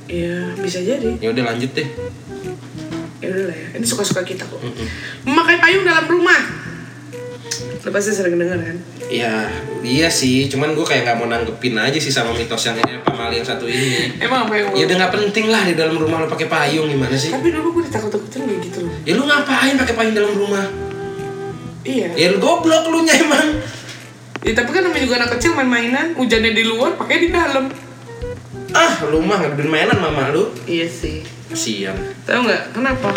Iya 0.08 0.56
bisa 0.56 0.80
jadi. 0.80 1.20
Ya 1.20 1.28
udah 1.32 1.44
lanjut 1.52 1.70
deh. 1.76 1.88
Ya 3.20 3.28
udah 3.28 3.44
lah 3.52 3.56
ya. 3.56 3.68
Ini 3.76 3.86
suka-suka 3.86 4.24
kita 4.24 4.44
kok. 4.48 4.60
Memakai 5.28 5.60
payung 5.60 5.84
dalam 5.84 6.08
rumah. 6.08 6.64
Lu 7.84 7.92
pasti 7.92 8.16
sering 8.16 8.40
dengar 8.40 8.56
kan? 8.56 8.76
Ya, 9.12 9.52
iya 9.84 10.08
sih, 10.08 10.48
cuman 10.48 10.72
gue 10.72 10.80
kayak 10.80 11.04
nggak 11.04 11.16
mau 11.20 11.28
nanggepin 11.28 11.76
aja 11.76 12.00
sih 12.00 12.08
sama 12.08 12.32
mitos 12.32 12.64
yang 12.64 12.80
ini 12.80 13.04
pamali 13.04 13.36
yang 13.36 13.44
satu 13.44 13.68
ini. 13.68 14.16
Emang 14.16 14.48
apa 14.48 14.56
yang 14.56 14.66
Ya 14.72 14.84
udah 14.88 14.96
nggak 15.04 15.12
penting 15.12 15.52
lah 15.52 15.62
di 15.68 15.76
dalam 15.76 15.92
rumah 16.00 16.24
lo 16.24 16.26
pakai 16.32 16.48
payung 16.48 16.88
gimana 16.88 17.12
sih? 17.12 17.28
Tapi 17.28 17.52
dulu 17.52 17.76
gue 17.78 17.82
ditakut-takutin 17.92 18.48
kayak 18.48 18.60
gitu 18.64 18.78
loh. 18.88 18.94
Ya 19.04 19.12
lu 19.12 19.28
ngapain 19.28 19.76
pakai 19.76 19.94
payung 19.94 20.16
dalam 20.16 20.32
rumah? 20.32 20.64
Iya. 21.84 22.08
Ya 22.16 22.26
lu 22.32 22.40
goblok 22.40 22.88
lu 22.88 23.04
nya 23.04 23.14
emang. 23.14 23.60
Ya 24.40 24.52
tapi 24.52 24.72
kan 24.72 24.84
namanya 24.84 25.02
juga 25.04 25.16
anak 25.20 25.30
kecil 25.36 25.52
main-mainan, 25.52 26.12
hujannya 26.14 26.52
di 26.52 26.64
luar, 26.64 26.96
pakai 26.96 27.16
di 27.18 27.28
dalam. 27.28 27.68
Ah, 28.72 28.92
lu 29.06 29.20
mah 29.20 29.38
nggak 29.38 29.64
mainan 29.64 29.96
mama 29.96 30.28
lu. 30.28 30.50
Iya 30.64 30.84
sih. 30.84 31.22
Kasian. 31.46 31.94
Tahu 32.24 32.40
nggak? 32.42 32.72
Kenapa? 32.72 33.08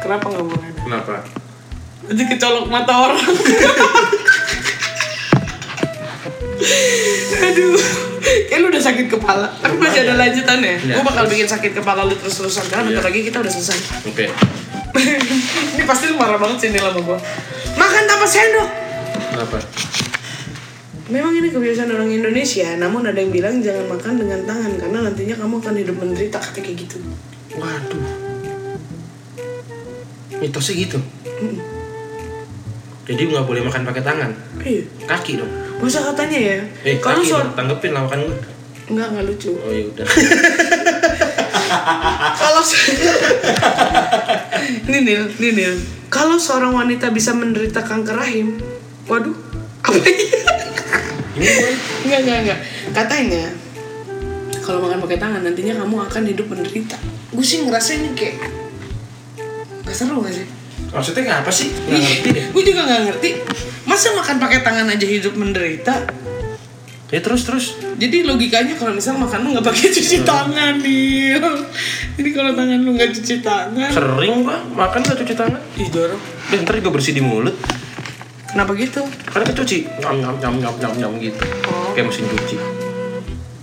Kenapa 0.00 0.24
nggak 0.26 0.44
boleh? 0.44 0.70
Kenapa? 0.76 1.14
Nanti 2.04 2.22
kecolok 2.26 2.66
mata 2.68 2.92
orang. 2.92 3.20
Aduh, 7.44 7.76
kayak 8.48 8.58
lu 8.60 8.66
udah 8.68 8.82
sakit 8.82 9.06
kepala. 9.10 9.46
Tapi 9.58 9.76
masih 9.76 10.00
ada 10.02 10.14
lanjutannya. 10.16 10.74
Ya, 10.80 10.94
Gue 10.96 11.04
bakal 11.04 11.24
terus. 11.24 11.32
bikin 11.36 11.48
sakit 11.48 11.72
kepala 11.74 12.04
lu 12.04 12.14
terus-terusan 12.14 12.64
karena 12.68 12.82
bentar 12.86 13.02
Iya. 13.02 13.08
lagi 13.08 13.20
kita 13.22 13.38
udah 13.40 13.52
selesai. 13.52 13.78
Oke. 14.08 14.26
Ini 15.74 15.84
pasti 15.84 16.04
lu 16.08 16.16
marah 16.16 16.38
banget 16.38 16.56
sih 16.60 16.68
ini 16.70 16.78
lama 16.78 17.00
gue. 17.00 17.18
Makan 17.74 18.02
tanpa 18.04 18.26
sendok. 18.26 18.68
Kenapa? 19.30 19.58
Memang 21.04 21.36
ini 21.36 21.52
kebiasaan 21.52 21.92
orang 21.92 22.08
Indonesia, 22.08 22.64
namun 22.80 23.04
ada 23.04 23.18
yang 23.20 23.28
bilang 23.28 23.60
jangan 23.60 23.84
makan 23.86 24.14
dengan 24.16 24.40
tangan 24.42 24.72
karena 24.80 24.98
nantinya 25.04 25.34
kamu 25.36 25.54
akan 25.60 25.74
hidup 25.76 25.96
menderita 26.00 26.38
katanya 26.40 26.64
kayak 26.64 26.78
gitu. 26.80 26.96
Waduh. 27.60 28.04
Mitosnya 30.40 30.74
gitu. 30.80 30.98
Mm. 31.28 31.58
Jadi 33.04 33.22
nggak 33.28 33.44
boleh 33.44 33.60
makan 33.60 33.84
pakai 33.84 34.00
tangan, 34.00 34.30
Iya. 34.64 34.80
kaki 35.04 35.36
dong. 35.36 35.52
Masa 35.76 36.00
katanya 36.08 36.38
ya? 36.40 36.56
Eh, 36.88 36.96
kalau 36.96 37.20
kaki 37.20 37.28
soal. 37.28 37.52
Tanggepin 37.52 37.92
lah 37.92 38.08
makan 38.08 38.20
gue. 38.24 38.38
enggak 38.84 39.06
enggak 39.12 39.24
lucu. 39.28 39.52
Oh 39.60 39.68
ya 39.68 39.84
udah. 39.92 40.06
Kalau 42.34 42.62
se- 42.62 42.94
ini 44.88 44.98
Nil, 45.00 45.24
ini 45.38 45.50
Nil. 45.52 45.74
Kalau 46.08 46.38
seorang 46.38 46.72
wanita 46.72 47.10
bisa 47.10 47.34
menderita 47.34 47.82
kanker 47.82 48.14
rahim, 48.14 48.58
waduh, 49.06 49.34
apa 49.82 49.90
boy. 49.92 50.14
Enggak, 52.04 52.18
enggak, 52.22 52.38
enggak. 52.46 52.58
Katanya 52.94 53.44
kalau 54.62 54.80
makan 54.80 55.02
pakai 55.02 55.18
tangan 55.18 55.42
nantinya 55.42 55.74
kamu 55.76 55.96
akan 56.06 56.22
hidup 56.24 56.46
menderita. 56.46 56.96
Gue 57.34 57.42
sih 57.42 57.66
ngerasa 57.66 57.98
ini 57.98 58.14
kayak 58.14 58.36
gak 59.84 59.92
seru 59.92 60.22
gak 60.22 60.32
sih? 60.32 60.46
Maksudnya 60.94 61.22
nggak 61.26 61.38
apa 61.42 61.50
sih? 61.50 61.68
Nggak 61.74 62.00
ngerti. 62.00 62.30
Gue 62.54 62.62
juga 62.62 62.80
nggak 62.86 63.02
ngerti. 63.10 63.28
Masa 63.84 64.14
makan 64.14 64.38
pakai 64.38 64.62
tangan 64.62 64.86
aja 64.88 65.06
hidup 65.06 65.34
menderita? 65.34 66.06
Ya 67.12 67.20
terus 67.20 67.44
terus. 67.44 67.76
Jadi 68.00 68.24
logikanya 68.24 68.74
kalau 68.80 68.96
misal 68.96 69.20
makan 69.20 69.44
lu 69.44 69.48
nggak 69.54 69.66
pakai 69.66 69.92
cuci 69.92 70.24
tangan 70.24 70.80
nih. 70.80 71.36
Jadi 72.16 72.30
kalau 72.32 72.56
tangan 72.56 72.78
lu 72.80 72.90
nggak 72.96 73.10
cuci 73.12 73.44
tangan, 73.44 73.90
Sering 73.92 74.40
gua 74.40 74.56
makan 74.72 75.00
nggak 75.04 75.18
cuci 75.20 75.34
tangan. 75.36 75.60
ih 75.76 75.88
dorong. 75.92 76.22
Dan 76.48 76.64
ntar 76.64 76.80
juga 76.80 76.90
bersih 76.96 77.12
di 77.12 77.20
mulut. 77.20 77.54
Kenapa 78.50 78.72
gitu? 78.78 79.04
Karena 79.28 79.44
kecuci. 79.50 79.78
Nyam 80.00 80.16
nyam 80.22 80.34
nyam 80.40 80.54
nyam 80.62 80.74
nyam 80.80 80.92
nyam 80.96 81.12
gitu. 81.20 81.44
Oh. 81.68 81.92
Kayak 81.92 82.08
mesin 82.08 82.24
cuci. 82.24 82.56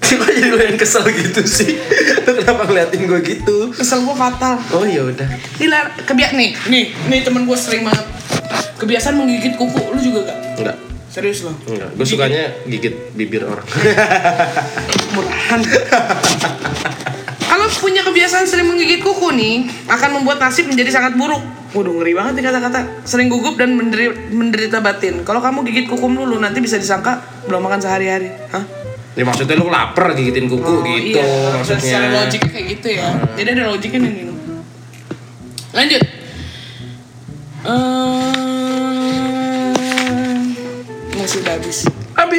Kok 0.21 0.27
jadi 0.27 0.49
lo 0.51 0.59
yang 0.59 0.75
kesel 0.75 1.07
gitu 1.07 1.41
sih? 1.47 1.79
Lo 2.27 2.35
kenapa 2.35 2.67
ngeliatin 2.67 3.07
gue 3.07 3.19
gitu? 3.23 3.71
Kesel 3.71 4.03
gua 4.03 4.15
fatal. 4.15 4.59
Oh 4.75 4.83
ya 4.83 5.07
udah. 5.07 5.23
Ini 5.55 5.71
lah 5.71 5.87
kebiak 6.03 6.35
nih, 6.35 6.51
nih, 6.67 6.91
nih 7.07 7.19
temen 7.23 7.47
gue 7.47 7.55
sering 7.55 7.87
banget. 7.87 8.03
Kebiasaan 8.75 9.15
menggigit 9.15 9.55
kuku, 9.55 9.79
lu 9.79 9.99
juga 10.03 10.27
gak? 10.27 10.37
Enggak. 10.59 10.77
Serius 11.11 11.43
lo? 11.43 11.51
Enggak. 11.67 11.91
Gue 11.93 12.07
sukanya 12.07 12.55
gigit 12.63 13.11
bibir 13.11 13.43
orang. 13.43 13.67
Murahan. 15.11 15.59
Kalau 17.41 17.67
punya 17.77 17.99
kebiasaan 18.01 18.47
sering 18.47 18.71
menggigit 18.71 19.03
kuku 19.03 19.27
nih, 19.35 19.55
akan 19.85 20.09
membuat 20.15 20.39
nasib 20.39 20.71
menjadi 20.71 20.87
sangat 20.87 21.19
buruk. 21.19 21.43
Waduh, 21.75 21.99
ngeri 21.99 22.15
banget 22.15 22.39
nih 22.39 22.43
kata-kata. 22.47 22.79
Sering 23.03 23.27
gugup 23.27 23.59
dan 23.59 23.75
menderi- 23.75 24.31
menderita 24.31 24.79
batin. 24.79 25.27
Kalau 25.27 25.43
kamu 25.43 25.67
gigit 25.67 25.85
kuku 25.85 26.07
dulu, 26.07 26.39
nanti 26.39 26.63
bisa 26.63 26.79
disangka 26.79 27.19
belum 27.43 27.59
makan 27.59 27.79
sehari-hari. 27.79 28.31
Hah? 28.49 28.63
ya 29.11 29.27
maksudnya 29.27 29.59
lu 29.59 29.67
lapar 29.67 30.15
gigitin 30.15 30.47
kuku 30.47 30.63
Oh, 30.63 30.79
gitu 30.87 31.19
iya. 31.19 31.51
maksudnya. 31.51 31.83
Secara 31.83 32.07
logiknya 32.15 32.47
kayak 32.47 32.65
gitu 32.71 32.87
ya. 32.95 33.07
Jadi 33.35 33.49
ada 33.51 33.63
logiknya 33.67 33.99
nih. 33.99 34.23
Lanjut. 35.75 36.03
Eh, 37.61 38.20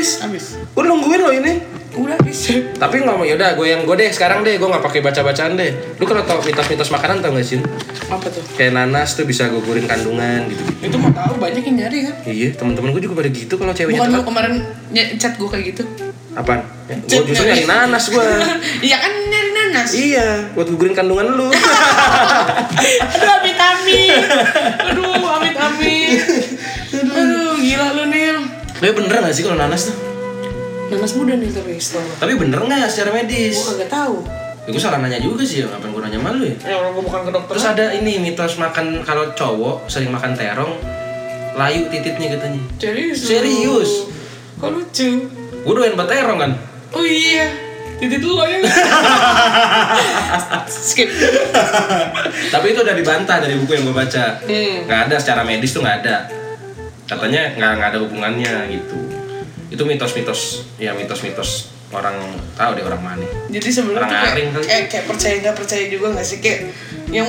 Habis. 0.02 0.18
Habis. 0.18 0.44
Udah 0.74 0.88
nungguin 0.90 1.20
lo 1.22 1.30
ini. 1.30 1.62
Udah 1.94 2.18
habis. 2.18 2.50
Tapi 2.82 3.06
nggak 3.06 3.14
mau 3.14 3.22
yaudah 3.22 3.54
gue 3.54 3.66
yang 3.70 3.86
gue 3.86 3.94
deh 3.94 4.10
sekarang 4.10 4.42
deh 4.42 4.58
gue 4.58 4.66
nggak 4.66 4.82
pakai 4.82 4.98
baca 4.98 5.22
bacaan 5.22 5.54
deh. 5.54 5.70
Lu 6.02 6.04
kalau 6.10 6.26
tau 6.26 6.42
mitos-mitos 6.42 6.90
makanan 6.90 7.22
tau 7.22 7.30
gak 7.30 7.46
sih? 7.46 7.62
Apa 8.10 8.26
tuh? 8.26 8.42
Kayak 8.58 8.82
nanas 8.82 9.14
tuh 9.14 9.22
bisa 9.22 9.46
gugurin 9.46 9.86
kandungan 9.86 10.50
gitu. 10.50 10.90
Itu 10.90 10.98
mau 10.98 11.14
tahu 11.14 11.38
banyak 11.38 11.62
yang 11.62 11.86
nyari 11.86 11.98
kan? 12.10 12.14
Iya 12.26 12.50
teman-teman 12.58 12.90
gue 12.98 13.02
juga 13.06 13.14
pada 13.22 13.30
gitu 13.30 13.54
kalau 13.54 13.70
ceweknya 13.70 14.02
Bukan 14.02 14.10
lu 14.10 14.22
kemarin 14.26 14.54
chat 15.22 15.38
gue 15.38 15.46
kayak 15.46 15.64
gitu. 15.70 15.86
Apaan? 16.34 16.66
Ya, 16.90 16.98
gue 16.98 17.22
justru 17.22 17.46
nyari 17.46 17.66
nanas 17.70 18.04
gue. 18.10 18.26
Iya 18.90 18.96
kan 18.98 19.12
nyari 19.30 19.50
nanas. 19.54 19.88
iya, 19.94 20.50
buat 20.58 20.66
gugurin 20.66 20.98
kandungan 20.98 21.30
lu. 21.38 21.46
Aduh 23.14 23.30
amit 23.38 23.54
amit. 23.54 24.18
Aduh 24.90 25.30
amit 25.38 25.54
amit. 25.54 26.41
Tapi 28.82 28.98
bener 28.98 29.14
gak 29.14 29.30
sih 29.30 29.46
kalau 29.46 29.54
nanas 29.54 29.94
tuh? 29.94 29.96
Nanas 30.90 31.14
muda 31.14 31.38
nih 31.38 31.54
tapi 31.54 31.78
setelah. 31.78 32.18
Tapi 32.18 32.34
bener 32.34 32.58
gak 32.66 32.90
secara 32.90 33.14
medis? 33.14 33.54
Gue 33.54 33.78
kagak 33.78 33.94
tahu. 33.94 34.26
Ya, 34.66 34.68
gue 34.74 34.82
salah 34.82 34.98
nanya 34.98 35.22
juga 35.22 35.46
sih 35.46 35.62
ya, 35.62 35.70
ngapain 35.70 35.94
gue 35.94 36.02
nanya 36.02 36.18
malu 36.18 36.42
ya? 36.42 36.54
Ya 36.66 36.74
orang 36.82 36.98
gue 36.98 37.04
bukan 37.06 37.20
ke 37.22 37.30
dokter. 37.30 37.54
Terus 37.54 37.66
ada 37.70 37.94
ini 37.94 38.18
mitos 38.18 38.58
makan 38.58 39.06
kalau 39.06 39.30
cowok 39.38 39.86
sering 39.86 40.10
makan 40.10 40.34
terong 40.34 40.82
layu 41.54 41.86
tititnya 41.94 42.34
katanya. 42.34 42.62
Serius? 42.82 43.22
Serius. 43.22 43.90
Kok 44.58 44.70
lucu? 44.74 45.30
Gue 45.62 45.74
doain 45.78 45.94
buat 45.94 46.10
terong 46.10 46.42
kan. 46.42 46.52
Oh 46.90 47.06
iya. 47.06 47.54
Titit 48.02 48.18
lu 48.18 48.34
ya. 48.34 48.66
Skip. 50.90 51.06
Tapi 52.50 52.66
itu 52.74 52.82
udah 52.82 52.98
dibantah 52.98 53.38
dari 53.38 53.54
buku 53.62 53.78
yang 53.78 53.86
gue 53.86 53.94
baca. 53.94 54.42
Hmm. 54.42 54.90
Nggak 54.90 55.00
ada 55.06 55.16
secara 55.22 55.46
medis 55.46 55.70
tuh 55.70 55.86
nggak 55.86 56.02
ada. 56.02 56.41
Katanya 57.06 57.54
nggak 57.58 57.70
nggak 57.78 57.88
ada 57.92 57.98
hubungannya 58.02 58.54
gitu. 58.72 58.96
Itu 59.72 59.82
mitos-mitos, 59.88 60.68
ya 60.76 60.92
mitos-mitos 60.92 61.72
orang 61.92 62.16
tahu 62.56 62.70
deh 62.76 62.84
orang 62.88 63.02
mana. 63.04 63.26
Jadi 63.52 63.68
sebenarnya 63.68 64.08
kayak, 64.08 64.32
aring 64.32 64.48
kali. 64.56 64.64
kayak, 64.64 64.84
kayak 64.88 65.04
percaya 65.06 65.34
nggak 65.44 65.56
percaya 65.56 65.84
juga 65.92 66.06
nggak 66.16 66.26
sih? 66.26 66.38
Kayak 66.40 66.60
yang 67.12 67.28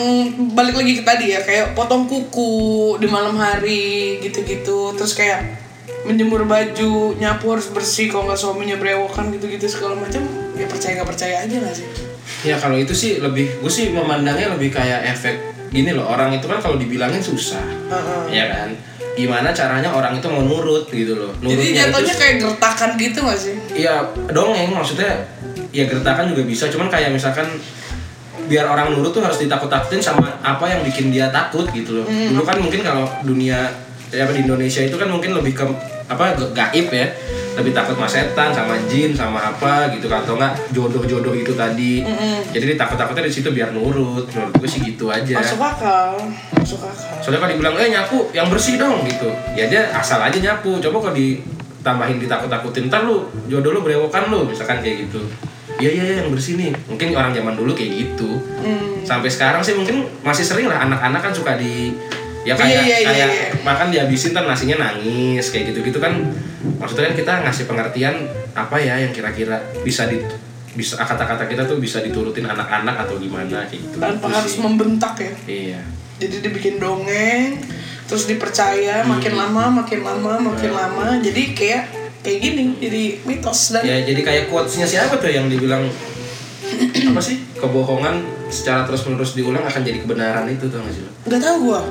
balik 0.56 0.76
lagi 0.80 0.94
ke 1.00 1.04
tadi 1.04 1.26
ya 1.36 1.40
kayak 1.44 1.76
potong 1.76 2.08
kuku 2.08 2.96
di 3.04 3.08
malam 3.12 3.36
hari 3.36 4.24
gitu-gitu. 4.24 4.96
Terus 4.96 5.14
kayak 5.14 5.60
menjemur 6.08 6.44
baju 6.48 7.16
nyapu 7.20 7.46
harus 7.52 7.68
bersih 7.72 8.12
kalau 8.12 8.32
nggak 8.32 8.40
suaminya 8.40 8.80
berewokan 8.80 9.32
gitu-gitu 9.36 9.68
segala 9.68 10.00
macam. 10.00 10.24
Ya 10.56 10.66
percaya 10.68 11.00
nggak 11.00 11.10
percaya 11.12 11.36
aja 11.44 11.56
nggak 11.60 11.76
sih? 11.76 11.88
Ya 12.48 12.56
kalau 12.60 12.80
itu 12.80 12.96
sih 12.96 13.20
lebih 13.20 13.60
gue 13.60 13.72
sih 13.72 13.92
memandangnya 13.92 14.56
lebih 14.56 14.72
kayak 14.72 15.12
efek 15.12 15.36
gini 15.76 15.92
loh. 15.92 16.08
Orang 16.08 16.32
itu 16.32 16.48
kan 16.48 16.64
kalau 16.64 16.80
dibilangin 16.80 17.20
susah 17.20 17.64
Heeh. 17.92 18.24
ya 18.32 18.46
kan 18.48 18.70
gimana 19.14 19.54
caranya 19.54 19.94
orang 19.94 20.18
itu 20.18 20.26
mau 20.26 20.42
nurut 20.42 20.90
gitu 20.90 21.14
loh 21.14 21.32
jadi 21.38 21.54
Nurutnya 21.54 21.84
jatuhnya 21.86 22.14
itu 22.14 22.16
kayak 22.18 22.36
gertakan 22.42 22.90
gitu 22.98 23.20
nggak 23.22 23.40
sih 23.40 23.56
Iya 23.78 23.96
dongeng 24.34 24.74
maksudnya 24.74 25.12
ya 25.74 25.86
gertakan 25.90 26.34
juga 26.34 26.42
bisa 26.46 26.70
cuman 26.70 26.90
kayak 26.90 27.14
misalkan 27.14 27.46
biar 28.48 28.66
orang 28.68 28.92
nurut 28.94 29.12
tuh 29.16 29.24
harus 29.24 29.40
ditakut-takutin 29.40 30.04
sama 30.04 30.38
apa 30.44 30.66
yang 30.68 30.84
bikin 30.84 31.10
dia 31.14 31.32
takut 31.32 31.64
gitu 31.72 32.02
loh. 32.02 32.06
Dulu 32.08 32.44
kan 32.44 32.60
mungkin 32.60 32.84
kalau 32.84 33.08
dunia 33.24 33.72
ya 34.14 34.30
apa 34.30 34.34
di 34.36 34.46
Indonesia 34.46 34.84
itu 34.84 34.96
kan 35.00 35.10
mungkin 35.10 35.34
lebih 35.34 35.54
ke 35.56 35.66
apa 36.12 36.38
gaib 36.52 36.88
ya. 36.92 37.08
Lebih 37.54 37.72
takut 37.72 37.94
sama 37.94 38.10
setan, 38.10 38.50
sama 38.50 38.74
jin, 38.90 39.14
sama 39.14 39.40
apa 39.54 39.94
gitu 39.94 40.10
kan 40.10 40.26
atau 40.26 40.36
enggak 40.38 40.54
jodoh-jodoh 40.74 41.34
itu 41.38 41.54
tadi. 41.54 42.02
Jadi 42.50 42.66
ditakut-takutnya 42.74 43.30
di 43.30 43.34
situ 43.34 43.50
biar 43.54 43.70
nurut. 43.70 44.26
Menurut 44.34 44.54
gue 44.58 44.70
sih 44.70 44.82
gitu 44.82 45.14
aja. 45.14 45.38
masuk 45.38 45.62
akal 45.62 46.18
masuk 46.58 46.82
akal 46.82 47.18
Soalnya 47.22 47.40
kalau 47.46 47.52
dibilang, 47.54 47.76
eh 47.78 47.90
nyapu 47.94 48.18
yang 48.34 48.48
bersih 48.50 48.82
dong 48.82 49.06
gitu. 49.06 49.30
Ya 49.54 49.70
dia 49.70 49.94
asal 49.94 50.18
aja 50.22 50.38
nyapu. 50.38 50.82
Coba 50.82 51.10
kalau 51.10 51.16
ditambahin 51.16 52.18
ditakut-takutin, 52.18 52.90
ntar 52.90 53.06
lu 53.06 53.30
jodoh 53.46 53.72
lu 53.78 53.80
berewokan 53.86 54.34
lu, 54.34 54.50
misalkan 54.50 54.82
kayak 54.82 55.08
gitu. 55.08 55.22
Iya 55.82 55.90
iya 55.90 56.04
iya, 56.06 56.16
yang 56.24 56.30
bersih 56.30 56.54
nih. 56.56 56.72
Mungkin 56.86 57.18
orang 57.18 57.34
zaman 57.34 57.54
dulu 57.58 57.74
kayak 57.74 57.92
gitu. 57.98 58.30
Hmm. 58.62 59.02
Sampai 59.04 59.30
sekarang 59.30 59.60
sih 59.66 59.74
mungkin 59.74 60.06
masih 60.22 60.46
sering 60.46 60.70
lah 60.70 60.86
anak-anak 60.86 61.22
kan 61.22 61.34
suka 61.34 61.58
di 61.58 61.92
ya 62.44 62.54
kayak 62.54 62.70
Iya, 62.70 62.82
iya, 62.84 62.98
iya, 63.00 63.08
kayak 63.08 63.30
iya. 63.32 63.48
makan 63.64 63.88
dihabisin 63.90 64.32
ntar 64.32 64.44
nasinya 64.44 64.78
nangis 64.80 65.48
kayak 65.50 65.72
gitu-gitu 65.72 65.98
kan. 65.98 66.14
Maksudnya 66.78 67.12
kan 67.12 67.16
kita 67.16 67.34
ngasih 67.48 67.66
pengertian 67.66 68.16
apa 68.54 68.76
ya 68.78 69.00
yang 69.00 69.12
kira-kira 69.12 69.58
bisa 69.82 70.06
di 70.06 70.20
bisa 70.74 70.98
kata-kata 70.98 71.46
kita 71.46 71.64
tuh 71.64 71.78
bisa 71.78 72.02
diturutin 72.02 72.44
anak-anak 72.44 73.06
atau 73.06 73.16
gimana 73.16 73.64
kayak 73.66 73.80
gitu. 73.80 73.98
Tanpa 73.98 74.26
Gitu 74.26 74.36
harus 74.36 74.54
sih. 74.54 74.62
membentak 74.62 75.14
ya. 75.18 75.34
Iya. 75.46 75.82
Jadi 76.20 76.36
dibikin 76.42 76.78
dongeng 76.78 77.58
terus 78.04 78.28
dipercaya 78.28 79.02
makin 79.04 79.34
lama 79.34 79.82
makin 79.82 80.04
lama 80.04 80.34
makin 80.44 80.72
lama. 80.72 81.18
Jadi 81.20 81.56
kayak 81.56 81.84
kayak 82.20 82.40
gini 82.40 82.64
jadi 82.80 83.04
mitos 83.24 83.72
dan 83.72 83.84
Ya 83.84 84.00
jadi 84.02 84.20
kayak 84.20 84.44
quotesnya 84.48 84.88
siapa 84.88 85.16
tuh 85.16 85.28
yang 85.28 85.48
dibilang 85.48 85.84
apa 87.04 87.20
sih 87.20 87.44
kebohongan 87.54 88.24
secara 88.48 88.82
terus 88.84 89.04
menerus 89.06 89.36
diulang 89.36 89.62
akan 89.62 89.82
jadi 89.84 90.00
kebenaran 90.02 90.48
itu 90.48 90.66
tuh 90.66 90.80
nggak 90.80 90.94
sih 90.94 91.04
nggak 91.28 91.42
tahu 91.42 91.58
gua 91.68 91.82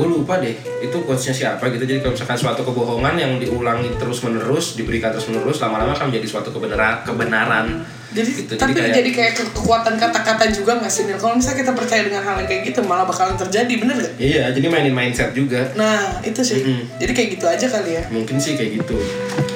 Gue 0.00 0.08
lupa 0.10 0.40
deh 0.40 0.56
itu 0.80 0.96
quotesnya 1.04 1.34
siapa 1.36 1.68
gitu. 1.68 1.84
Jadi 1.84 2.00
kalau 2.00 2.16
misalkan 2.16 2.34
suatu 2.34 2.64
kebohongan 2.64 3.14
yang 3.14 3.36
diulangi 3.36 3.92
terus 3.94 4.24
menerus 4.24 4.72
diberikan 4.74 5.12
terus 5.12 5.28
menerus 5.28 5.60
lama-lama 5.60 5.92
akan 5.92 6.08
menjadi 6.08 6.26
suatu 6.26 6.48
kebenaran 6.48 7.04
kebenaran. 7.04 7.84
Jadi 8.10 8.30
gitu. 8.32 8.52
Tapi 8.56 8.72
jadi 8.72 8.80
kayak 8.80 8.96
jadi 8.96 9.10
kayak 9.12 9.32
ke- 9.36 9.52
kekuatan 9.52 9.94
kata-kata 9.94 10.48
juga 10.48 10.80
nggak 10.80 10.88
sih 10.88 11.04
kalau 11.12 11.36
misalnya 11.36 11.58
kita 11.60 11.72
percaya 11.76 12.02
dengan 12.02 12.24
hal 12.24 12.40
yang 12.40 12.48
kayak 12.48 12.62
gitu 12.66 12.80
malah 12.82 13.04
bakalan 13.04 13.36
terjadi 13.36 13.70
bener 13.76 13.94
gak? 13.94 14.12
iya 14.16 14.50
jadi 14.50 14.66
mainin 14.66 14.90
mindset 14.90 15.30
juga. 15.30 15.68
Nah 15.76 16.18
itu 16.24 16.40
sih. 16.40 16.64
Mm-mm. 16.64 16.96
jadi 16.96 17.12
kayak 17.12 17.28
gitu 17.36 17.44
aja 17.46 17.66
kali 17.68 18.00
ya? 18.00 18.02
Mungkin 18.08 18.40
sih 18.40 18.56
kayak 18.56 18.82
gitu. 18.82 18.96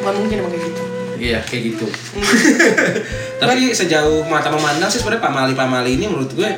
Nggak 0.05 0.15
mungkin 0.15 0.37
emang 0.39 0.53
kayak 0.53 0.65
gitu? 0.69 0.83
Iya 1.15 1.39
kayak 1.41 1.63
gitu. 1.73 1.87
Tapi 3.43 3.73
sejauh 3.73 4.23
mata 4.25 4.53
memandang 4.53 4.87
sih 4.87 5.01
sebenarnya 5.01 5.25
pamali 5.25 5.55
pamali 5.57 5.91
ini 5.97 6.07
menurut 6.07 6.31
gue 6.31 6.51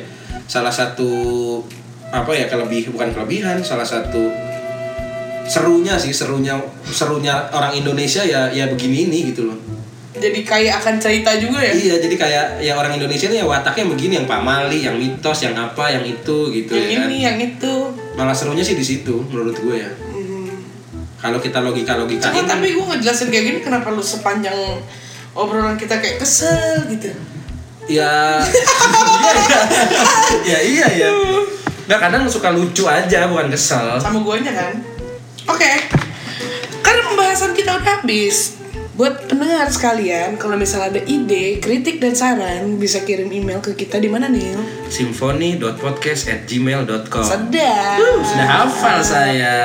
salah 0.45 0.71
satu 0.71 1.09
apa 2.07 2.31
ya 2.31 2.47
kelebih 2.47 2.87
bukan 2.95 3.11
kelebihan 3.11 3.59
salah 3.59 3.83
satu 3.83 4.31
serunya 5.47 5.95
sih 5.95 6.11
serunya 6.11 6.59
serunya 6.87 7.47
orang 7.55 7.71
Indonesia 7.75 8.23
ya 8.23 8.51
ya 8.51 8.67
begini 8.67 9.07
ini 9.07 9.31
gitu 9.31 9.47
loh. 9.47 9.57
jadi 10.17 10.43
kayak 10.43 10.81
akan 10.81 10.95
cerita 10.97 11.37
juga 11.37 11.61
ya 11.61 11.71
Iya 11.77 11.95
jadi 12.01 12.15
kayak 12.17 12.45
ya 12.65 12.73
orang 12.73 12.97
Indonesia 12.97 13.29
ini 13.29 13.37
ya 13.37 13.45
wataknya 13.45 13.85
begini 13.93 14.13
yang 14.17 14.27
pamali, 14.27 14.81
yang 14.81 14.97
mitos, 14.97 15.45
yang 15.45 15.53
apa, 15.53 15.93
yang 15.93 16.03
itu 16.03 16.49
gitu 16.51 16.73
yang 16.73 16.89
ya 16.89 16.97
kan. 16.97 17.07
ini 17.07 17.17
yang 17.21 17.37
itu 17.37 17.73
Malah 18.17 18.33
serunya 18.33 18.65
sih 18.65 18.73
di 18.73 18.81
situ 18.81 19.13
menurut 19.29 19.53
gue 19.61 19.77
ya. 19.77 19.91
Hmm. 19.93 20.57
Kalau 21.21 21.37
kita 21.37 21.61
logika 21.61 21.93
logika 21.93 22.33
Cuma 22.33 22.49
tapi 22.49 22.73
gue 22.73 22.81
ngejelasin 22.81 23.29
kayak 23.29 23.45
gini 23.45 23.59
kenapa 23.61 23.93
lu 23.93 24.01
sepanjang 24.01 24.57
obrolan 25.37 25.77
kita 25.77 26.01
kayak 26.01 26.17
kesel 26.17 26.89
gitu 26.89 27.13
Ya, 27.87 28.35
iya, 30.43 30.59
iya, 30.59 30.87
iya, 30.91 31.07
iya. 31.07 31.36
Nggak 31.87 31.99
kadang 32.03 32.23
suka 32.27 32.51
lucu 32.51 32.83
aja, 32.83 33.25
bukan 33.25 33.47
kesel. 33.47 33.95
sama 33.97 34.19
guanya 34.19 34.51
kan? 34.51 34.73
Oke. 35.47 35.71
Karena 36.83 37.01
pembahasan 37.05 37.51
kita 37.51 37.73
udah 37.73 37.99
habis 37.99 38.55
buat 38.91 39.29
pendengar 39.29 39.69
sekalian 39.69 40.35
kalau 40.35 40.57
misalnya 40.57 40.89
ada 40.89 41.01
ide 41.05 41.61
kritik 41.61 42.01
dan 42.01 42.11
saran 42.11 42.75
bisa 42.75 42.99
kirim 42.99 43.29
email 43.29 43.61
ke 43.61 43.71
kita 43.71 43.97
di 43.97 44.09
mana 44.09 44.25
nih 44.25 44.57
Symphony.podcast@gmail.com. 44.89 47.21
sedap. 47.21 47.97
Sudah 48.25 48.47
hafal 48.49 48.97
saya. 48.99 49.55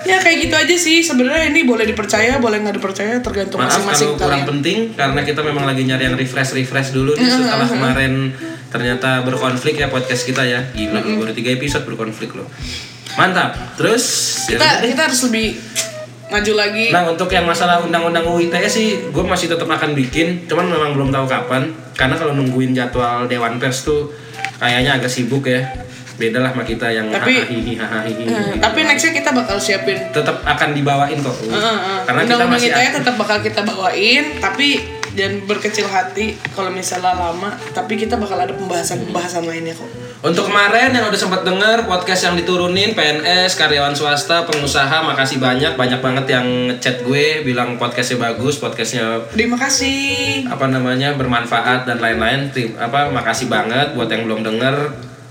ya 0.00 0.16
kayak 0.18 0.36
gitu 0.42 0.54
aja 0.56 0.74
sih. 0.74 1.02
Sebenarnya 1.02 1.52
ini 1.52 1.62
boleh 1.62 1.84
dipercaya 1.84 2.38
boleh 2.38 2.58
nggak 2.58 2.76
dipercaya 2.80 3.20
tergantung 3.20 3.60
Maaf 3.60 3.78
masing-masing 3.78 4.08
kalau 4.08 4.18
kurang 4.18 4.40
kalian. 4.40 4.48
penting 4.48 4.78
karena 4.96 5.20
kita 5.22 5.40
memang 5.44 5.64
lagi 5.68 5.82
nyari 5.84 6.02
yang 6.08 6.16
refresh 6.16 6.52
refresh 6.52 6.90
dulu 6.90 7.14
nih 7.14 7.28
setelah 7.28 7.68
kemarin 7.68 8.32
ternyata 8.68 9.20
berkonflik 9.22 9.76
ya 9.76 9.88
podcast 9.88 10.22
kita 10.22 10.42
ya. 10.42 10.60
Gila, 10.70 11.00
baru 11.00 11.32
tiga 11.32 11.50
episode 11.50 11.84
berkonflik 11.84 12.32
loh. 12.32 12.48
Mantap. 13.14 13.56
Terus 13.74 14.04
ya 14.46 14.54
kita 14.54 14.66
deh. 14.78 14.92
kita 14.92 15.00
harus 15.08 15.20
lebih 15.26 15.46
maju 16.28 16.52
lagi 16.54 16.92
Nah 16.92 17.08
untuk 17.08 17.32
yang 17.32 17.48
masalah 17.48 17.80
undang-undang 17.80 18.20
UU 18.22 18.46
ITE 18.46 18.68
sih 18.68 18.88
gue 19.08 19.24
masih 19.24 19.48
tetap 19.48 19.64
akan 19.64 19.96
bikin 19.96 20.44
Cuman 20.44 20.68
memang 20.68 20.92
belum 20.92 21.08
tahu 21.08 21.24
kapan 21.24 21.72
Karena 21.96 22.14
kalau 22.14 22.36
nungguin 22.36 22.76
jadwal 22.76 23.24
Dewan 23.24 23.56
Pers 23.56 23.82
tuh 23.82 24.12
kayaknya 24.60 25.00
agak 25.00 25.08
sibuk 25.08 25.42
ya 25.42 25.64
Beda 26.20 26.44
lah 26.44 26.52
sama 26.52 26.62
kita 26.62 26.84
yang 26.90 27.08
Tapi- 27.08 27.40
hahaha, 27.40 28.04
hahaha, 28.04 28.10
Hmm, 28.28 28.60
tapi 28.60 28.78
nextnya 28.84 29.16
kita 29.16 29.30
bakal 29.32 29.56
siapin 29.56 29.96
Tetap 30.12 30.44
akan 30.44 30.68
dibawain 30.76 31.16
kok 31.16 31.32
UU. 31.32 31.48
Heeh, 31.48 31.98
Karena 32.04 32.20
kita 32.22 32.44
masih 32.44 32.70
ITE 32.70 32.88
tetap 32.92 33.14
bakal 33.16 33.38
kita 33.40 33.60
bawain 33.64 34.24
tapi 34.36 34.84
jangan 35.18 35.42
berkecil 35.50 35.90
hati 35.90 36.38
kalau 36.54 36.70
misalnya 36.70 37.10
lama 37.10 37.50
tapi 37.74 37.98
kita 37.98 38.14
bakal 38.14 38.38
ada 38.38 38.54
pembahasan-pembahasan 38.54 39.42
lainnya 39.42 39.74
kok. 39.74 39.90
Untuk 40.18 40.50
kemarin 40.50 40.90
yang 40.90 41.06
udah 41.06 41.14
sempat 41.14 41.46
denger 41.46 41.86
podcast 41.86 42.26
yang 42.26 42.34
diturunin 42.34 42.90
PNS, 42.90 43.54
karyawan 43.54 43.94
swasta, 43.94 44.42
pengusaha 44.50 44.98
makasih 45.02 45.38
banyak. 45.38 45.78
Banyak 45.78 46.02
banget 46.02 46.26
yang 46.34 46.46
ngechat 46.74 47.06
gue 47.06 47.46
bilang 47.46 47.78
podcastnya 47.78 48.18
bagus, 48.26 48.58
podcastnya 48.58 49.22
terima 49.30 49.54
kasih. 49.54 50.42
apa 50.50 50.66
namanya 50.66 51.14
bermanfaat 51.14 51.86
dan 51.86 52.02
lain-lain. 52.02 52.50
Apa 52.74 53.14
makasih 53.14 53.46
banget 53.46 53.94
buat 53.94 54.10
yang 54.10 54.26
belum 54.26 54.42
denger. 54.42 54.76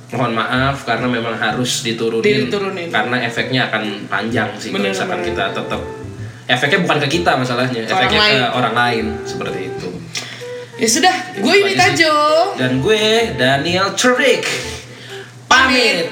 Mohon 0.07 0.39
maaf 0.39 0.87
karena 0.87 1.03
memang 1.11 1.35
harus 1.35 1.83
diturunin, 1.83 2.47
Diturunin. 2.47 2.87
karena 2.87 3.27
efeknya 3.27 3.67
akan 3.67 4.07
panjang 4.07 4.55
sih 4.55 4.71
kalau 4.71 4.87
misalkan 4.87 5.19
bener. 5.19 5.35
kita 5.35 5.43
tetap 5.51 5.81
efeknya 6.47 6.79
bukan 6.81 6.97
ke 6.99 7.09
kita 7.11 7.35
masalahnya 7.35 7.83
Ke 7.83 7.91
orang 7.91 8.07
efeknya 8.07 8.19
ke 8.19 8.23
lain. 8.23 8.41
orang 8.53 8.73
lain. 8.73 9.05
Seperti 9.23 9.59
itu. 9.67 9.87
Ya 10.77 10.87
sudah 10.87 11.15
gue 11.35 11.55
ini. 11.57 11.73
Tajo 11.73 12.15
dan 12.55 12.71
gue 12.79 13.03
Daniel 13.35 13.91
Cerik 13.93 14.45
pamit 15.45 16.07